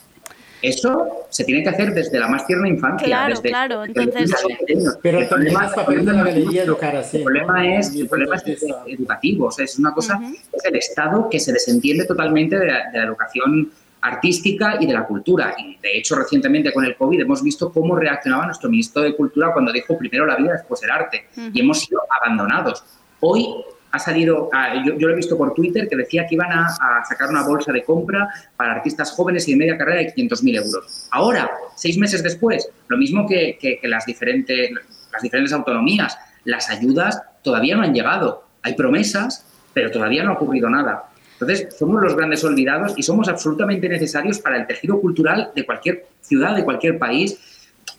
Eso 0.62 1.26
se 1.28 1.44
tiene 1.44 1.62
que 1.62 1.68
hacer 1.68 1.92
desde 1.92 2.18
la 2.18 2.28
más 2.28 2.46
tierna 2.46 2.68
infancia. 2.68 3.06
Claro, 3.06 3.34
desde, 3.34 3.48
claro, 3.48 3.82
desde 3.82 4.04
los 4.22 4.44
entonces-. 4.68 4.98
Pero 5.02 5.18
El 5.20 5.28
problema- 5.28 5.66
es 5.66 5.72
papel 5.74 5.98
de 5.98 6.04
la 6.04 6.10
el 6.12 6.16
problema- 6.18 6.24
galería 6.24 6.62
educar 6.62 6.96
así. 6.96 7.16
El 7.18 7.22
problema 7.24 7.74
es, 7.76 7.94
el 7.94 8.08
problema 8.08 8.36
es 8.36 8.64
educativo, 8.86 9.46
o 9.46 9.50
sea, 9.50 9.64
es 9.64 9.78
una 9.78 9.92
cosa, 9.92 10.20
es 10.52 10.64
el 10.64 10.76
Estado 10.76 11.28
que 11.30 11.38
se 11.38 11.52
desentiende 11.52 12.04
totalmente 12.06 12.58
de 12.58 12.66
la, 12.66 12.90
de 12.90 12.98
la 12.98 13.04
educación 13.04 13.70
artística 14.00 14.76
y 14.80 14.86
de 14.86 14.92
la 14.92 15.04
cultura. 15.04 15.54
Y 15.58 15.76
de 15.82 15.98
hecho, 15.98 16.14
recientemente 16.16 16.72
con 16.72 16.84
el 16.84 16.96
COVID 16.96 17.20
hemos 17.20 17.42
visto 17.42 17.72
cómo 17.72 17.96
reaccionaba 17.96 18.46
nuestro 18.46 18.70
ministro 18.70 19.02
de 19.02 19.14
Cultura 19.16 19.52
cuando 19.52 19.72
dijo 19.72 19.96
primero 19.98 20.24
la 20.26 20.36
vida, 20.36 20.52
después 20.52 20.82
el 20.84 20.90
arte. 20.90 21.26
Y 21.52 21.60
hemos 21.60 21.80
sido 21.80 22.00
abandonados. 22.20 22.84
Hoy 23.20 23.48
ha 23.96 23.98
salido, 23.98 24.48
ah, 24.52 24.82
yo, 24.84 24.96
yo 24.96 25.08
lo 25.08 25.12
he 25.12 25.16
visto 25.16 25.36
por 25.36 25.52
Twitter, 25.54 25.88
que 25.88 25.96
decía 25.96 26.26
que 26.26 26.34
iban 26.36 26.52
a, 26.52 26.68
sacar 27.08 27.28
una 27.30 27.42
bolsa 27.46 27.72
de 27.72 27.82
compra 27.82 28.28
para 28.56 28.72
artistas 28.72 29.10
jóvenes 29.12 29.48
y 29.48 29.52
de 29.52 29.58
media 29.58 29.76
carrera 29.76 30.00
de 30.00 30.14
500.000 30.14 30.56
euros. 30.64 31.08
Ahora, 31.10 31.50
seis 31.74 31.98
meses 31.98 32.22
después, 32.22 32.68
lo 32.88 32.96
mismo 32.96 33.26
que, 33.26 33.58
que- 33.60 33.78
que 33.80 33.88
las, 33.88 34.06
diferentes, 34.06 34.70
las 35.12 35.22
diferentes 35.22 35.52
autonomías, 35.52 36.16
las 36.44 36.70
ayudas 36.70 37.20
todavía 37.42 37.76
no 37.76 37.82
han 37.82 37.92
llegado. 37.92 38.44
Hay 38.62 38.74
promesas, 38.74 39.44
pero 39.74 39.90
todavía 39.90 40.22
no 40.24 40.30
ha 40.30 40.34
ocurrido 40.34 40.70
nada. 40.70 41.04
Entonces, 41.32 41.76
somos 41.78 42.02
los 42.02 42.16
grandes 42.16 42.42
olvidados 42.44 42.94
y 42.96 43.02
somos 43.02 43.28
absolutamente 43.28 43.88
necesarios 43.88 44.38
para 44.38 44.56
el 44.56 44.66
tejido 44.66 44.98
cultural 45.00 45.50
de 45.54 45.66
cualquier 45.66 46.06
ciudad, 46.22 46.56
de 46.56 46.64
cualquier 46.64 46.98
país. 46.98 47.38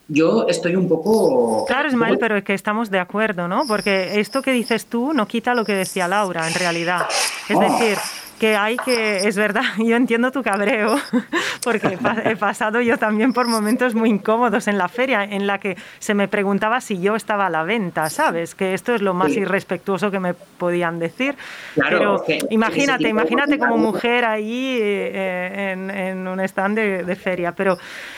Yo 0.09 0.47
estoy 0.47 0.75
un 0.75 0.87
poco... 0.87 1.65
Claro, 1.65 1.89
Ismael, 1.89 2.17
pero 2.17 2.37
es 2.37 2.43
que 2.43 2.53
estamos 2.53 2.89
de 2.89 2.99
acuerdo, 2.99 3.47
¿no? 3.47 3.63
Porque 3.67 4.19
esto 4.19 4.41
que 4.41 4.51
dices 4.53 4.85
tú 4.85 5.11
no 5.13 5.27
quita 5.27 5.53
lo 5.53 5.65
que 5.65 5.73
decía 5.73 6.07
Laura, 6.07 6.47
en 6.47 6.53
realidad. 6.53 7.07
Es 7.49 7.55
Oh. 7.57 7.59
decir, 7.59 7.97
que 8.39 8.55
hay 8.55 8.77
que, 8.77 9.27
es 9.27 9.35
verdad, 9.35 9.63
yo 9.79 9.95
entiendo 9.95 10.31
tu 10.31 10.43
cabreo, 10.43 10.95
porque 11.63 11.87
he 11.87 11.97
pa- 11.97 12.21
he 12.23 12.35
pasado 12.35 12.79
yo 12.81 12.97
también 12.99 13.33
por 13.33 13.47
momentos 13.47 13.95
muy 13.95 14.09
incómodos 14.09 14.67
en 14.67 14.77
la 14.77 14.87
feria, 14.87 15.23
en 15.23 15.47
la 15.47 15.57
que 15.59 15.75
se 15.99 16.13
me 16.13 16.27
preguntaba 16.27 16.79
si 16.79 16.99
yo 17.01 17.15
estaba 17.15 17.47
a 17.47 17.49
la 17.49 17.63
venta, 17.63 18.09
¿sabes? 18.11 18.53
Que 18.53 18.73
esto 18.75 18.93
es 18.93 19.01
lo 19.01 19.13
más 19.15 19.33
Sí. 19.33 19.39
irrespetuoso 19.39 20.11
que 20.11 20.19
me 20.19 20.33
podían 20.35 20.99
decir. 20.99 21.35
Claro, 21.73 22.23
Pero 22.25 22.45
imagínate, 22.51 23.09
imagínate 23.09 23.57
como 23.57 23.77
mujer 23.77 24.23
ahí 24.23 24.77
eh, 24.81 25.71
en, 25.73 25.89
en 25.89 26.27
un 26.27 26.39
stand 26.41 26.75
de, 26.77 27.03
de 27.03 27.15
feria. 27.15 27.51
Pero 27.53 27.77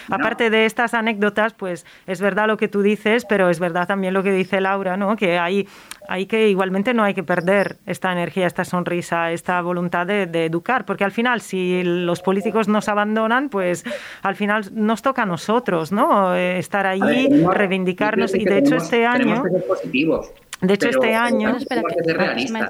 aparte 0.09 0.49
de 0.49 0.65
estas 0.65 0.93
anécdotas, 0.93 1.53
pues 1.53 1.85
es 2.07 2.21
verdad 2.21 2.47
lo 2.47 2.57
que 2.57 2.67
tú 2.67 2.81
dices, 2.81 3.25
pero 3.25 3.49
es 3.49 3.59
verdad 3.59 3.87
también 3.87 4.13
lo 4.13 4.23
que 4.23 4.31
dice 4.31 4.61
Laura, 4.61 4.97
¿no? 4.97 5.15
Que 5.15 5.37
hay, 5.39 5.67
hay 6.07 6.25
que 6.25 6.49
igualmente 6.49 6.93
no 6.93 7.03
hay 7.03 7.13
que 7.13 7.23
perder 7.23 7.77
esta 7.85 8.11
energía, 8.11 8.47
esta 8.47 8.65
sonrisa, 8.65 9.31
esta 9.31 9.61
voluntad 9.61 10.05
de, 10.07 10.25
de 10.25 10.45
educar, 10.45 10.85
porque 10.85 11.03
al 11.03 11.11
final 11.11 11.41
si 11.41 11.81
los 11.83 12.21
políticos 12.21 12.67
nos 12.67 12.89
abandonan, 12.89 13.49
pues 13.49 13.83
al 14.21 14.35
final 14.35 14.65
nos 14.73 15.01
toca 15.01 15.23
a 15.23 15.25
nosotros, 15.25 15.91
¿no? 15.91 16.35
Eh, 16.35 16.59
Estar 16.59 16.83
ver, 16.85 17.01
allí, 17.03 17.27
tenemos- 17.29 17.53
reivindicarnos 17.55 18.33
y 18.35 18.43
creo 18.43 18.53
de 18.53 18.59
hecho 18.59 18.69
tenemos- 18.77 18.83
este 18.83 19.05
año... 19.05 19.43
Que 19.43 19.49
ser 19.49 19.67
positivos. 19.67 20.31
De 20.61 20.73
hecho, 20.73 20.87
pero 20.89 21.01
este 21.03 21.15
año- 21.15 21.55
Espera, 21.57 21.81
que 21.83 22.47
ser. 22.47 22.69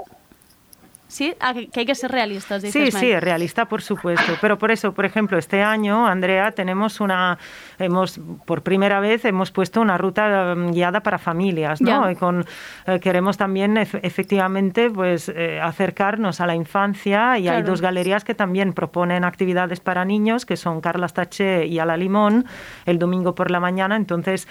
Sí, 1.09 1.33
ah, 1.39 1.55
que 1.73 1.79
hay 1.79 1.85
que 1.87 1.95
ser 1.95 2.11
realistas, 2.11 2.61
dices, 2.61 2.73
Sí, 2.83 2.87
Ismael. 2.89 3.05
sí, 3.15 3.19
realista, 3.19 3.65
por 3.65 3.81
supuesto. 3.81 4.37
Pero 4.39 4.59
por 4.59 4.69
eso, 4.69 4.93
por 4.93 5.05
ejemplo, 5.05 5.39
este 5.39 5.63
año, 5.63 6.05
Andrea, 6.05 6.51
tenemos 6.51 7.01
una, 7.01 7.39
hemos, 7.79 8.19
por 8.45 8.61
primera 8.61 8.99
vez 8.99 9.25
hemos 9.25 9.49
puesto 9.49 9.81
una 9.81 9.97
ruta 9.97 10.53
mm, 10.55 10.71
guiada 10.71 11.01
para 11.01 11.17
familias, 11.17 11.81
¿no? 11.81 12.11
Y 12.11 12.15
con, 12.15 12.45
eh, 12.85 12.99
queremos 12.99 13.37
también 13.37 13.75
ef- 13.77 13.99
efectivamente, 14.03 14.91
pues, 14.91 15.29
eh, 15.35 15.59
acercarnos 15.59 16.41
a 16.41 16.45
la 16.45 16.53
infancia 16.53 17.39
y 17.39 17.47
hay 17.47 17.55
Claro. 17.57 17.65
dos 17.71 17.81
galerías 17.81 18.23
que 18.23 18.35
también 18.35 18.73
proponen 18.73 19.23
actividades 19.23 19.79
para 19.79 20.05
niños, 20.05 20.45
que 20.45 20.57
son 20.57 20.79
Carlas 20.79 21.15
Taché 21.15 21.65
y 21.65 21.79
Ala 21.79 21.97
Limón, 21.97 22.45
el 22.85 22.99
domingo 22.99 23.33
por 23.33 23.49
la 23.49 23.59
mañana. 23.59 23.95
Entonces, 23.95 24.47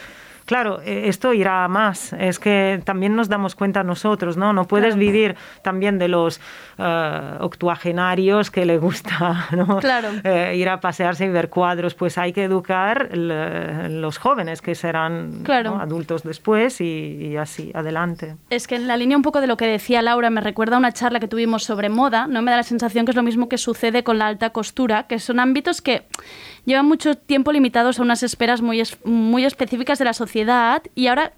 Claro, 0.49 0.81
eh, 0.81 1.03
esto 1.09 1.35
irá 1.35 1.65
a 1.65 1.69
más. 1.69 2.15
Es 2.15 2.39
que 2.39 2.81
también 2.85 3.15
nos 3.15 3.29
damos 3.29 3.55
cuenta 3.55 3.83
nosotros, 3.85 4.39
¿no? 4.39 4.55
No 4.55 4.65
puedes 4.65 4.95
Claro. 4.95 5.01
vivir 5.01 5.37
también 5.61 5.99
de 5.99 6.09
los 6.09 6.41
eh, 6.79 7.37
octuagenarios 7.41 8.51
que 8.51 8.65
le 8.65 8.79
gusta, 8.79 9.47
¿no? 9.57 9.79
Claro. 9.79 10.09
Eh, 10.25 10.55
ir 10.57 10.69
a 10.71 10.81
pasearse 10.81 11.27
y 11.27 11.29
ver 11.29 11.51
cuadros. 11.51 11.95
Pues 11.95 12.17
hay 12.17 12.33
que 12.33 12.45
educar 12.45 13.15
le- 13.15 13.91
los 13.91 14.17
jóvenes 14.17 14.63
que 14.63 14.75
serán 14.75 15.43
Claro. 15.45 15.73
¿no? 15.77 15.81
adultos 15.83 16.23
después 16.23 16.81
y, 16.81 16.85
y 17.21 17.37
así 17.37 17.71
adelante. 17.75 18.37
Es 18.49 18.67
que 18.67 18.77
en 18.77 18.87
la 18.89 18.97
línea 18.97 19.19
un 19.19 19.23
poco 19.23 19.43
de 19.43 19.47
lo 19.49 19.59
que 19.59 19.67
decía 19.67 20.01
Laura, 20.01 20.31
me 20.31 20.41
recuerda 20.41 20.77
a 20.77 20.79
una 20.79 20.93
charla 20.93 21.21
que 21.21 21.29
tuvimos 21.29 21.65
sobre 21.65 21.91
moda, 21.91 22.27
no 22.27 22.41
me 22.41 22.51
da 22.51 22.57
la 22.57 22.63
sensación 22.63 23.05
que 23.05 23.11
es 23.11 23.17
lo 23.17 23.23
mismo 23.23 23.51
que 23.51 23.59
sucede 23.59 24.03
con 24.03 24.17
la 24.19 24.27
alta 24.29 24.49
costura, 24.51 25.03
que 25.09 25.19
son 25.19 25.41
ámbitos 25.41 25.83
que 25.83 26.05
llevan 26.69 26.87
mucho 26.87 27.17
tiempo 27.17 27.51
limitados 27.51 27.99
a 27.99 28.03
unas 28.03 28.23
esperas 28.23 28.63
muy, 28.63 28.83
muy 29.05 29.45
específicas 29.45 29.99
de 29.99 30.05
la 30.05 30.13
sociedad 30.13 30.83
y 30.95 31.09
ahora 31.09 31.33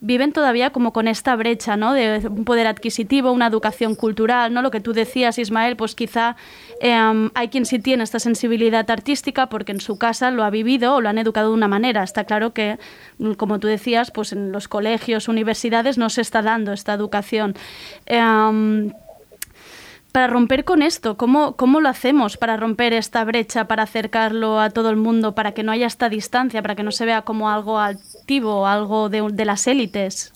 viven 0.00 0.32
todavía 0.32 0.70
como 0.70 0.92
con 0.92 1.06
esta 1.06 1.36
brecha, 1.36 1.76
¿no? 1.76 1.92
De 1.92 2.26
un 2.28 2.44
poder 2.44 2.66
adquisitivo, 2.66 3.30
una 3.30 3.46
educación 3.46 3.94
cultural, 3.94 4.52
¿no? 4.52 4.60
Lo 4.60 4.72
que 4.72 4.80
tú 4.80 4.92
decías, 4.92 5.38
Ismael, 5.38 5.76
pues 5.76 5.94
quizá 5.94 6.36
em, 6.80 7.30
hay 7.34 7.48
quien 7.48 7.64
sí 7.64 7.78
tiene 7.78 8.02
esta 8.02 8.18
sensibilidad 8.18 8.90
artística 8.90 9.48
porque 9.48 9.70
en 9.70 9.80
su 9.80 9.98
casa 9.98 10.32
lo 10.32 10.42
ha 10.42 10.50
vivido 10.50 10.96
o 10.96 11.00
lo 11.00 11.08
han 11.08 11.18
educado 11.18 11.50
de 11.50 11.54
una 11.54 11.68
manera. 11.68 12.02
Está 12.02 12.24
claro 12.24 12.52
que, 12.52 12.78
como 13.36 13.60
tú 13.60 13.68
decías, 13.68 14.10
pues 14.10 14.32
en 14.32 14.50
los 14.50 14.66
colegios, 14.66 15.28
universidades 15.28 15.98
no 15.98 16.10
se 16.10 16.20
está 16.20 16.42
dando 16.42 16.72
esta 16.72 16.94
educación. 16.94 17.54
Em, 18.06 18.92
para 20.12 20.26
romper 20.26 20.64
con 20.64 20.82
esto, 20.82 21.16
¿cómo, 21.16 21.56
¿cómo 21.56 21.80
lo 21.80 21.88
hacemos 21.88 22.36
para 22.36 22.58
romper 22.58 22.92
esta 22.92 23.24
brecha, 23.24 23.66
para 23.66 23.84
acercarlo 23.84 24.60
a 24.60 24.70
todo 24.70 24.90
el 24.90 24.96
mundo, 24.96 25.34
para 25.34 25.52
que 25.52 25.62
no 25.62 25.72
haya 25.72 25.86
esta 25.86 26.10
distancia, 26.10 26.60
para 26.60 26.76
que 26.76 26.82
no 26.82 26.92
se 26.92 27.06
vea 27.06 27.22
como 27.22 27.50
algo 27.50 27.78
altivo, 27.78 28.66
algo 28.66 29.08
de, 29.08 29.26
de 29.32 29.44
las 29.46 29.66
élites? 29.66 30.32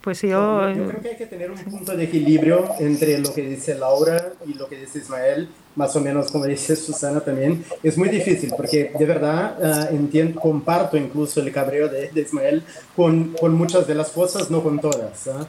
Pues 0.00 0.22
Yo, 0.22 0.28
yo... 0.28 0.74
yo 0.74 0.88
creo 0.88 1.02
que 1.02 1.08
hay 1.08 1.16
que 1.16 1.26
tener 1.26 1.50
un 1.50 1.58
punto 1.58 1.96
de 1.96 2.04
equilibrio 2.04 2.66
entre 2.78 3.18
lo 3.18 3.34
que 3.34 3.42
dice 3.42 3.74
Laura 3.74 4.32
y 4.46 4.54
lo 4.54 4.68
que 4.68 4.76
dice 4.76 5.00
Ismael, 5.00 5.48
más 5.74 5.94
o 5.96 6.00
menos 6.00 6.30
como 6.30 6.44
dice 6.44 6.76
Susana 6.76 7.20
también. 7.20 7.64
Es 7.82 7.98
muy 7.98 8.08
difícil 8.08 8.52
porque 8.56 8.92
de 8.96 9.04
verdad 9.04 9.56
ah, 9.62 9.88
entiendo, 9.90 10.40
comparto 10.40 10.96
incluso 10.96 11.40
el 11.40 11.52
cabreo 11.52 11.88
de, 11.88 12.10
de 12.10 12.20
Ismael 12.20 12.62
con, 12.94 13.34
con 13.38 13.54
muchas 13.54 13.88
de 13.88 13.96
las 13.96 14.10
cosas, 14.10 14.50
no 14.52 14.62
con 14.62 14.78
todas. 14.78 15.26
¿ah? 15.28 15.46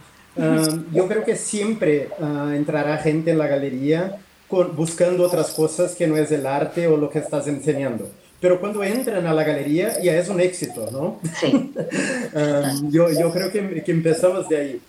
Yo 0.93 1.07
creo 1.07 1.23
que 1.23 1.35
siempre 1.35 2.09
ah, 2.21 2.53
entrará 2.55 2.97
gente 2.97 3.31
en 3.31 3.37
la 3.37 3.47
galería 3.47 4.17
con- 4.47 4.75
buscando 4.75 5.23
otras 5.25 5.51
cosas 5.51 5.95
que 5.95 6.07
no 6.07 6.17
es 6.17 6.31
el 6.31 6.45
arte 6.45 6.87
o 6.87 6.97
lo 6.97 7.09
que 7.09 7.19
estás 7.19 7.47
enseñando. 7.47 8.09
Pero 8.41 8.59
cuando 8.59 8.83
entran 8.83 9.27
a 9.27 9.33
la 9.33 9.43
galería 9.43 9.99
ya 10.01 10.15
es 10.17 10.29
un 10.29 10.39
éxito, 10.39 10.89
¿no? 10.91 11.19
Sí. 11.39 11.73
Um, 12.31 12.91
yo, 12.91 13.09
yo 13.11 13.31
creo 13.31 13.51
que, 13.51 13.81
que 13.83 13.91
empezamos 13.91 14.47
de 14.47 14.57
ahí. 14.57 14.81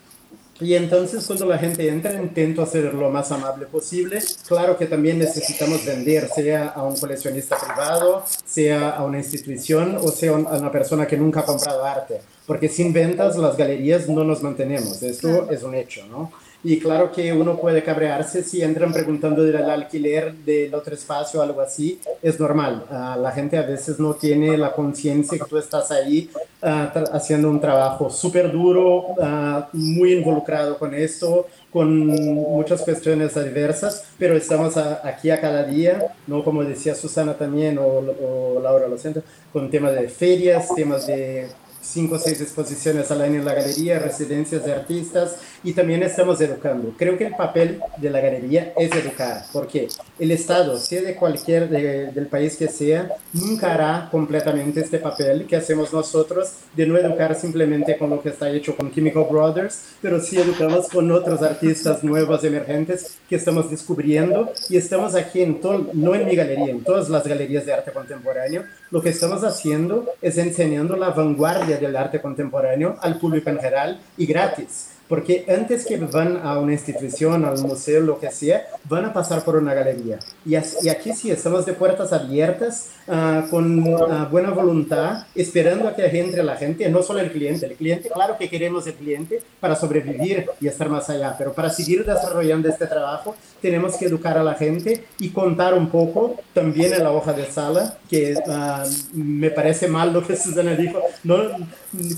Y 0.60 0.74
entonces 0.74 1.26
cuando 1.26 1.46
la 1.46 1.56
gente 1.56 1.88
entra, 1.88 2.12
intento 2.12 2.60
hacer 2.60 2.92
lo 2.92 3.08
más 3.08 3.32
amable 3.32 3.64
posible. 3.64 4.18
Claro 4.46 4.76
que 4.76 4.84
también 4.84 5.18
necesitamos 5.18 5.84
vender, 5.86 6.28
sea 6.28 6.68
a 6.68 6.82
un 6.82 6.98
coleccionista 6.98 7.56
privado, 7.56 8.22
sea 8.44 8.90
a 8.90 9.04
una 9.04 9.18
institución 9.18 9.96
o 9.98 10.08
sea 10.10 10.32
a 10.32 10.34
una 10.34 10.70
persona 10.70 11.06
que 11.06 11.16
nunca 11.16 11.40
ha 11.40 11.44
comprado 11.46 11.82
arte. 11.82 12.20
Porque 12.50 12.68
sin 12.68 12.92
ventas 12.92 13.36
las 13.36 13.56
galerías 13.56 14.08
no 14.08 14.24
nos 14.24 14.42
mantenemos. 14.42 15.00
Esto 15.04 15.48
es 15.52 15.62
un 15.62 15.76
hecho, 15.76 16.04
¿no? 16.10 16.32
Y 16.64 16.78
claro 16.80 17.10
que 17.12 17.32
uno 17.32 17.56
puede 17.58 17.82
cabrearse 17.82 18.42
si 18.42 18.60
entran 18.60 18.92
preguntando 18.92 19.42
del 19.44 19.56
alquiler 19.70 20.34
del 20.34 20.74
otro 20.74 20.92
espacio 20.94 21.38
o 21.38 21.42
algo 21.44 21.60
así. 21.60 22.00
Es 22.20 22.38
normal. 22.40 22.84
Ah, 22.90 23.16
la 23.18 23.30
gente 23.30 23.56
a 23.56 23.62
veces 23.62 23.98
no 24.00 24.14
tiene 24.14 24.58
la 24.58 24.72
conciencia 24.72 25.38
que 25.38 25.44
tú 25.48 25.56
estás 25.58 25.90
ahí 25.92 26.28
ah, 26.60 26.90
tra- 26.92 27.08
haciendo 27.12 27.48
un 27.48 27.60
trabajo 27.60 28.10
súper 28.10 28.50
duro, 28.50 29.06
ah, 29.22 29.68
muy 29.72 30.12
involucrado 30.12 30.76
con 30.76 30.92
esto, 30.92 31.46
con 31.72 32.06
muchas 32.08 32.82
cuestiones 32.82 33.32
diversas, 33.42 34.04
pero 34.18 34.36
estamos 34.36 34.76
a- 34.76 35.00
aquí 35.06 35.30
a 35.30 35.40
cada 35.40 35.62
día, 35.62 36.14
¿no? 36.26 36.42
Como 36.44 36.64
decía 36.64 36.94
Susana 36.96 37.34
también, 37.34 37.78
o, 37.78 37.84
o 37.86 38.60
Laura, 38.60 38.86
lo 38.88 38.98
siento, 38.98 39.22
con 39.52 39.70
temas 39.70 39.94
de 39.94 40.08
ferias, 40.08 40.68
temas 40.74 41.06
de 41.06 41.46
cinco 41.80 42.16
o 42.16 42.18
seis 42.18 42.40
exposiciones 42.40 43.10
al 43.10 43.22
año 43.22 43.40
en 43.40 43.44
la 43.44 43.54
galería, 43.54 43.98
residencias 43.98 44.64
de 44.64 44.72
artistas 44.72 45.36
y 45.62 45.72
también 45.72 46.02
estamos 46.02 46.40
educando. 46.40 46.94
Creo 46.96 47.18
que 47.18 47.26
el 47.26 47.36
papel 47.36 47.80
de 47.98 48.10
la 48.10 48.20
galería 48.20 48.72
es 48.76 48.90
educar, 48.92 49.42
porque 49.52 49.88
el 50.18 50.30
Estado, 50.30 50.78
sea 50.78 51.02
de 51.02 51.14
cualquier 51.14 51.68
de- 51.68 52.12
del 52.12 52.26
país 52.26 52.56
que 52.56 52.68
sea, 52.68 53.10
nunca 53.32 53.74
hará 53.74 54.08
completamente 54.10 54.80
este 54.80 54.98
papel 54.98 55.46
que 55.46 55.56
hacemos 55.56 55.92
nosotros 55.92 56.52
de 56.74 56.86
no 56.86 56.96
educar 56.96 57.34
simplemente 57.34 57.96
con 57.98 58.10
lo 58.10 58.22
que 58.22 58.30
está 58.30 58.50
hecho 58.50 58.76
con 58.76 58.92
Chemical 58.92 59.26
Brothers, 59.30 59.80
pero 60.00 60.20
sí 60.20 60.38
educamos 60.38 60.88
con 60.88 61.10
otros 61.12 61.42
artistas 61.42 62.02
nuevos, 62.02 62.42
emergentes, 62.44 63.18
que 63.28 63.36
estamos 63.36 63.70
descubriendo 63.70 64.52
y 64.68 64.76
estamos 64.76 65.14
aquí 65.14 65.42
en 65.42 65.60
todo, 65.60 65.86
no 65.92 66.14
en 66.14 66.24
mi 66.26 66.34
galería, 66.36 66.70
en 66.70 66.82
todas 66.82 67.08
las 67.08 67.26
galerías 67.26 67.66
de 67.66 67.72
arte 67.72 67.92
contemporáneo, 67.92 68.64
lo 68.90 69.02
que 69.02 69.10
estamos 69.10 69.44
haciendo 69.44 70.06
es 70.22 70.38
enseñando 70.38 70.96
la 70.96 71.10
vanguardia 71.10 71.76
del 71.76 71.96
arte 71.96 72.20
contemporáneo 72.20 72.96
al 73.00 73.18
público 73.18 73.50
en 73.50 73.58
general 73.58 74.00
y 74.16 74.26
gratis. 74.26 74.90
Porque 75.10 75.44
antes 75.48 75.84
que 75.84 75.96
van 75.96 76.36
a 76.36 76.60
una 76.60 76.72
institución, 76.72 77.44
al 77.44 77.58
museo, 77.58 78.00
lo 78.00 78.20
que 78.20 78.30
sea, 78.30 78.68
van 78.84 79.06
a 79.06 79.12
pasar 79.12 79.42
por 79.42 79.56
una 79.56 79.74
galería. 79.74 80.20
Y, 80.46 80.52
y 80.54 80.88
aquí 80.88 81.12
sí 81.12 81.32
estamos 81.32 81.66
de 81.66 81.72
puertas 81.72 82.12
abiertas, 82.12 82.90
ah, 83.08 83.44
con 83.50 83.92
ah, 84.08 84.28
buena 84.30 84.50
voluntad, 84.50 85.26
esperando 85.34 85.88
a 85.88 85.96
que 85.96 86.06
entre 86.16 86.44
la 86.44 86.54
gente, 86.54 86.88
no 86.88 87.02
solo 87.02 87.18
el 87.18 87.32
cliente. 87.32 87.66
El 87.66 87.74
cliente, 87.74 88.08
claro 88.08 88.38
que 88.38 88.48
queremos 88.48 88.86
el 88.86 88.94
cliente 88.94 89.42
para 89.58 89.74
sobrevivir 89.74 90.46
y 90.60 90.68
estar 90.68 90.88
más 90.88 91.10
allá, 91.10 91.34
pero 91.36 91.52
para 91.54 91.70
seguir 91.70 92.04
desarrollando 92.04 92.68
este 92.68 92.86
trabajo, 92.86 93.34
tenemos 93.60 93.96
que 93.96 94.06
educar 94.06 94.38
a 94.38 94.44
la 94.44 94.54
gente 94.54 95.04
y 95.18 95.30
contar 95.30 95.74
un 95.74 95.88
poco 95.90 96.36
también 96.54 96.94
en 96.94 97.02
la 97.02 97.10
hoja 97.10 97.32
de 97.32 97.46
sala, 97.46 97.98
que 98.08 98.36
ah, 98.46 98.84
me 99.12 99.50
parece 99.50 99.88
mal 99.88 100.12
lo 100.12 100.24
que 100.24 100.36
Susana 100.40 100.76
dijo, 100.76 101.02
no, 101.24 101.36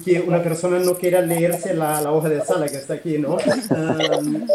que 0.05 0.21
una 0.21 0.43
persona 0.43 0.79
no 0.79 0.95
quiera 0.95 1.23
leerse 1.23 1.73
la, 1.73 2.03
la 2.03 2.13
hoja 2.13 2.29
de 2.29 2.45
sala 2.45 2.69
que 2.69 2.82
está 2.83 2.95
aquí, 2.95 3.19
¿no? 3.19 3.37
Ah, 3.71 3.97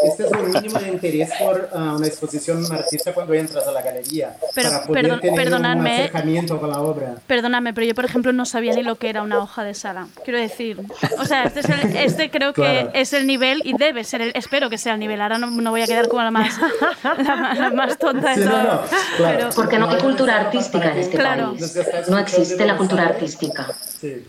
este 0.04 0.24
es 0.24 0.30
un 0.32 0.50
mínimo 0.52 0.78
de 0.78 0.88
interés 0.88 1.30
por 1.38 1.68
ah, 1.74 1.94
una 1.96 2.06
exposición 2.06 2.64
un 2.64 2.72
artista 2.72 3.12
cuando 3.12 3.34
entras 3.34 3.66
a 3.66 3.72
la 3.72 3.82
galería, 3.82 4.36
Pero, 4.54 4.70
para 4.70 4.82
poder 4.86 5.04
perdón- 5.04 5.20
tener 5.20 5.54
un 5.54 5.64
acercamiento 5.64 6.60
con 6.60 6.70
la 6.70 6.80
obra. 6.80 7.14
Perdóname, 7.26 7.74
pero 7.74 7.86
yo, 7.86 7.94
por 7.94 8.04
ejemplo, 8.04 8.32
no 8.32 8.44
sabía 8.46 8.72
ni 8.74 8.82
lo 8.82 8.96
que 8.96 9.08
era 9.10 9.22
una 9.22 9.38
hoja 9.38 9.64
de 9.64 9.74
sala. 9.74 10.06
Quiero 10.24 10.38
decir, 10.38 10.80
o 11.18 11.24
sea, 11.24 11.44
este, 11.44 11.60
es 11.60 11.68
el- 11.68 11.96
este 11.96 12.30
creo 12.30 12.52
Claro. 12.52 12.92
que 12.92 13.00
es 13.00 13.12
el 13.12 13.26
nivel 13.26 13.62
y 13.64 13.76
debe 13.76 14.04
ser 14.04 14.20
el, 14.22 14.32
espero 14.34 14.70
que 14.70 14.78
sea 14.78 14.94
el 14.94 15.00
nivel. 15.00 15.20
Ahora 15.20 15.38
no, 15.38 15.50
no 15.50 15.70
voy 15.70 15.82
a 15.82 15.86
quedar 15.86 16.08
como 16.08 16.22
la 16.22 16.30
más, 16.30 16.54
la, 17.02 17.14
más- 17.36 17.58
la 17.58 17.70
más 17.70 17.98
tonta 17.98 18.30
de 18.30 18.34
Sí, 18.36 18.40
no, 18.44 18.50
todas. 18.50 18.64
no, 18.66 18.80
claro. 19.16 19.38
Pero- 19.38 19.50
Porque 19.54 19.78
no 19.78 19.88
hay 19.90 19.98
cultura 19.98 20.36
artística 20.40 20.92
en 20.92 20.98
este 20.98 21.16
Claro. 21.16 21.54
país. 21.56 22.08
No 22.08 22.18
existe 22.18 22.64
la 22.66 22.76
cultura 22.76 23.04
artística. 23.06 23.66
Sí. 24.00 24.24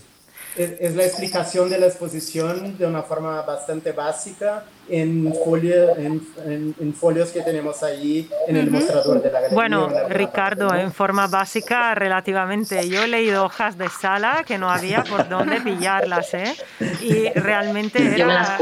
Es, 0.59 0.93
la 0.93 1.05
explicación 1.05 1.69
de 1.69 1.79
la 1.79 1.85
exposición 1.85 2.77
de 2.77 2.85
una 2.85 3.01
forma 3.01 3.41
bastante 3.43 3.93
básica 3.93 4.65
en, 4.89 5.33
folio- 5.45 5.95
en, 5.97 6.21
en- 6.45 6.75
en 6.79 6.93
folios 6.93 7.29
que 7.31 7.41
tenemos 7.41 7.83
ahí 7.83 8.29
en 8.47 8.55
el 8.57 8.67
Ujú. 8.67 8.77
mostrador 8.77 9.21
de 9.21 9.27
la 9.31 9.39
galería. 9.41 9.55
Bueno, 9.55 9.87
en 9.87 9.93
la- 9.93 10.07
Ricardo, 10.09 10.73
en 10.75 10.91
forma 10.91 11.27
básica, 11.27 11.93
relativamente. 11.95 12.87
Yo 12.89 13.03
he 13.03 13.07
leído 13.07 13.45
hojas 13.45 13.77
de 13.77 13.89
sala 13.89 14.43
que 14.45 14.57
no 14.57 14.69
había 14.69 15.03
por 15.03 15.27
dónde 15.29 15.61
pillarlas, 15.61 16.33
¿eh? 16.33 16.55
Y 17.01 17.29
realmente 17.39 17.99
era, 18.19 18.57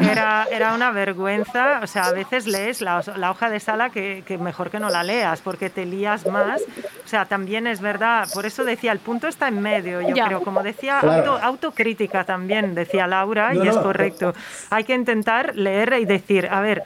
era, 0.00 0.46
era 0.50 0.74
una 0.74 0.90
vergüenza. 0.90 1.80
O 1.82 1.86
sea, 1.86 2.04
a 2.06 2.12
veces 2.12 2.46
lees 2.46 2.80
la, 2.80 3.02
la 3.16 3.30
hoja 3.30 3.50
de 3.50 3.60
sala 3.60 3.90
que, 3.90 4.22
que 4.26 4.38
mejor 4.38 4.70
que 4.70 4.78
no 4.80 4.88
la 4.90 5.02
leas 5.02 5.40
porque 5.40 5.70
te 5.70 5.84
lías 5.86 6.26
más. 6.26 6.62
O 7.04 7.08
sea, 7.08 7.24
también 7.26 7.66
es 7.66 7.80
verdad. 7.80 8.28
Por 8.32 8.46
eso 8.46 8.64
decía, 8.64 8.92
el 8.92 8.98
punto 8.98 9.28
está 9.28 9.48
en 9.48 9.60
medio, 9.60 10.00
yo 10.00 10.14
Ya. 10.14 10.26
creo. 10.26 10.42
Como 10.42 10.62
decía, 10.62 10.98
Claro. 11.00 11.32
auto- 11.32 11.44
autocrítica 11.44 12.24
también, 12.24 12.74
decía 12.74 13.06
Laura, 13.06 13.52
No, 13.52 13.64
y 13.64 13.68
es 13.68 13.74
no. 13.76 13.82
correcto. 13.82 14.34
Hay 14.70 14.84
que 14.84 14.94
intentar 14.94 15.49
leer 15.54 15.96
y 16.00 16.04
decir, 16.04 16.48
a 16.50 16.60
ver, 16.60 16.82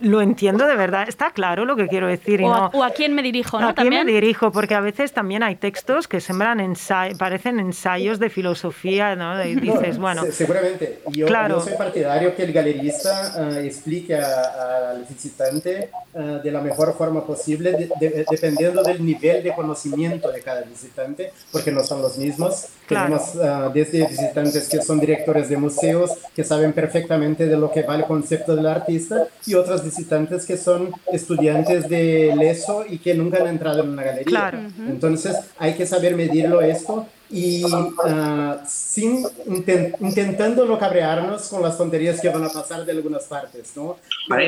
lo 0.00 0.20
entiendo 0.20 0.66
de 0.66 0.76
verdad, 0.76 1.08
está 1.08 1.30
claro 1.30 1.64
lo 1.64 1.76
que 1.76 1.88
quiero 1.88 2.06
decir. 2.06 2.40
Y 2.40 2.44
O, 2.44 2.48
no, 2.48 2.54
a, 2.54 2.66
o 2.68 2.82
a 2.84 2.90
quién 2.90 3.14
me 3.14 3.22
dirijo, 3.22 3.60
¿no? 3.60 3.68
¿A 3.68 3.74
quién 3.74 3.86
También. 3.86 4.06
me 4.06 4.12
dirijo? 4.12 4.50
Porque 4.52 4.74
a 4.74 4.80
veces 4.80 5.12
también 5.12 5.42
hay 5.42 5.56
textos 5.56 6.08
que 6.08 6.20
sembran 6.20 6.58
ensa- 6.60 7.16
parecen 7.16 7.60
ensayos 7.60 8.18
de 8.18 8.30
filosofía, 8.30 9.16
¿no? 9.16 9.44
Y 9.44 9.54
dices, 9.56 9.96
No, 9.96 10.02
bueno, 10.02 10.22
se- 10.24 10.32
seguramente. 10.32 11.00
Yo, 11.10 11.26
Claro. 11.26 11.58
yo 11.58 11.64
soy 11.64 11.74
partidario 11.74 12.34
que 12.34 12.44
el 12.44 12.52
galerista 12.52 13.32
ah, 13.36 13.60
explique 13.60 14.14
a- 14.14 14.90
al 14.92 15.04
visitante 15.04 15.90
ah, 16.14 16.40
de 16.42 16.50
la 16.50 16.60
mejor 16.60 16.96
forma 16.96 17.24
posible, 17.24 17.72
de- 17.72 17.90
de- 18.00 18.24
dependiendo 18.30 18.82
del 18.82 19.04
nivel 19.04 19.42
de 19.42 19.54
conocimiento 19.54 20.30
de 20.32 20.40
cada 20.42 20.62
visitante, 20.62 21.32
porque 21.52 21.70
no 21.70 21.82
son 21.84 22.02
los 22.02 22.16
mismos. 22.18 22.66
Claro. 22.86 23.18
Tenemos 23.18 23.36
ah, 23.36 23.70
desde 23.72 24.06
visitantes 24.06 24.68
que 24.68 24.80
son 24.82 24.98
directores 25.00 25.48
de 25.48 25.56
museos, 25.56 26.10
que 26.34 26.42
saben 26.44 26.72
perfectamente 26.72 27.46
de 27.46 27.56
lo 27.56 27.70
que 27.70 27.82
va 27.82 27.94
el 27.96 28.04
concepto 28.04 28.56
del 28.56 28.66
artista, 28.66 29.26
y 29.46 29.54
otros 29.54 29.77
visitantes 29.84 30.44
que 30.46 30.56
son 30.56 30.90
estudiantes 31.12 31.88
de 31.88 32.34
leso 32.36 32.84
y 32.88 32.98
que 32.98 33.14
nunca 33.14 33.38
han 33.38 33.48
entrado 33.48 33.82
en 33.82 33.90
una 33.90 34.02
galería. 34.02 34.24
Claro. 34.26 34.58
Entonces 34.88 35.36
hay 35.58 35.74
que 35.74 35.86
saber 35.86 36.14
medirlo 36.16 36.60
esto 36.60 37.06
y 37.30 37.64
ah, 38.04 38.62
sin 38.66 39.22
inten- 39.46 39.94
intentando 40.00 40.64
no 40.64 40.78
cabrearnos 40.78 41.48
con 41.48 41.62
las 41.62 41.76
tonterías 41.76 42.20
que 42.20 42.28
van 42.30 42.44
a 42.44 42.48
pasar 42.48 42.84
de 42.84 42.92
algunas 42.92 43.24
partes, 43.24 43.72
¿no? 43.76 43.96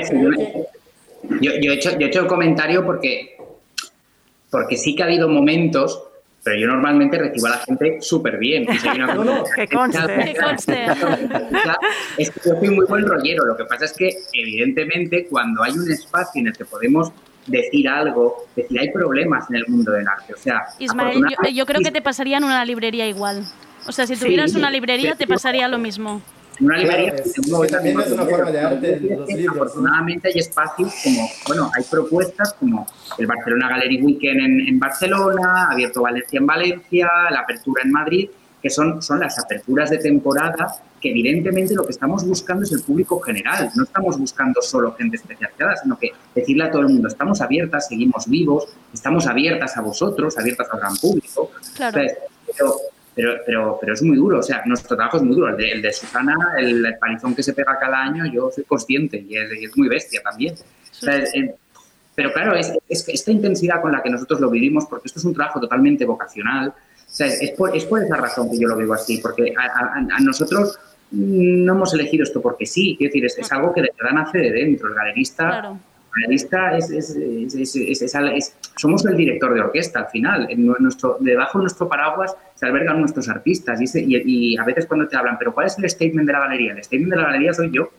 Sí, 0.04 0.14
que- 0.36 0.66
Yo, 1.42 1.52
yo 1.60 1.72
he 1.72 1.74
hecho, 1.74 1.90
yo 1.98 2.06
he 2.06 2.08
hecho 2.08 2.20
el 2.20 2.26
comentario 2.26 2.84
porque, 2.86 3.36
porque 4.50 4.76
sí 4.78 4.94
que 4.96 5.02
ha 5.02 5.06
habido 5.06 5.28
momentos, 5.28 6.02
pero 6.42 6.58
yo 6.58 6.66
normalmente 6.66 7.18
recibo 7.18 7.46
a 7.46 7.50
la 7.50 7.58
gente 7.58 7.98
súper 8.00 8.38
bien. 8.38 8.64
Y 8.64 8.88
hay 8.88 9.00
una 9.00 9.14
No, 9.24 9.44
que 9.54 9.68
conste. 9.68 10.24
Que 10.24 10.34
conste. 10.40 10.86
Es 12.16 12.30
que 12.30 12.40
yo 12.44 12.56
soy 12.58 12.70
muy 12.70 12.86
buen 12.86 13.06
rollero. 13.06 13.44
Lo 13.44 13.56
que 13.56 13.64
pasa 13.64 13.84
es 13.84 13.92
que, 13.92 14.10
evidentemente, 14.32 15.26
cuando 15.28 15.62
hay 15.62 15.72
un 15.72 15.90
espacio 15.90 16.40
en 16.40 16.48
el 16.48 16.56
que 16.56 16.64
podemos 16.64 17.12
decir 17.46 17.88
algo, 17.88 18.46
decir, 18.56 18.80
hay 18.80 18.90
problemas 18.90 19.50
en 19.50 19.56
el 19.56 19.66
mundo 19.68 19.92
del 19.92 20.08
arte. 20.08 20.34
O 20.34 20.38
sea, 20.38 20.62
Ismael, 20.78 21.22
yo, 21.52 21.66
creo 21.66 21.80
que 21.82 21.90
te 21.90 22.00
pasaría 22.02 22.38
en 22.38 22.44
una 22.44 22.64
librería 22.64 23.06
igual. 23.06 23.44
O 23.86 23.92
sea, 23.92 24.06
si 24.06 24.16
Sí, 24.16 24.24
tuvieras 24.24 24.54
una 24.54 24.70
librería, 24.70 25.14
te 25.14 25.26
pasaría 25.26 25.68
lo 25.68 25.78
mismo. 25.78 26.22
En 26.60 26.66
una 26.66 26.76
librería 26.76 27.10
Claro, 27.12 27.24
es- 27.24 27.32
que 27.32 27.40
uno 27.50 27.60
que 27.62 27.68
también 27.68 27.96
ve 27.96 28.04
es 28.04 28.12
una 28.12 28.26
forma 28.26 28.50
de 28.52 28.60
arte, 28.60 29.00
los 29.00 29.28
libros, 29.28 29.56
¿no? 29.56 29.62
Afortunadamente 29.62 30.28
hay 30.28 30.38
espacios 30.38 30.94
como, 31.02 31.28
bueno, 31.48 31.70
hay 31.76 31.84
propuestas 31.90 32.52
como 32.54 32.86
el 33.18 33.26
Barcelona 33.26 33.68
Gallery 33.70 34.02
Weekend 34.02 34.40
en, 34.40 34.60
en 34.68 34.78
Barcelona, 34.78 35.68
Abierto 35.70 36.02
Valencia 36.02 36.38
en 36.38 36.46
Valencia, 36.46 37.08
la 37.30 37.40
Apertura 37.40 37.82
en 37.84 37.90
Madrid, 37.92 38.28
que 38.62 38.68
son, 38.68 39.00
son 39.02 39.20
las 39.20 39.38
aperturas 39.38 39.88
de 39.90 39.98
temporada 39.98 40.66
que 41.00 41.10
evidentemente 41.12 41.74
lo 41.74 41.84
que 41.86 41.92
estamos 41.92 42.26
buscando 42.26 42.62
es 42.62 42.72
el 42.72 42.82
público 42.82 43.18
general. 43.20 43.70
No 43.74 43.84
estamos 43.84 44.18
buscando 44.18 44.60
solo 44.60 44.94
gente 44.96 45.16
especializada, 45.16 45.74
sino 45.78 45.98
que 45.98 46.10
decirle 46.34 46.64
a 46.64 46.70
todo 46.70 46.82
el 46.82 46.88
mundo, 46.88 47.08
estamos 47.08 47.40
abiertas, 47.40 47.88
seguimos 47.88 48.28
vivos, 48.28 48.66
estamos 48.92 49.26
abiertas 49.26 49.78
a 49.78 49.80
vosotros, 49.80 50.36
abiertas 50.36 50.68
al 50.70 50.78
gran 50.78 50.94
público. 50.98 51.50
Claro. 51.74 51.98
Entonces, 51.98 52.18
pero, 52.54 52.74
pero, 53.14 53.34
pero, 53.44 53.78
pero 53.80 53.94
es 53.94 54.02
muy 54.02 54.16
duro, 54.16 54.38
o 54.38 54.42
sea, 54.42 54.62
nuestro 54.66 54.96
trabajo 54.96 55.16
es 55.18 55.22
muy 55.22 55.34
duro. 55.34 55.48
El 55.48 55.56
de, 55.56 55.70
el 55.72 55.82
de 55.82 55.92
Susana, 55.92 56.36
el, 56.58 56.84
el 56.86 56.98
palizón 56.98 57.34
que 57.34 57.42
se 57.42 57.52
pega 57.52 57.76
cada 57.78 58.02
año, 58.02 58.24
yo 58.32 58.50
soy 58.54 58.64
consciente 58.64 59.24
y 59.28 59.36
es, 59.36 59.50
y 59.60 59.64
es 59.64 59.76
muy 59.76 59.88
bestia 59.88 60.20
también. 60.22 60.54
O 60.54 60.94
sea, 60.94 61.16
es- 61.16 61.34
eh, 61.34 61.54
pero 62.14 62.32
claro, 62.32 62.54
es, 62.54 62.72
esta 62.88 63.30
intensidad 63.30 63.80
con 63.80 63.92
la 63.92 64.02
que 64.02 64.10
nosotros 64.10 64.40
lo 64.40 64.50
vivimos, 64.50 64.84
porque 64.86 65.06
esto 65.08 65.18
es 65.20 65.24
un 65.24 65.32
trabajo 65.34 65.58
totalmente 65.60 66.04
vocacional, 66.04 66.68
o 66.68 67.12
sea, 67.12 67.26
es, 67.26 67.50
por, 67.52 67.74
es 67.76 67.84
por 67.86 68.02
esa 68.02 68.16
razón 68.16 68.50
que 68.50 68.58
yo 68.58 68.68
lo 68.68 68.76
vivo 68.76 68.94
así, 68.94 69.18
porque 69.18 69.52
a, 69.56 69.62
a- 69.62 69.94
a 70.16 70.20
nosotros 70.20 70.78
no 71.12 71.72
hemos 71.72 71.92
elegido 71.94 72.22
esto 72.22 72.40
porque 72.40 72.66
sí, 72.66 72.94
quiero 72.96 73.10
decir, 73.10 73.24
es, 73.24 73.38
es 73.38 73.50
algo 73.52 73.72
que 73.72 73.82
de 73.82 73.90
verdad 74.00 74.14
nace 74.24 74.38
de 74.38 74.52
dentro. 74.52 74.88
El 74.88 74.94
galerista 74.94 75.48
Claro. 75.48 75.78
El 76.16 76.22
galerista 76.22 76.76
es, 76.76 76.90
es- 76.90 77.16
es- 77.76 78.56
somos 78.76 79.04
el 79.06 79.16
director 79.16 79.54
de 79.54 79.60
orquesta 79.60 80.00
al 80.00 80.06
final. 80.08 80.46
En 80.50 80.66
nu- 80.66 80.76
nuestro, 80.78 81.16
debajo 81.20 81.58
de 81.58 81.62
nuestro 81.64 81.88
paraguas 81.88 82.34
se 82.54 82.66
albergan 82.66 83.00
nuestros 83.00 83.28
artistas 83.28 83.80
y, 83.80 83.84
ese- 83.84 84.00
y- 84.00 84.22
y 84.54 84.56
a 84.58 84.64
veces 84.64 84.86
cuando 84.86 85.06
te 85.08 85.16
hablan, 85.16 85.38
pero 85.38 85.52
¿cuál 85.54 85.66
es 85.66 85.78
el 85.78 85.88
statement 85.88 86.26
de 86.26 86.32
la 86.32 86.40
galería? 86.40 86.72
El 86.72 86.82
statement 86.84 87.10
de 87.12 87.16
la 87.16 87.24
galería 87.24 87.52
soy 87.52 87.70
yo. 87.70 87.90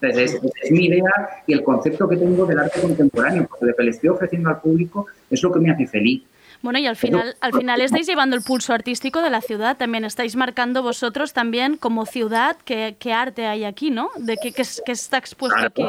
Entonces, 0.00 0.34
es, 0.34 0.40
es 0.62 0.70
mi 0.70 0.86
idea 0.86 1.10
y 1.46 1.52
el 1.52 1.62
concepto 1.62 2.08
que 2.08 2.16
tengo 2.16 2.46
del 2.46 2.58
arte 2.58 2.80
contemporáneo, 2.80 3.46
porque 3.48 3.66
lo 3.66 3.74
que 3.76 3.82
le 3.82 3.90
estoy 3.90 4.08
ofreciendo 4.08 4.48
al 4.48 4.60
público 4.60 5.06
es 5.28 5.42
lo 5.42 5.52
que 5.52 5.60
me 5.60 5.70
hace 5.70 5.86
feliz. 5.86 6.22
Bueno, 6.62 6.78
y 6.78 6.86
al 6.86 6.96
final, 6.96 7.36
al 7.40 7.52
final 7.54 7.80
estáis 7.80 8.06
llevando 8.06 8.36
el 8.36 8.42
pulso 8.42 8.72
artístico 8.74 9.20
de 9.22 9.30
la 9.30 9.40
ciudad, 9.40 9.76
también 9.78 10.04
estáis 10.04 10.36
marcando 10.36 10.82
vosotros 10.82 11.32
también 11.34 11.76
como 11.76 12.04
ciudad 12.06 12.56
qué, 12.64 12.96
qué 12.98 13.12
arte 13.14 13.46
hay 13.46 13.64
aquí, 13.64 13.90
¿no? 13.90 14.10
De 14.18 14.36
qué, 14.42 14.52
qué 14.52 14.62
qué 14.84 14.92
está 14.92 15.16
expuesto 15.18 15.56
Claro. 15.56 15.68
aquí. 15.68 15.84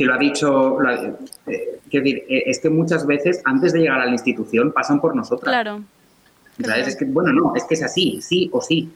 Si 0.00 0.06
lo 0.06 0.14
ha 0.14 0.16
dicho, 0.16 0.80
lo 0.80 0.88
ha- 0.88 0.94
eh, 0.94 1.78
quiero 1.90 2.04
decir, 2.04 2.24
eh, 2.26 2.44
es 2.46 2.58
que 2.58 2.70
muchas 2.70 3.06
veces 3.06 3.42
antes 3.44 3.74
de 3.74 3.80
llegar 3.80 4.00
a 4.00 4.06
la 4.06 4.12
institución 4.12 4.72
pasan 4.72 4.98
por 4.98 5.14
nosotras. 5.14 5.52
Claro. 5.52 5.82
¿sabes? 6.64 6.88
Es 6.88 6.96
que, 6.96 7.04
bueno, 7.04 7.34
no, 7.34 7.52
es 7.54 7.64
que 7.64 7.74
es 7.74 7.82
así, 7.82 8.18
sí 8.22 8.48
o 8.50 8.62
sí. 8.62 8.90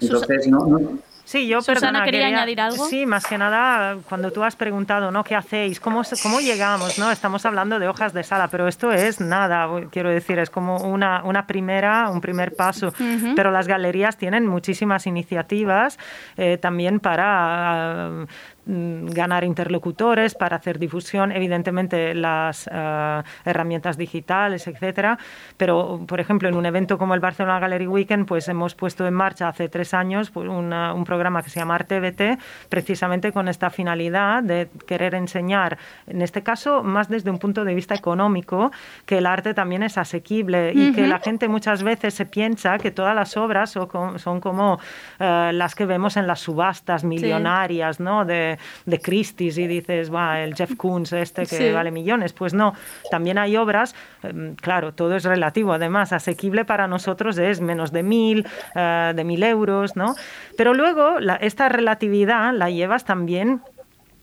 Entonces, 0.00 0.48
no, 0.48 0.66
no, 0.66 0.98
Sí, 1.24 1.46
yo 1.46 1.60
Susana, 1.62 1.80
perdona, 1.80 2.04
¿quería 2.04 2.26
añadir 2.26 2.60
algo? 2.60 2.84
Sí, 2.86 3.06
más 3.06 3.24
que 3.24 3.38
nada, 3.38 3.96
cuando 4.08 4.32
tú 4.32 4.42
has 4.42 4.56
preguntado, 4.56 5.10
¿no? 5.10 5.22
¿Qué 5.22 5.36
hacéis? 5.36 5.78
¿Cómo, 5.78 6.02
cómo 6.22 6.40
llegamos? 6.40 6.98
¿no? 6.98 7.10
Estamos 7.10 7.46
hablando 7.46 7.78
de 7.78 7.88
hojas 7.88 8.12
de 8.12 8.24
sala, 8.24 8.48
pero 8.48 8.66
esto 8.66 8.92
es 8.92 9.20
nada, 9.20 9.68
quiero 9.90 10.10
decir, 10.10 10.38
es 10.40 10.50
como 10.50 10.78
una, 10.78 11.22
una 11.24 11.46
primera, 11.46 12.10
un 12.10 12.20
primer 12.20 12.54
paso. 12.54 12.92
Pero 13.36 13.50
las 13.50 13.68
galerías 13.68 14.16
tienen 14.16 14.46
muchísimas 14.46 15.06
iniciativas 15.06 15.98
eh, 16.36 16.58
también 16.60 16.98
para 16.98 18.26
ganar 18.64 19.44
interlocutores, 19.44 20.34
para 20.34 20.56
hacer 20.56 20.78
difusión, 20.78 21.32
evidentemente 21.32 22.14
las 22.14 22.68
ah, 22.72 23.24
herramientas 23.44 23.96
digitales, 23.96 24.66
etcétera. 24.68 25.18
Pero, 25.56 26.00
por 26.06 26.20
ejemplo, 26.20 26.48
en 26.48 26.54
un 26.54 26.64
evento 26.66 26.96
como 26.98 27.14
el 27.14 27.20
Barcelona 27.20 27.58
Gallery 27.58 27.86
Weekend, 27.86 28.26
pues 28.26 28.48
hemos 28.48 28.74
puesto 28.74 29.06
en 29.06 29.14
marcha 29.14 29.48
hace 29.48 29.68
tres 29.68 29.94
años 29.94 30.30
pues, 30.30 30.48
una- 30.48 30.94
un 30.94 31.04
programa 31.04 31.42
que 31.42 31.50
se 31.50 31.58
llama 31.60 31.74
ArteBT, 31.74 32.38
precisamente 32.68 33.32
con 33.32 33.48
esta 33.48 33.70
finalidad 33.70 34.42
de 34.42 34.68
querer 34.86 35.14
enseñar, 35.14 35.78
en 36.06 36.22
este 36.22 36.42
caso, 36.42 36.82
más 36.82 37.08
desde 37.08 37.30
un 37.30 37.38
punto 37.38 37.64
de 37.64 37.74
vista 37.74 37.94
económico, 37.94 38.70
que 39.06 39.18
el 39.18 39.26
arte 39.26 39.54
también 39.54 39.82
es 39.82 39.98
asequible 39.98 40.72
y 40.74 40.92
que 40.92 41.06
la 41.06 41.18
gente 41.18 41.48
muchas 41.48 41.82
veces 41.82 42.14
se 42.14 42.26
piensa 42.26 42.78
que 42.78 42.90
todas 42.90 43.14
las 43.14 43.36
obras 43.36 43.70
son 43.70 43.86
como, 43.88 44.18
son 44.18 44.40
como, 44.40 44.78
eh, 45.18 45.50
las 45.52 45.74
que 45.74 45.84
vemos 45.86 46.16
en 46.16 46.26
las 46.26 46.40
subastas 46.40 47.02
millonarias, 47.04 47.98
¿no? 48.00 48.24
De, 48.24 48.51
de 48.86 49.00
Christie's 49.00 49.58
y 49.58 49.66
dices, 49.66 50.12
va, 50.12 50.40
el 50.40 50.54
Jeff 50.54 50.76
Koons 50.76 51.12
este 51.12 51.42
que 51.42 51.56
Sí. 51.56 51.70
vale 51.70 51.90
millones. 51.90 52.32
Pues 52.32 52.54
no, 52.54 52.74
también 53.10 53.38
hay 53.38 53.56
obras, 53.56 53.94
eh, 54.22 54.54
claro, 54.60 54.92
todo 54.94 55.16
es 55.16 55.24
relativo, 55.24 55.72
además, 55.72 56.12
asequible 56.12 56.64
para 56.64 56.86
nosotros 56.86 57.38
es 57.38 57.60
menos 57.60 57.92
de 57.92 58.02
mil, 58.02 58.46
eh, 58.74 59.12
de 59.14 59.24
mil 59.24 59.42
euros, 59.42 59.96
¿no? 59.96 60.14
Pero 60.56 60.74
luego 60.74 61.20
la- 61.20 61.36
esta 61.36 61.68
relatividad 61.68 62.52
la 62.54 62.70
llevas 62.70 63.04
también 63.04 63.60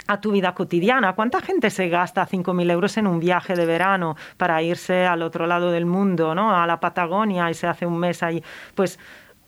a 0.07 0.19
tu 0.21 0.31
vida 0.31 0.53
cotidiana. 0.55 1.13
¿Cuánta 1.13 1.39
gente 1.39 1.69
se 1.69 1.87
gasta 1.87 2.25
5.000 2.25 2.71
euros 2.71 2.97
en 2.97 3.05
un 3.05 3.19
viaje 3.19 3.55
de 3.55 3.67
verano 3.67 4.15
para 4.37 4.59
irse 4.63 5.05
al 5.05 5.21
otro 5.21 5.45
lado 5.45 5.69
del 5.71 5.85
mundo, 5.85 6.33
¿no? 6.33 6.55
a 6.55 6.65
la 6.65 6.79
Patagonia 6.79 7.47
y 7.51 7.53
se 7.53 7.67
hace 7.67 7.85
un 7.85 7.99
mes 7.99 8.23
ahí? 8.23 8.43
Pues 8.73 8.97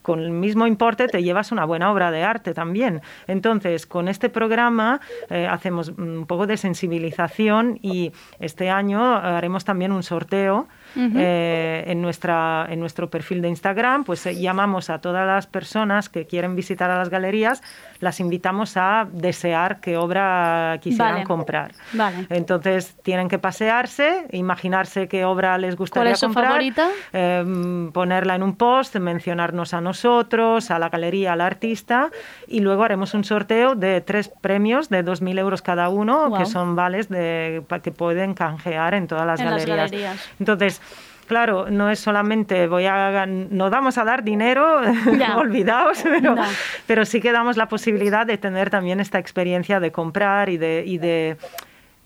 con 0.02 0.20
el 0.20 0.32
mismo 0.32 0.68
importe 0.68 1.08
te 1.08 1.24
llevas 1.24 1.52
una 1.52 1.66
buena 1.66 1.92
obra 1.92 2.12
de 2.12 2.24
arte 2.24 2.54
también. 2.54 3.02
Entonces, 3.28 3.86
con 3.86 4.08
este 4.08 4.30
programa 4.30 5.02
eh, 5.30 5.48
hacemos 5.48 5.90
un 5.90 6.26
poco 6.28 6.48
de 6.48 6.58
sensibilización 6.58 7.80
y 7.82 8.12
este 8.40 8.70
año 8.70 9.16
haremos 9.16 9.66
también 9.66 9.92
un 9.92 10.04
sorteo 10.04 10.68
Eh, 10.96 11.84
en, 11.88 12.02
nuestra, 12.02 12.66
en 12.70 12.80
nuestro 12.80 13.10
perfil 13.10 13.42
de 13.42 13.50
Instagram, 13.50 14.04
pues 14.04 14.26
eh, 14.26 14.36
llamamos 14.36 14.90
a 14.90 15.00
todas 15.00 15.26
las 15.26 15.48
personas 15.48 16.10
que 16.10 16.26
quieren 16.28 16.56
visitar 16.56 16.90
a 16.92 16.98
las 16.98 17.10
galerías, 17.10 17.62
las 18.00 18.20
invitamos 18.20 18.76
a 18.78 19.08
desear 19.12 19.80
qué 19.80 19.98
obra 19.98 20.78
quisieran 20.82 21.14
Vale. 21.14 21.24
comprar. 21.26 21.72
Vale. 21.94 22.28
Entonces 22.30 22.96
tienen 23.04 23.30
que 23.30 23.40
pasearse, 23.40 24.26
imaginarse 24.32 25.08
qué 25.08 25.24
obra 25.26 25.58
les 25.58 25.76
gustaría 25.76 26.12
es 26.14 26.20
su 26.20 26.28
comprar, 26.28 26.48
favorita? 26.50 26.90
eh, 27.14 27.90
ponerla 27.94 28.36
en 28.36 28.44
un 28.44 28.56
post, 28.56 28.96
mencionarnos 28.98 29.74
a 29.74 29.82
nosotros, 29.82 30.72
a 30.72 30.80
la 30.80 30.90
galería, 30.90 31.34
al 31.34 31.42
artista, 31.42 32.10
y 32.48 32.60
luego 32.60 32.84
haremos 32.84 33.14
un 33.14 33.24
sorteo 33.24 33.76
de 33.76 34.02
tres 34.02 34.30
premios 34.42 34.90
de 34.90 35.04
2.000 35.06 35.40
euros 35.40 35.62
cada 35.62 35.90
uno, 35.90 36.34
que 36.38 36.46
son 36.46 36.76
vales 36.76 37.08
de, 37.10 37.64
que 37.84 37.92
pueden 37.92 38.34
canjear 38.34 38.94
en 38.94 39.08
todas 39.08 39.26
las 39.26 39.40
En 39.40 39.46
las 39.50 39.66
galerías. 39.66 39.92
galerías. 39.92 40.30
Entonces, 40.40 40.81
Claro, 41.28 41.68
no 41.70 41.90
es 41.90 42.00
solamente 42.00 42.68
voy 42.68 42.86
a 42.88 43.26
no 43.26 43.70
vamos 43.70 43.98
a 43.98 44.04
dar 44.04 44.22
dinero, 44.24 44.82
Ya. 45.18 45.38
olvidaos, 45.38 46.02
pero, 46.04 46.36
No. 46.36 46.44
pero 46.86 47.06
sí 47.06 47.22
que 47.22 47.32
damos 47.32 47.56
la 47.56 47.68
posibilidad 47.70 48.26
de 48.26 48.38
tener 48.38 48.70
también 48.70 49.00
esta 49.00 49.18
experiencia 49.20 49.80
de 49.80 49.92
comprar 49.94 50.50
y 50.50 50.58
de, 50.58 50.84
y 50.86 50.98
de 50.98 51.38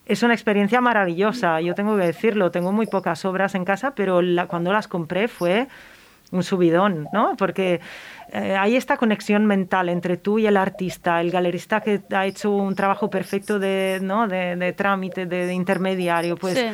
es 0.05 0.21
una 0.21 0.35
experiencia 0.35 0.79
maravillosa, 0.81 1.59
yo 1.61 1.73
tengo 1.73 1.97
que 1.97 2.03
decirlo, 2.05 2.51
tengo 2.51 2.71
muy 2.71 2.85
pocas 2.85 3.25
obras 3.25 3.55
en 3.55 3.65
casa, 3.65 3.95
pero 3.95 4.21
la- 4.21 4.45
cuando 4.45 4.71
las 4.71 4.87
compré 4.87 5.27
fue 5.27 5.67
un 6.31 6.43
subidón, 6.43 7.07
¿no? 7.11 7.35
Porque 7.37 7.79
eh, 8.31 8.55
hay 8.59 8.75
esta 8.75 8.97
conexión 8.97 9.45
mental 9.47 9.89
entre 9.89 10.17
tú 10.17 10.37
y 10.37 10.45
el 10.45 10.57
artista, 10.57 11.21
el 11.21 11.31
galerista 11.31 11.81
que 11.81 12.01
ha 12.15 12.25
hecho 12.27 12.51
un 12.51 12.75
trabajo 12.75 13.09
perfecto 13.09 13.57
de, 13.57 13.99
¿no? 14.03 14.27
de, 14.27 14.55
de 14.55 14.73
trámite, 14.73 15.25
de, 15.25 15.47
de 15.47 15.53
intermediario, 15.53 16.35
pues 16.35 16.59
Sí. 16.59 16.65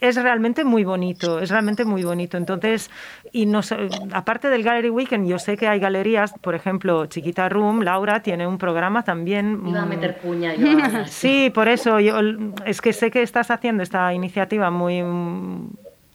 Es 0.00 0.16
realmente 0.16 0.64
muy 0.64 0.84
bonito, 0.84 1.40
es 1.40 1.50
realmente 1.50 1.84
muy 1.84 2.02
bonito. 2.02 2.36
Entonces, 2.36 2.90
y 3.32 3.46
no 3.46 3.62
sé, 3.62 3.76
aparte 4.12 4.48
del 4.48 4.62
Gallery 4.62 4.90
Weekend, 4.90 5.26
yo 5.26 5.38
sé 5.38 5.56
que 5.56 5.68
hay 5.68 5.80
galerías, 5.80 6.32
por 6.40 6.54
ejemplo, 6.54 7.06
Chiquita 7.06 7.48
Room, 7.48 7.82
Laura 7.82 8.22
tiene 8.22 8.46
un 8.46 8.58
programa 8.58 9.04
también. 9.04 9.62
Iba 9.66 9.82
a 9.82 9.86
meter 9.86 10.18
puña 10.18 10.54
yo. 10.54 10.66
Sí, 11.06 11.50
por 11.54 11.68
eso 11.68 12.00
yo 12.00 12.18
es 12.64 12.80
que 12.80 12.92
sé 12.92 13.10
que 13.10 13.22
estás 13.22 13.50
haciendo 13.50 13.82
esta 13.82 14.12
iniciativa 14.12 14.70
muy 14.70 15.02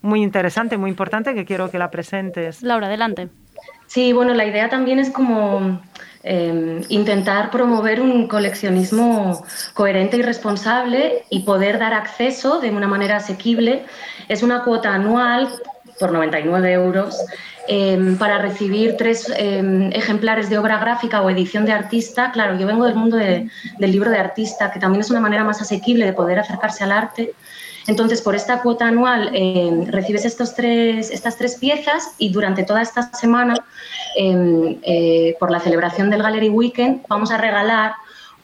muy 0.01 0.21
interesante, 0.21 0.78
muy 0.78 0.89
importante 0.89 1.34
que 1.34 1.45
quiero 1.45 1.71
que 1.71 1.80
la 1.80 1.89
presentes. 1.89 2.61
Laura, 2.61 2.88
adelante. 2.88 3.30
Sí, 3.88 4.11
bueno, 4.11 4.34
la 4.34 4.45
idea 4.45 4.69
también 4.69 4.99
es 4.99 5.09
como 5.09 5.82
eh, 6.24 6.82
intentar 6.89 7.51
promover 7.51 8.01
un 8.01 8.28
coleccionismo 8.28 9.43
coherente 9.74 10.17
y 10.17 10.21
responsable 10.21 11.24
y 11.30 11.41
poder 11.41 11.80
dar 11.80 11.93
acceso 11.93 12.59
de 12.59 12.71
una 12.71 12.88
manera 12.88 13.17
asequible. 13.17 13.84
Es 14.30 14.41
una 14.43 14.63
cuota 14.63 14.93
anual 14.93 15.49
por 15.99 16.11
99 16.11 16.71
euros 16.71 17.19
eh, 17.67 18.15
para 18.17 18.39
recibir 18.39 18.95
tres 18.97 19.32
eh, 19.38 19.89
ejemplares 19.93 20.49
de 20.49 20.57
obra 20.57 20.78
gráfica 20.80 21.21
o 21.21 21.30
edición 21.30 21.65
de 21.65 21.71
artista. 21.74 22.32
Claro, 22.32 22.57
yo 22.57 22.67
vengo 22.67 22.86
del 22.86 22.95
mundo 22.95 23.17
de- 23.17 23.49
del 23.78 23.91
libro 23.91 24.09
de 24.09 24.17
artista, 24.17 24.71
que 24.71 24.80
también 24.80 25.01
es 25.01 25.09
una 25.11 25.19
manera 25.19 25.43
más 25.43 25.61
asequible 25.61 26.05
de 26.05 26.13
poder 26.13 26.39
acercarse 26.39 26.84
al 26.84 26.91
arte. 26.91 27.34
Entonces, 27.86 28.21
por 28.21 28.34
esta 28.34 28.61
cuota 28.61 28.88
anual 28.88 29.30
eh, 29.34 29.69
recibes 29.88 30.24
estos 30.24 30.55
tres, 30.55 31.11
estas 31.11 31.36
tres 31.38 31.55
piezas 31.55 32.11
y 32.17 32.30
durante 32.32 32.63
toda 32.63 32.82
esta 32.82 33.11
semana, 33.13 33.55
eh, 34.16 34.80
eh, 34.84 35.36
por 35.39 35.51
la 35.51 35.59
celebración 35.59 36.09
del 36.09 36.22
Gallery 36.24 36.49
Weekend, 36.49 37.01
vamos 37.07 37.32
a 37.32 37.38
regalar 37.38 37.93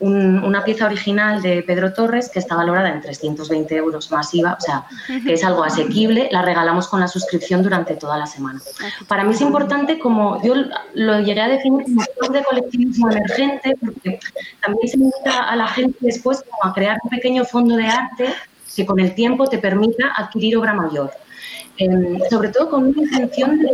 un- 0.01 0.41
una 0.45 0.63
pieza 0.63 0.85
original 0.85 1.41
de 1.41 1.61
Pedro 1.61 1.91
Torres 1.91 2.29
que 2.29 2.39
está 2.39 2.55
valorada 2.55 2.89
en 2.89 3.01
320 3.01 3.75
euros 3.75 4.09
masiva, 4.11 4.55
o 4.57 4.61
sea, 4.61 4.85
que 5.25 5.33
es 5.33 5.43
algo 5.43 5.61
asequible. 5.65 6.29
La 6.31 6.41
regalamos 6.41 6.87
con 6.87 7.01
la 7.01 7.09
suscripción 7.09 7.61
durante 7.63 7.95
toda 7.95 8.17
la 8.17 8.25
semana. 8.25 8.61
Para 9.09 9.25
mí 9.25 9.33
es 9.33 9.41
importante, 9.41 9.99
como 9.99 10.41
yo 10.41 10.53
lo 10.93 11.19
llegué 11.19 11.41
a 11.41 11.49
definir 11.49 11.83
como 11.83 12.01
club 12.17 12.31
de 12.31 12.43
colectivismo 12.45 13.11
emergente, 13.11 13.75
porque 13.83 14.19
también 14.61 14.87
se 14.87 14.95
invita 14.97 15.43
a 15.49 15.55
la 15.57 15.67
gente 15.67 15.97
después 15.99 16.45
como 16.49 16.71
a 16.71 16.73
crear 16.73 16.97
un 17.03 17.09
pequeño 17.09 17.43
fondo 17.43 17.75
de 17.75 17.87
arte 17.87 18.29
que 18.73 18.85
con 18.85 19.01
el 19.01 19.13
tiempo 19.13 19.47
te 19.47 19.57
permita 19.57 20.13
adquirir 20.15 20.55
obra 20.55 20.73
mayor. 20.73 21.11
Eh, 21.77 22.19
sobre 22.29 22.49
todo 22.49 22.69
con 22.69 22.87
una 22.87 23.01
intención 23.01 23.59
de, 23.59 23.69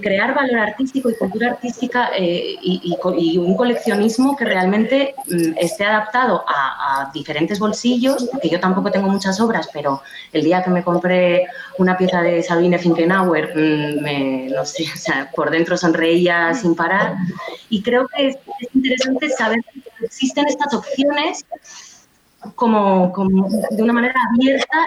crear 0.00 0.34
valor 0.34 0.58
artístico 0.58 1.10
y 1.10 1.16
cultura 1.16 1.50
artística 1.50 2.10
eh, 2.16 2.56
y, 2.62 3.38
un 3.38 3.56
coleccionismo 3.56 4.36
que 4.36 4.44
realmente 4.44 5.14
mm, 5.26 5.58
esté 5.58 5.84
adaptado 5.84 6.44
a, 6.46 7.02
a 7.02 7.10
diferentes 7.12 7.58
bolsillos, 7.58 8.28
porque 8.30 8.48
yo 8.48 8.60
tampoco 8.60 8.90
tengo 8.90 9.08
muchas 9.08 9.40
obras, 9.40 9.68
pero 9.72 10.02
el 10.32 10.44
día 10.44 10.62
que 10.62 10.70
me 10.70 10.82
compré 10.82 11.46
una 11.78 11.96
pieza 11.96 12.22
de 12.22 12.42
Sabine 12.42 12.78
Finkenauer, 12.78 13.52
mm, 13.54 14.02
me, 14.02 14.48
no 14.50 14.64
sé, 14.64 14.84
o 14.94 14.98
sea, 14.98 15.30
por 15.34 15.50
dentro 15.50 15.76
sonreía 15.76 16.54
sin 16.54 16.74
parar. 16.74 17.16
Y 17.68 17.82
creo 17.82 18.08
que 18.08 18.28
es, 18.28 18.36
es 18.60 18.74
interesante 18.74 19.28
saber 19.30 19.60
que 19.72 20.06
existen 20.06 20.46
estas 20.48 20.74
opciones 20.74 21.44
como, 22.54 23.12
como 23.12 23.48
de 23.70 23.82
una 23.82 23.92
manera 23.92 24.14
abierta 24.34 24.78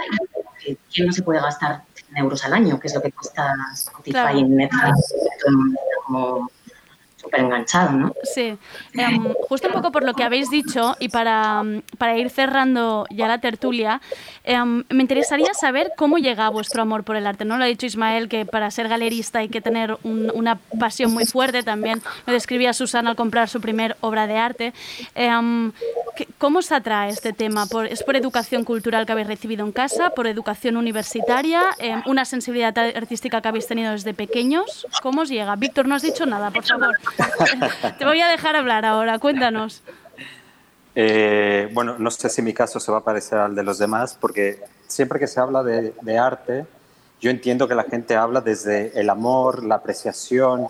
y 0.66 0.78
que 0.94 1.06
no 1.06 1.12
se 1.12 1.22
puede 1.22 1.42
gastar 1.42 1.84
100 1.94 1.95
euros 2.16 2.44
al 2.46 2.54
año, 2.54 2.80
que 2.80 2.88
es 2.88 2.96
lo 2.96 3.02
que 3.02 3.12
cuesta 3.12 3.54
Spotify 3.74 4.12
Claro. 4.12 4.38
y 4.40 4.44
Netflix, 4.44 5.14
como 6.06 6.50
súper 7.36 7.40
enganchado, 7.46 7.92
¿no? 7.92 8.14
Sí, 8.24 8.58
Em, 8.94 9.34
justo 9.50 9.68
un 9.68 9.74
poco 9.74 9.92
por 9.92 10.04
lo 10.04 10.14
que 10.14 10.24
habéis 10.24 10.50
dicho 10.50 10.96
y 11.00 11.10
para, 11.10 11.62
mm, 11.64 11.82
para 11.98 12.18
ir 12.18 12.30
cerrando 12.30 13.06
ya 13.10 13.28
la 13.28 13.40
tertulia, 13.40 14.02
em, 14.44 14.84
me 14.90 15.02
interesaría 15.02 15.54
saber 15.54 15.92
cómo 15.98 16.18
llega 16.18 16.48
vuestro 16.50 16.82
amor 16.82 17.04
por 17.04 17.16
el 17.18 17.28
arte. 17.28 17.44
No 17.46 17.58
lo 17.58 17.64
ha 17.66 17.68
dicho 17.68 17.86
Ismael 17.86 18.30
que 18.30 18.46
para 18.46 18.72
ser 18.72 18.88
galerista 18.88 19.40
hay 19.40 19.50
que 19.50 19.60
tener 19.62 19.98
un- 20.04 20.32
una 20.34 20.56
pasión 20.80 21.14
muy 21.14 21.26
fuerte 21.26 21.62
también. 21.64 22.02
Lo 22.26 22.34
describía 22.34 22.72
Susana 22.74 23.10
al 23.10 23.16
comprar 23.16 23.50
su 23.50 23.60
primer 23.60 23.98
obra 24.02 24.28
de 24.28 24.38
arte. 24.38 24.74
Em, 25.14 25.72
¿qué- 26.16 26.28
¿Cómo 26.38 26.60
os 26.60 26.72
atrae 26.72 27.10
este 27.10 27.34
tema? 27.34 27.66
¿Por- 27.66 27.88
¿Es 27.88 28.04
por 28.04 28.16
educación 28.16 28.64
cultural 28.64 29.06
que 29.06 29.12
habéis 29.12 29.28
recibido 29.28 29.66
en 29.66 29.72
casa? 29.72 30.12
¿Por 30.12 30.28
educación 30.28 30.78
universitaria? 30.78 31.62
¿Una 32.06 32.24
sensibilidad 32.26 32.78
artística 32.78 33.42
que 33.42 33.48
habéis 33.48 33.68
tenido 33.68 33.92
desde 33.92 34.14
pequeños? 34.14 34.88
¿Cómo 35.02 35.22
os 35.22 35.30
llega? 35.30 35.56
Víctor, 35.56 35.88
no 35.88 35.96
has 35.96 36.02
dicho 36.02 36.26
nada, 36.26 36.52
por 36.52 36.64
favor. 36.64 36.96
Te 37.98 38.06
voy 38.06 38.22
a 38.22 38.28
dejar 38.28 38.56
hablar 38.56 38.86
ahora, 38.86 39.20
cuéntanos. 39.20 39.84
Eh, 40.96 41.70
bueno, 41.74 41.96
no 42.00 42.10
sé 42.12 42.30
si 42.30 42.42
mi 42.42 42.54
caso 42.54 42.80
se 42.80 42.92
va 42.92 43.00
a 43.00 43.04
parecer 43.04 43.38
al 43.38 43.56
de 43.56 43.64
los 43.64 43.78
demás, 43.78 44.18
porque 44.20 44.60
siempre 44.88 45.20
que 45.20 45.28
se 45.28 45.40
habla 45.40 45.62
de, 45.64 45.94
de 46.02 46.18
arte, 46.18 46.66
yo 47.20 47.30
entiendo 47.32 47.68
que 47.68 47.76
la 47.76 47.84
gente 47.84 48.16
habla 48.16 48.42
desde 48.42 48.98
el 49.00 49.10
amor, 49.10 49.64
la 49.64 49.76
apreciación, 49.76 50.68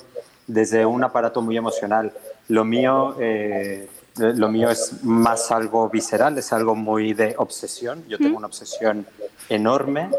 desde 0.47 0.85
un 0.85 1.03
aparato 1.03 1.41
muy 1.41 1.57
emocional. 1.57 2.13
Lo 2.47 2.63
mío, 2.63 3.15
eh, 3.19 3.89
lo 4.17 4.49
mío 4.49 4.69
es 4.69 5.03
más 5.03 5.51
algo 5.51 5.89
visceral, 5.89 6.37
es 6.37 6.53
algo 6.53 6.75
muy 6.75 7.13
de 7.13 7.35
obsesión. 7.37 8.03
Yo 8.07 8.17
tengo 8.17 8.37
una 8.37 8.47
obsesión 8.47 9.05
enorme, 9.49 10.09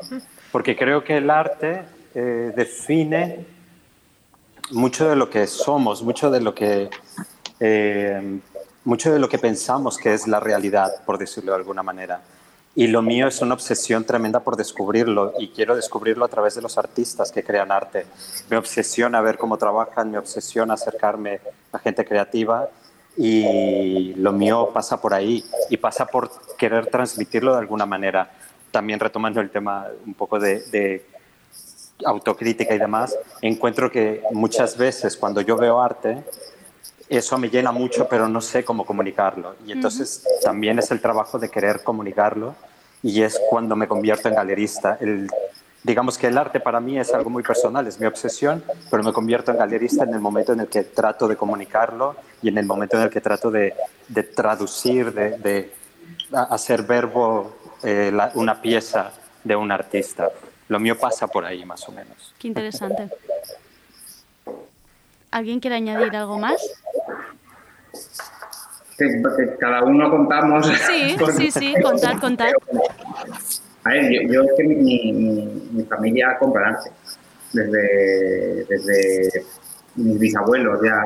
porque 0.53 0.77
creo 0.77 1.05
que 1.05 1.19
el 1.19 1.31
arte 1.31 1.83
eh, 2.15 2.53
define 2.55 3.47
mucho 4.71 5.09
de 5.09 5.17
lo 5.17 5.31
que 5.31 5.47
somos, 5.47 6.03
mucho 6.03 6.31
de 6.31 6.41
lo 6.41 6.55
que, 6.55 6.91
eh, 7.61 8.41
mucho 8.85 9.13
de 9.13 9.19
lo 9.19 9.29
que 9.29 9.39
pensamos 9.39 9.99
que 9.99 10.15
es 10.15 10.27
la 10.27 10.41
realidad, 10.41 11.05
por 11.05 11.19
decirlo 11.19 11.53
de 11.53 11.59
alguna 11.59 11.83
manera. 11.83 12.23
Y 12.75 12.89
lo 12.89 13.01
mío 13.01 13.27
es 13.27 13.41
una 13.41 13.55
obsesión 13.55 14.05
tremenda 14.05 14.41
por 14.41 14.57
descubrirlo 14.57 15.33
y 15.39 15.49
quiero 15.49 15.75
descubrirlo 15.75 16.27
a 16.27 16.29
través 16.29 16.55
de 16.57 16.63
los 16.63 16.77
artistas 16.77 17.33
que 17.33 17.43
crean 17.43 17.73
arte. 17.73 18.07
Me 18.51 18.59
obsesiona 18.59 19.23
ver 19.23 19.39
cómo 19.39 19.57
trabajan, 19.57 20.11
me 20.11 20.19
obsesiona 20.19 20.75
acercarme 20.75 21.41
a 21.73 21.79
gente 21.79 22.05
creativa 22.05 22.69
y 23.17 24.13
lo 24.17 24.33
mío 24.33 24.71
pasa 24.75 25.01
por 25.01 25.15
ahí 25.15 25.43
y 25.71 25.79
pasa 25.79 26.05
por 26.07 26.31
querer 26.59 26.89
transmitirlo 26.89 27.53
de 27.53 27.61
alguna 27.61 27.87
manera. 27.87 28.31
También 28.71 29.01
retomando 29.01 29.41
el 29.41 29.49
tema 29.49 29.87
un 30.05 30.13
poco 30.13 30.39
de, 30.39 30.61
de 30.71 31.07
autocrítica 32.05 32.75
y 32.75 32.79
demás, 32.79 33.17
encuentro 33.43 33.91
que 33.91 34.23
muchas 34.33 34.77
veces 34.77 35.17
cuando 35.17 35.41
yo 35.41 35.57
veo 35.57 35.81
arte, 35.81 36.23
eso 37.09 37.39
me 37.39 37.49
llena 37.49 37.73
mucho, 37.73 38.09
pero 38.09 38.29
no 38.29 38.41
sé 38.41 38.65
cómo 38.65 38.85
comunicarlo. 38.85 39.55
Y 39.67 39.73
entonces 39.73 40.25
también 40.43 40.79
es 40.79 40.91
el 40.91 41.01
trabajo 41.01 41.39
de 41.39 41.49
querer 41.49 41.83
comunicarlo 41.83 42.55
y 43.03 43.23
es 43.23 43.41
cuando 43.49 43.77
me 43.77 43.87
convierto 43.87 44.29
en 44.29 44.35
galerista. 44.35 44.99
El, 45.01 45.29
digamos 45.85 46.19
que 46.19 46.27
el 46.27 46.37
arte 46.37 46.59
para 46.59 46.81
mí 46.81 46.99
es 46.99 47.15
algo 47.15 47.31
muy 47.31 47.45
personal, 47.45 47.87
es 47.87 48.01
mi 48.01 48.07
obsesión, 48.07 48.63
pero 48.91 49.05
me 49.05 49.13
convierto 49.13 49.53
en 49.53 49.59
galerista 49.59 50.03
en 50.05 50.15
el 50.15 50.21
momento 50.21 50.53
en 50.53 50.61
el 50.61 50.67
que 50.67 50.83
trato 50.83 51.29
de 51.29 51.37
comunicarlo 51.37 52.17
y 52.43 52.49
en 52.49 52.59
el 52.59 52.67
momento 52.67 52.97
en 52.97 53.05
el 53.05 53.11
que 53.11 53.21
trato 53.21 53.51
de, 53.53 53.75
de 54.09 54.23
traducir, 54.25 55.13
de, 55.15 55.39
de 55.39 55.73
hacer 56.33 56.83
verbo 56.83 57.57
eh, 57.85 58.11
la- 58.13 58.33
una 58.35 58.61
pieza 58.61 59.13
de 59.45 59.55
un 59.55 59.71
artista. 59.71 60.31
Lo 60.69 60.81
mío 60.81 60.99
pasa 60.99 61.27
por 61.29 61.45
ahí, 61.45 61.65
más 61.65 61.89
o 61.89 61.93
menos. 61.93 62.35
Qué 62.39 62.49
interesante. 62.49 63.09
¿Alguien 65.31 65.61
quiere 65.61 65.77
añadir 65.77 66.15
algo 66.17 66.39
más? 66.39 66.61
Que, 68.99 69.05
que 69.07 69.57
cada 69.61 69.85
uno 69.85 70.11
contamos. 70.11 70.67
Sí, 70.87 71.17
sí, 71.37 71.51
sí, 71.51 71.75
contad, 71.83 72.19
contad. 72.19 72.49
A 73.85 73.91
ver, 73.91 74.11
yo, 74.11 74.33
yo 74.33 74.43
es 74.43 74.51
que 74.57 74.65
mi, 74.65 74.75
mi- 75.13 75.69
mi 75.73 75.85
familia 75.85 76.37
compra 76.39 76.69
arte. 76.71 76.91
Desde, 77.53 78.65
desde 78.69 79.47
mis 79.95 80.19
bisabuelos 80.19 80.81
ya 80.85 81.01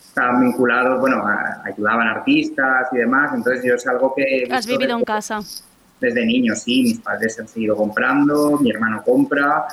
estaban 0.00 0.40
vinculados, 0.40 0.98
bueno, 0.98 1.18
a- 1.26 1.62
ayudaban 1.66 2.08
artistas 2.08 2.88
y 2.92 2.96
demás. 2.98 3.32
Entonces 3.34 3.64
yo 3.64 3.74
es 3.74 3.86
algo 3.86 4.14
que 4.14 4.22
he 4.44 4.52
Has 4.54 4.66
vivido 4.66 4.96
en 4.96 5.04
casa. 5.04 5.40
Desde 6.00 6.24
niño, 6.24 6.54
sí, 6.54 6.82
mis 6.82 6.98
padres 7.00 7.38
han 7.40 7.48
seguido 7.48 7.76
comprando, 7.76 8.58
mi 8.58 8.70
hermano 8.70 9.02
compra, 9.04 9.66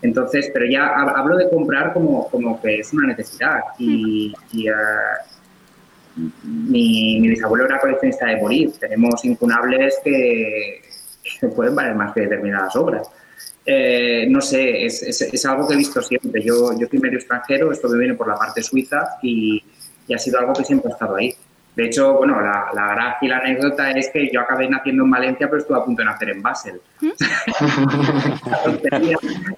entonces, 0.00 0.50
pero 0.52 0.66
ya 0.66 0.94
hab- 0.94 1.12
hablo 1.16 1.36
de 1.36 1.48
comprar 1.48 1.92
como, 1.92 2.28
como 2.28 2.60
que 2.60 2.80
es 2.80 2.92
una 2.92 3.06
necesidad 3.08 3.60
y, 3.78 4.32
eh, 4.54 4.72
mi, 6.44 7.20
bisabuelo 7.28 7.64
era 7.66 7.78
coleccionista 7.80 8.26
de 8.26 8.36
morir, 8.36 8.72
tenemos 8.78 9.24
incunables 9.24 9.98
que, 10.04 10.82
que 11.40 11.48
pueden 11.48 11.74
valer 11.74 11.94
más 11.94 12.12
que 12.12 12.22
determinadas 12.22 12.74
obras. 12.76 13.08
Eh, 13.64 14.26
no 14.28 14.40
sé, 14.40 14.84
es 14.84 15.46
algo 15.46 15.68
que 15.68 15.74
he 15.74 15.76
visto 15.76 16.02
siempre. 16.02 16.42
Yo, 16.42 16.76
yo 16.78 16.86
soy 16.90 16.98
medio 16.98 17.18
extranjero, 17.18 17.70
esto 17.70 17.88
me 17.88 17.98
viene 17.98 18.14
por 18.14 18.26
la 18.28 18.34
parte 18.34 18.62
suiza 18.62 19.16
y, 19.22 19.62
y 20.08 20.14
ha 20.14 20.18
sido 20.18 20.40
algo 20.40 20.52
que 20.52 20.64
siempre 20.64 20.90
ha 20.90 20.94
estado 20.94 21.16
ahí. 21.16 21.32
De 21.74 21.86
hecho, 21.86 22.14
bueno, 22.14 22.38
la, 22.40 22.66
la 22.74 22.86
gracia 22.94 23.18
y 23.22 23.28
la 23.28 23.38
anécdota 23.38 23.90
es 23.92 24.10
que 24.12 24.28
yo 24.30 24.40
acabé 24.40 24.68
naciendo 24.68 25.04
en 25.04 25.10
Valencia, 25.10 25.46
pero 25.48 25.62
estuve 25.62 25.78
a 25.78 25.84
punto 25.84 26.02
de 26.02 26.06
nacer 26.06 26.28
en 26.30 26.42
Basel. 26.42 26.80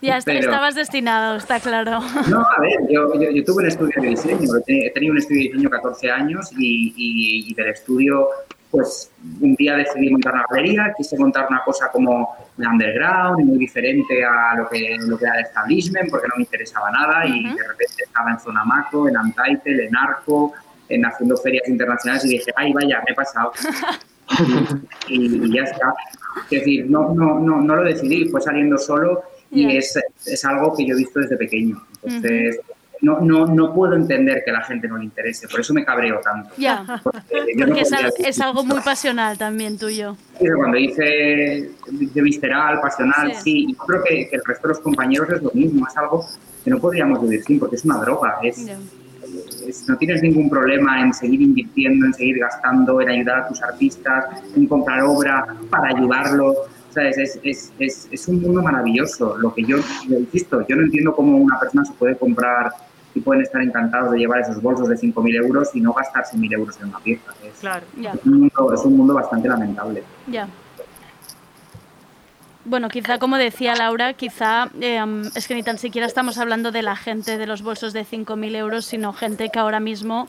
Ya 0.00 0.18
Pero- 0.24 0.40
estabas 0.40 0.74
destinado, 0.74 1.36
está 1.36 1.60
claro. 1.60 2.00
No, 2.28 2.40
a 2.40 2.60
ver, 2.60 2.78
yo, 2.90 3.12
yo, 3.20 3.30
yo 3.30 3.44
tuve 3.44 3.62
un 3.62 3.68
estudio 3.68 3.94
de 4.02 4.08
diseño, 4.08 4.56
he 4.56 4.62
te- 4.62 4.86
he 4.86 4.90
tenido 4.90 5.12
un 5.12 5.18
estudio 5.18 5.40
de 5.40 5.48
diseño 5.48 5.70
14 5.70 6.10
años 6.10 6.50
y, 6.56 6.92
y- 6.96 7.50
y 7.50 7.54
del 7.54 7.68
estudio, 7.68 8.28
pues 8.70 9.10
un 9.40 9.54
día 9.54 9.76
decidí 9.76 10.10
montar 10.10 10.34
una 10.34 10.44
galería, 10.50 10.92
quise 10.96 11.16
montar 11.18 11.46
una 11.48 11.62
cosa 11.64 11.88
como 11.92 12.36
de 12.56 12.66
underground 12.66 13.40
y 13.40 13.44
muy 13.44 13.58
diferente 13.58 14.24
a 14.24 14.54
lo 14.56 14.68
que, 14.68 14.96
lo 15.00 15.16
que 15.16 15.24
era 15.24 15.34
el 15.38 15.44
establishment 15.44 16.10
porque 16.10 16.26
no 16.28 16.34
me 16.36 16.42
interesaba 16.42 16.90
nada 16.90 17.24
y 17.26 17.44
de 17.54 17.62
repente 17.68 18.02
estaba 18.04 18.30
en 18.32 18.38
Zona 18.40 18.64
Maco, 18.64 19.08
en 19.08 19.16
Untitled, 19.16 19.80
en 19.80 19.96
Arco, 19.96 20.52
en 20.88 21.04
haciendo 21.06 21.36
ferias 21.36 21.68
internacionales 21.68 22.24
y 22.24 22.28
dije, 22.38 22.52
ay 22.56 22.72
vaya, 22.72 23.02
me 23.06 23.12
he 23.12 23.14
pasado. 23.14 23.52
y, 25.08 25.46
y 25.46 25.52
ya 25.54 25.62
está. 25.62 25.94
Es 26.50 26.60
decir, 26.60 26.86
no, 26.90 27.14
no, 27.14 27.38
no, 27.40 27.60
no 27.60 27.76
lo 27.76 27.84
decidí, 27.84 28.28
fue 28.28 28.40
saliendo 28.40 28.78
solo 28.78 29.22
y 29.50 29.76
es, 29.76 29.96
es 30.26 30.44
algo 30.44 30.74
que 30.76 30.86
yo 30.86 30.94
he 30.94 30.98
visto 30.98 31.20
desde 31.20 31.36
pequeño. 31.36 31.80
Entonces, 32.02 32.58
no, 33.00 33.20
no, 33.20 33.46
no 33.46 33.74
puedo 33.74 33.94
entender 33.94 34.42
que 34.44 34.50
a 34.50 34.54
la 34.54 34.62
gente 34.62 34.88
no 34.88 34.96
le 34.96 35.04
interese, 35.04 35.46
por 35.46 35.60
eso 35.60 35.74
me 35.74 35.84
cabreo 35.84 36.20
tanto. 36.20 36.50
Ya, 36.56 37.00
porque 37.04 37.80
es, 37.82 37.92
al- 37.92 38.12
algo 38.48 38.64
muy 38.64 38.80
pasional 38.80 39.36
también 39.36 39.76
tuyo. 39.78 40.16
Sí, 40.38 40.46
Cuando 40.56 40.78
dice 40.78 41.04
de 41.90 42.22
visceral, 42.22 42.80
pasional, 42.80 43.32
Sí. 43.36 43.40
sí, 43.42 43.64
y 43.68 43.72
yo 43.74 43.78
creo 43.84 44.02
que, 44.04 44.28
que 44.28 44.36
el 44.36 44.42
resto 44.44 44.68
de 44.68 44.74
los 44.74 44.80
compañeros 44.80 45.28
es 45.30 45.42
lo 45.42 45.50
mismo, 45.52 45.86
es 45.86 45.96
algo 45.98 46.26
que 46.64 46.70
no 46.70 46.78
podríamos 46.78 47.20
vivir 47.22 47.44
sin, 47.44 47.58
porque 47.60 47.76
es 47.76 47.84
una 47.84 47.98
droga, 47.98 48.38
es, 48.42 48.64
es- 49.68 49.88
no 49.88 49.96
tienes 49.96 50.22
ningún 50.22 50.48
problema 50.50 51.00
en 51.02 51.12
seguir 51.14 51.40
invirtiendo, 51.42 52.06
en 52.06 52.14
seguir 52.14 52.38
gastando, 52.38 53.00
en 53.00 53.08
ayudar 53.08 53.40
a 53.40 53.48
tus 53.48 53.62
artistas, 53.62 54.24
en 54.56 54.66
comprar 54.66 55.02
obra 55.02 55.46
para 55.70 55.88
ayudarlos. 55.96 56.56
¿sabes? 56.90 57.18
Es, 57.18 57.40
es, 57.42 57.72
es, 57.80 58.08
es 58.12 58.28
un 58.28 58.40
mundo 58.40 58.62
maravilloso. 58.62 59.36
Lo 59.38 59.52
que 59.52 59.64
yo, 59.64 59.78
yo 60.08 60.16
insisto, 60.16 60.64
yo 60.68 60.76
no 60.76 60.82
entiendo 60.84 61.12
cómo 61.12 61.36
una 61.38 61.58
persona 61.58 61.84
se 61.84 61.92
puede 61.94 62.16
comprar 62.16 62.70
y 63.16 63.20
pueden 63.20 63.42
estar 63.42 63.60
encantados 63.62 64.12
de 64.12 64.18
llevar 64.18 64.40
esos 64.42 64.62
bolsos 64.62 64.88
de 64.88 64.96
5.000 64.96 65.34
euros 65.34 65.74
y 65.74 65.80
no 65.80 65.92
gastarse 65.92 66.36
1.000 66.36 66.52
euros 66.52 66.78
en 66.80 66.88
una 66.90 66.98
pieza. 67.00 67.32
Es, 67.44 67.54
Claro. 67.60 67.84
Ya, 68.00 68.12
un 68.24 68.32
mundo, 68.40 68.72
es 68.74 68.80
un 68.84 68.96
mundo 68.96 69.14
bastante 69.14 69.48
lamentable. 69.48 70.04
ya. 70.28 70.46
Bueno, 72.64 72.88
quizá 72.88 73.18
como 73.18 73.36
decía 73.36 73.74
Laura, 73.74 74.14
quizá 74.14 74.70
eh, 74.80 75.04
es 75.34 75.46
que 75.46 75.54
ni 75.54 75.62
tan 75.62 75.78
siquiera 75.78 76.06
estamos 76.06 76.38
hablando 76.38 76.72
de 76.72 76.82
la 76.82 76.96
gente 76.96 77.36
de 77.36 77.46
los 77.46 77.62
bolsos 77.62 77.92
de 77.92 78.06
5.000 78.06 78.56
euros, 78.56 78.86
sino 78.86 79.12
gente 79.12 79.50
que 79.50 79.58
ahora 79.58 79.80
mismo 79.80 80.28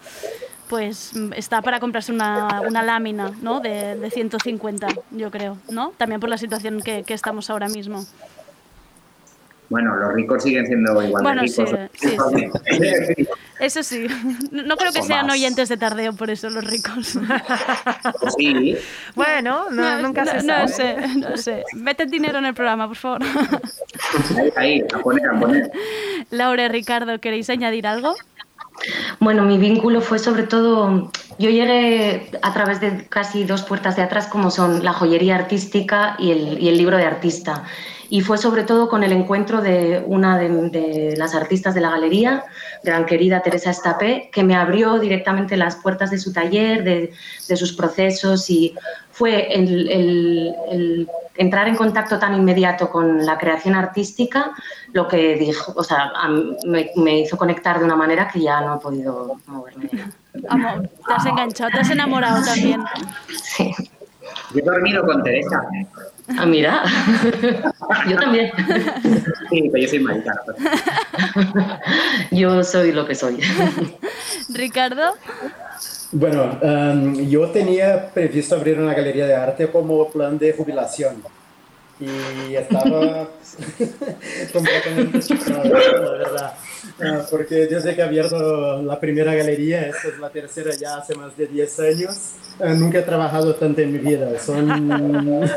pues 0.67 1.13
está 1.36 1.61
para 1.61 1.79
comprarse 1.79 2.11
una, 2.11 2.61
una 2.67 2.81
lámina 2.81 3.31
¿no? 3.41 3.59
de, 3.59 3.95
de 3.95 4.09
150, 4.09 4.88
yo 5.11 5.31
creo, 5.31 5.57
¿no? 5.69 5.93
También 5.97 6.19
por 6.19 6.29
la 6.29 6.38
situación 6.38 6.81
que, 6.81 7.03
que 7.03 7.13
estamos 7.13 7.49
ahora 7.49 7.69
mismo. 7.69 8.03
Bueno, 9.70 9.95
los 9.95 10.13
ricos 10.13 10.43
siguen 10.43 10.66
siendo 10.68 11.01
igual 11.01 11.24
Bueno, 11.24 11.41
de 11.41 11.47
sí, 11.47 11.63
ricos. 11.66 11.80
sí, 11.95 12.16
Eso 13.59 13.84
sí, 13.84 14.05
no 14.51 14.63
no 14.63 14.76
creo 14.78 14.91
que 14.91 14.99
O 14.99 15.03
sean 15.03 15.28
más. 15.28 15.36
oyentes 15.36 15.70
de 15.70 15.78
tardeo 15.78 16.13
por 16.13 16.30
eso 16.30 16.49
los 16.49 16.63
ricos. 16.63 17.18
Sí. 18.38 18.78
Bueno, 19.16 19.70
no, 19.72 20.01
nunca 20.01 20.26
se 20.26 20.38
no 20.43 20.68
sabe. 20.68 20.68
sé, 20.68 20.95
no 21.18 21.38
sé. 21.38 21.63
Mete 21.74 22.05
dinero 22.05 22.39
en 22.39 22.45
el 22.45 22.53
programa, 22.53 22.88
por 22.88 22.97
favor. 22.97 23.22
Ahí, 24.38 24.51
ahí, 24.57 24.84
a 24.93 24.99
poner, 24.99 25.28
a 25.30 25.39
poner. 25.39 25.72
Laura 26.32 26.66
y 26.66 26.68
Ricardo, 26.70 27.20
¿queréis 27.20 27.49
añadir 27.49 27.88
algo? 27.88 28.16
Bueno, 29.20 29.43
mi 29.43 29.57
vínculo 29.57 30.01
fue 30.01 30.20
sobre 30.20 30.43
todo, 30.43 31.09
yo 31.39 31.49
llegué 31.49 32.30
a 32.41 32.53
través 32.53 32.82
de 32.82 33.07
casi 33.07 33.45
dos 33.45 33.63
puertas 33.63 33.95
de 33.95 34.01
atrás, 34.01 34.28
como 34.28 34.51
son 34.51 34.84
la 34.84 34.91
joyería 34.91 35.36
artística 35.36 36.16
y 36.20 36.32
el, 36.32 36.61
y 36.61 36.68
el 36.70 36.78
libro 36.78 36.97
de 36.97 37.05
artista. 37.05 37.63
Y 38.16 38.22
fue 38.22 38.38
sobre 38.38 38.63
todo 38.63 38.88
con 38.88 39.03
el 39.03 39.11
encuentro 39.11 39.61
de 39.61 40.01
una 40.07 40.38
de, 40.38 40.47
de 40.70 41.16
las 41.18 41.36
artistas 41.36 41.76
de 41.76 41.82
la 41.82 41.89
galería, 41.89 42.45
gran 42.82 43.05
querida 43.05 43.41
Teresa 43.41 43.72
Estapé, 43.72 44.30
que 44.32 44.41
me 44.41 44.55
abrió 44.55 44.99
directamente 44.99 45.57
las 45.57 45.76
puertas 45.76 46.11
de 46.11 46.18
su 46.18 46.32
taller, 46.32 46.86
de, 46.86 47.11
de 47.49 47.57
sus 47.57 47.74
procesos 47.74 48.49
y 48.49 48.74
fue 49.11 49.53
el, 49.53 49.89
el- 49.89 50.55
el 50.72 51.09
entrar 51.36 51.68
en 51.68 51.76
contacto 51.76 52.18
tan 52.18 52.34
inmediato 52.36 52.89
con 52.89 53.26
la 53.26 53.38
creación 53.38 53.76
artística 53.76 54.51
lo 54.93 55.09
que 55.09 55.36
dijo, 55.36 55.74
o 55.76 55.84
sea, 55.84 56.09
me, 56.66 56.91
me 56.95 57.20
hizo 57.20 57.36
conectar 57.36 57.80
de 57.80 57.84
una 57.84 57.97
manera 57.97 58.30
que 58.30 58.39
ya 58.39 58.61
no 58.61 58.78
he 58.78 58.80
podido 58.80 59.36
moverme. 59.47 59.89
Vamos, 60.49 60.84
te 61.05 61.13
has 61.13 61.26
enganchado, 61.26 61.70
te 61.72 61.80
has 61.82 61.89
enamorado 61.89 62.45
también. 62.45 62.82
Yo 64.53 64.59
he 64.59 64.61
dormido 64.61 65.03
con 65.03 65.22
Teresa. 65.22 65.63
Ah, 66.38 66.45
mira, 66.45 66.84
yo 68.09 68.17
también. 68.17 68.51
Sí, 69.49 69.69
pero 69.71 69.84
yo 69.84 69.89
soy. 69.89 70.05
Yo 72.32 72.63
soy 72.63 72.91
lo 72.91 73.05
que 73.05 73.13
soy. 73.15 73.39
Ricardo, 74.49 75.13
Bueno, 76.11 76.57
em, 76.61 77.30
yo 77.30 77.49
tenía 77.49 78.09
previsto 78.09 78.55
abrir 78.55 78.80
una 78.80 78.93
galería 78.93 79.28
de 79.28 79.36
arte 79.36 79.67
como 79.67 80.09
plan 80.09 80.38
de 80.38 80.53
jubilación. 80.53 81.21
Y 81.97 82.55
estaba 82.55 83.29
completamente 84.53 85.19
chocado, 85.21 85.63
la 85.63 86.11
verdad. 86.11 86.53
Ah, 87.01 87.25
porque 87.31 87.67
desde 87.67 87.95
que 87.95 88.01
he 88.01 88.03
abierto 88.03 88.81
la 88.81 88.99
primera 88.99 89.33
galería, 89.33 89.87
esta 89.87 90.09
es 90.09 90.19
la 90.19 90.29
tercera 90.29 90.71
ya 90.75 90.97
hace 90.97 91.15
más 91.15 91.35
de 91.37 91.47
10 91.47 91.79
años, 91.79 92.31
ah, 92.59 92.73
nunca 92.73 92.99
he 92.99 93.01
trabajado 93.01 93.55
tanto 93.55 93.81
en 93.81 93.93
mi 93.93 93.99
vida. 93.99 94.37
Son 94.39 94.89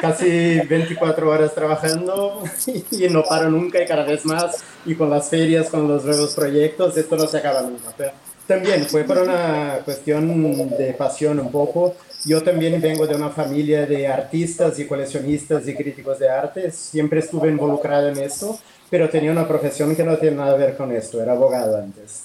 casi 0.00 0.60
24 0.60 1.30
horas 1.30 1.54
trabajando 1.54 2.42
y 2.90 3.08
no 3.08 3.24
paro 3.24 3.50
nunca 3.50 3.82
y 3.82 3.86
cada 3.86 4.04
vez 4.04 4.26
más. 4.26 4.62
Y 4.84 4.94
con 4.94 5.08
las 5.08 5.28
ferias, 5.28 5.70
con 5.70 5.88
los 5.88 6.04
nuevos 6.04 6.34
proyectos, 6.34 6.96
esto 6.96 7.16
no 7.16 7.26
se 7.26 7.38
acaba 7.38 7.62
nunca. 7.62 7.92
Pero 7.96 8.12
también 8.46 8.86
fue 8.86 9.04
por 9.04 9.18
una 9.18 9.80
cuestión 9.84 10.68
de 10.76 10.94
pasión 10.94 11.38
un 11.40 11.50
poco. 11.50 11.96
Yo 12.24 12.42
también 12.42 12.80
vengo 12.80 13.06
de 13.06 13.14
una 13.14 13.30
familia 13.30 13.86
de 13.86 14.08
artistas 14.08 14.78
y 14.78 14.86
coleccionistas 14.86 15.66
y 15.68 15.74
críticos 15.74 16.18
de 16.18 16.28
arte. 16.28 16.70
Siempre 16.70 17.20
estuve 17.20 17.48
involucrado 17.48 18.08
en 18.08 18.18
esto, 18.18 18.58
pero 18.90 19.08
tenía 19.08 19.30
una 19.30 19.46
profesión 19.46 19.94
que 19.94 20.02
no 20.02 20.16
tiene 20.16 20.36
nada 20.36 20.56
que 20.56 20.64
ver 20.64 20.76
con 20.76 20.90
esto. 20.92 21.22
Era 21.22 21.32
abogado 21.32 21.76
antes. 21.76 22.24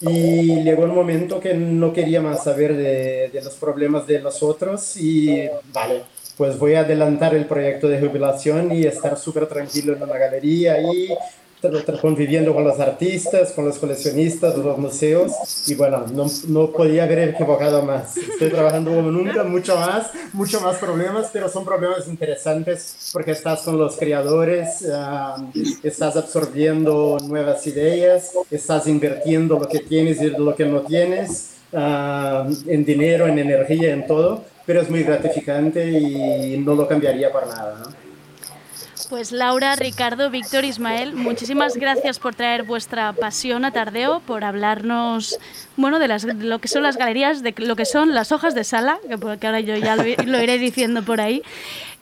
Y 0.00 0.62
llegó 0.62 0.84
un 0.84 0.94
momento 0.94 1.40
que 1.40 1.54
no 1.54 1.92
quería 1.92 2.20
más 2.22 2.44
saber 2.44 2.74
de, 2.74 3.30
de 3.32 3.42
los 3.42 3.54
problemas 3.54 4.06
de 4.06 4.20
los 4.20 4.42
otros 4.42 4.96
y 4.96 5.48
vale, 5.72 6.02
pues 6.36 6.58
voy 6.58 6.74
a 6.74 6.80
adelantar 6.80 7.34
el 7.34 7.44
proyecto 7.44 7.88
de 7.88 8.00
jubilación 8.00 8.72
y 8.72 8.84
estar 8.84 9.18
súper 9.18 9.46
tranquilo 9.46 9.94
en 9.94 10.02
una 10.02 10.16
galería 10.16 10.80
y 10.80 11.08
conviviendo 12.00 12.54
con 12.54 12.64
los 12.64 12.78
artistas, 12.80 13.52
con 13.52 13.64
los 13.64 13.78
coleccionistas, 13.78 14.56
los 14.56 14.78
museos 14.78 15.32
y 15.66 15.74
bueno, 15.74 16.04
no, 16.12 16.26
no 16.48 16.70
podía 16.70 17.04
haber 17.04 17.30
equivocado 17.30 17.82
más. 17.82 18.16
Estoy 18.16 18.50
trabajando 18.50 18.92
como 18.92 19.10
nunca, 19.10 19.44
mucho 19.44 19.76
más, 19.76 20.10
mucho 20.32 20.60
más 20.60 20.76
problemas, 20.76 21.30
pero 21.32 21.48
son 21.48 21.64
problemas 21.64 22.06
interesantes 22.08 23.10
porque 23.12 23.32
estás 23.32 23.62
con 23.62 23.78
los 23.78 23.96
creadores, 23.96 24.86
ah, 24.92 25.36
estás 25.82 26.16
absorbiendo 26.16 27.18
nuevas 27.26 27.66
ideas, 27.66 28.32
estás 28.50 28.86
invirtiendo 28.86 29.58
lo 29.58 29.68
que 29.68 29.80
tienes 29.80 30.20
y 30.20 30.30
lo 30.30 30.54
que 30.54 30.64
no 30.64 30.80
tienes, 30.80 31.54
ah, 31.72 32.46
en 32.66 32.84
dinero, 32.84 33.26
en 33.26 33.38
energía, 33.38 33.92
en 33.92 34.06
todo, 34.06 34.44
pero 34.66 34.80
es 34.80 34.90
muy 34.90 35.02
gratificante 35.02 35.90
y 35.90 36.58
no 36.58 36.74
lo 36.74 36.86
cambiaría 36.88 37.30
por 37.32 37.46
nada. 37.46 37.78
¿no? 37.84 38.03
Pues 39.08 39.32
Laura, 39.32 39.76
Ricardo, 39.76 40.30
Víctor, 40.30 40.64
Ismael, 40.64 41.14
muchísimas 41.14 41.76
gracias 41.76 42.18
por 42.18 42.34
traer 42.34 42.62
vuestra 42.64 43.12
pasión 43.12 43.64
a 43.64 43.70
Tardeo, 43.70 44.20
por 44.20 44.44
hablarnos, 44.44 45.38
bueno, 45.76 45.98
de, 45.98 46.08
las, 46.08 46.22
de 46.22 46.34
lo 46.34 46.58
que 46.58 46.68
son 46.68 46.82
las 46.82 46.96
galerías, 46.96 47.42
de 47.42 47.54
lo 47.58 47.76
que 47.76 47.84
son 47.84 48.14
las 48.14 48.32
hojas 48.32 48.54
de 48.54 48.64
sala, 48.64 48.98
que, 49.08 49.18
por- 49.18 49.38
que 49.38 49.46
ahora 49.46 49.60
yo 49.60 49.76
ya 49.76 49.96
lo, 49.96 50.02
lo 50.26 50.42
iré 50.42 50.58
diciendo 50.58 51.02
por 51.02 51.20
ahí. 51.20 51.42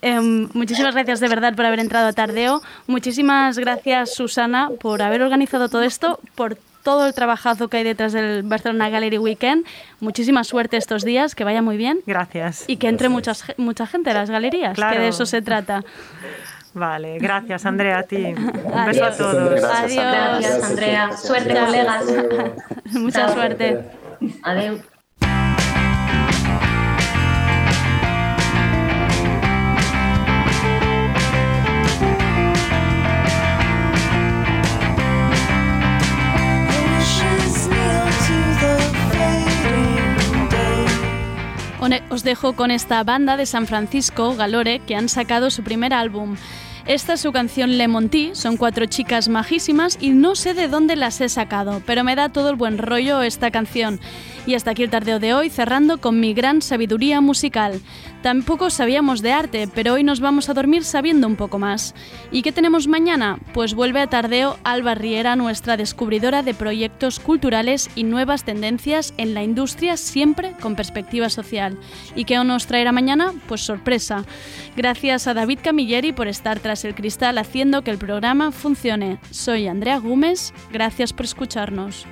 Em, 0.03 0.49
muchísimas 0.53 0.95
gracias 0.95 1.21
de 1.21 1.29
verdad 1.29 1.55
por 1.55 1.65
haber 1.65 1.79
entrado 1.81 2.09
a 2.09 2.13
Tardeo. 2.13 2.61
Muchísimas 2.87 3.59
gracias, 3.59 4.15
Susana, 4.15 4.71
por 4.81 5.01
haber 5.03 5.23
organizado 5.23 5.69
todo 5.69 5.83
esto, 5.83 6.19
por 6.35 6.57
todo 6.83 7.07
el 7.07 7.15
trabajazo 7.15 7.69
que 7.69 7.77
hay 7.77 7.85
detrás 7.85 8.13
del 8.13 8.43
Barcelona 8.43 8.89
Gallery 8.89 9.19
Weekend. 9.19 9.65
Muchísima 10.01 10.43
suerte 10.43 10.77
estos 10.77 11.05
días, 11.05 11.37
que 11.37 11.45
vaya 11.45 11.63
muy 11.63 11.77
bien. 11.77 12.01
Gracias. 12.07 12.65
Y 12.67 12.77
que 12.79 12.89
entre 12.89 13.09
muchas, 13.09 13.45
mucha 13.57 13.87
gente 13.87 14.11
a 14.11 14.15
las 14.15 14.31
galerías, 14.31 14.75
Claro. 14.75 14.97
que 14.97 15.03
de 15.03 15.09
eso 15.09 15.25
se 15.25 15.41
trata. 15.43 15.85
Vale, 16.75 17.19
gracias 17.19 17.67
Andrea, 17.67 17.99
a 17.99 18.03
ti. 18.05 18.17
Un 18.17 18.87
beso 18.87 19.05
a 19.05 19.09
Adiós. 19.09 19.17
todos. 19.19 19.65
Adiós. 19.65 20.01
Gracias, 20.01 20.65
Andrea. 20.65 21.13
Suerte, 21.17 21.49
Gracias. 21.51 22.05
colegas. 22.05 22.55
Mucha 22.93 23.27
Chao. 23.27 23.35
suerte. 23.35 23.85
Adiós. 24.43 24.81
Day. 40.51 42.03
Os 42.13 42.23
dejo 42.25 42.53
con 42.55 42.71
esta 42.71 43.03
banda 43.05 43.39
de 43.39 43.47
San 43.47 43.67
Francisco, 43.67 44.37
Galore, 44.37 44.81
que 44.81 44.95
han 44.95 45.09
sacado 45.09 45.51
su 45.51 45.63
primer 45.63 45.95
álbum. 45.95 46.37
Esta 46.85 47.13
es 47.13 47.21
su 47.21 47.31
canción 47.31 47.79
Lemon 47.79 48.09
Tea, 48.09 48.35
son 48.35 48.57
cuatro 48.57 48.87
chicas 48.87 49.29
majísimas 49.29 49.97
y 50.01 50.11
no 50.11 50.35
sé 50.35 50.53
de 50.53 50.67
dónde 50.67 50.97
las 50.97 51.21
he 51.21 51.29
sacado, 51.29 51.81
pero 51.87 52.03
me 52.03 52.17
da 52.17 52.29
todo 52.31 52.51
el 52.51 52.57
buen 52.57 52.77
rollo 52.77 53.23
esta 53.23 53.53
canción. 53.53 54.01
Y 54.47 54.55
hasta 54.55 54.73
aquí 54.73 54.83
el 54.83 54.91
tardeo 54.91 55.21
de 55.21 55.35
hoy, 55.35 55.51
cerrando 55.51 56.01
con 56.01 56.19
mi 56.19 56.35
gran 56.35 56.63
sabiduría 56.63 57.21
musical. 57.21 57.81
Tampoco 58.23 58.71
sabíamos 58.71 59.23
de 59.23 59.33
arte, 59.33 59.69
pero 59.73 59.95
hoy 59.95 60.05
nos 60.05 60.21
vamos 60.21 60.49
a 60.49 60.55
dormir 60.55 60.85
sabiendo 60.85 61.27
un 61.27 61.37
poco 61.37 61.59
más. 61.59 61.95
¿Y 62.31 62.43
qué 62.43 62.53
tenemos 62.53 62.89
mañana? 62.89 63.39
Pues 63.53 63.75
vuelve 63.75 64.01
a 64.01 64.07
tardeo 64.09 64.59
Alba 64.65 64.95
Riera, 64.95 65.37
nuestra 65.37 65.77
descubridora 65.77 66.43
de 66.43 66.55
proyectos 66.55 67.21
culturales 67.21 67.91
y 67.95 68.05
nuevas 68.05 68.45
tendencias 68.45 69.15
en 69.17 69.35
la 69.35 69.43
industria, 69.43 69.97
siempre 69.97 70.55
con 70.61 70.77
perspectiva 70.77 71.29
social. 71.29 71.79
¿Y 72.15 72.25
qué 72.25 72.43
nos 72.43 72.67
traerá 72.67 72.93
mañana? 72.93 73.33
Pues 73.47 73.61
sorpresa. 73.61 74.25
Gracias 74.77 75.27
a 75.27 75.35
David 75.35 75.61
Camilleri 75.63 76.13
por 76.13 76.29
estar 76.29 76.61
tras 76.61 76.85
el 76.85 76.95
cristal 76.95 77.39
haciendo 77.39 77.83
que 77.83 77.91
el 77.91 77.99
programa 77.99 78.53
funcione. 78.53 79.19
Soy 79.31 79.69
Andrea 79.69 79.99
Gómez, 79.99 80.53
gracias 80.73 81.13
por 81.13 81.27
escucharnos. 81.27 82.07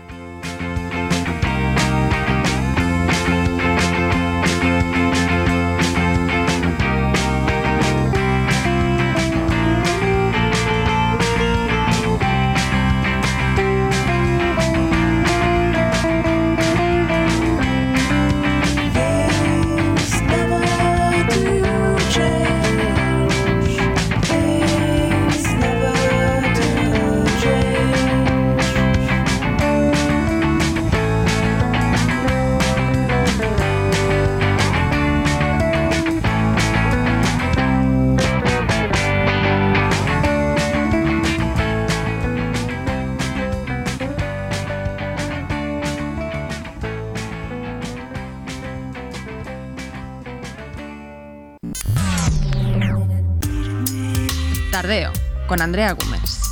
Con 55.51 55.61
Andrea 55.63 55.95
Gómez. 55.95 56.50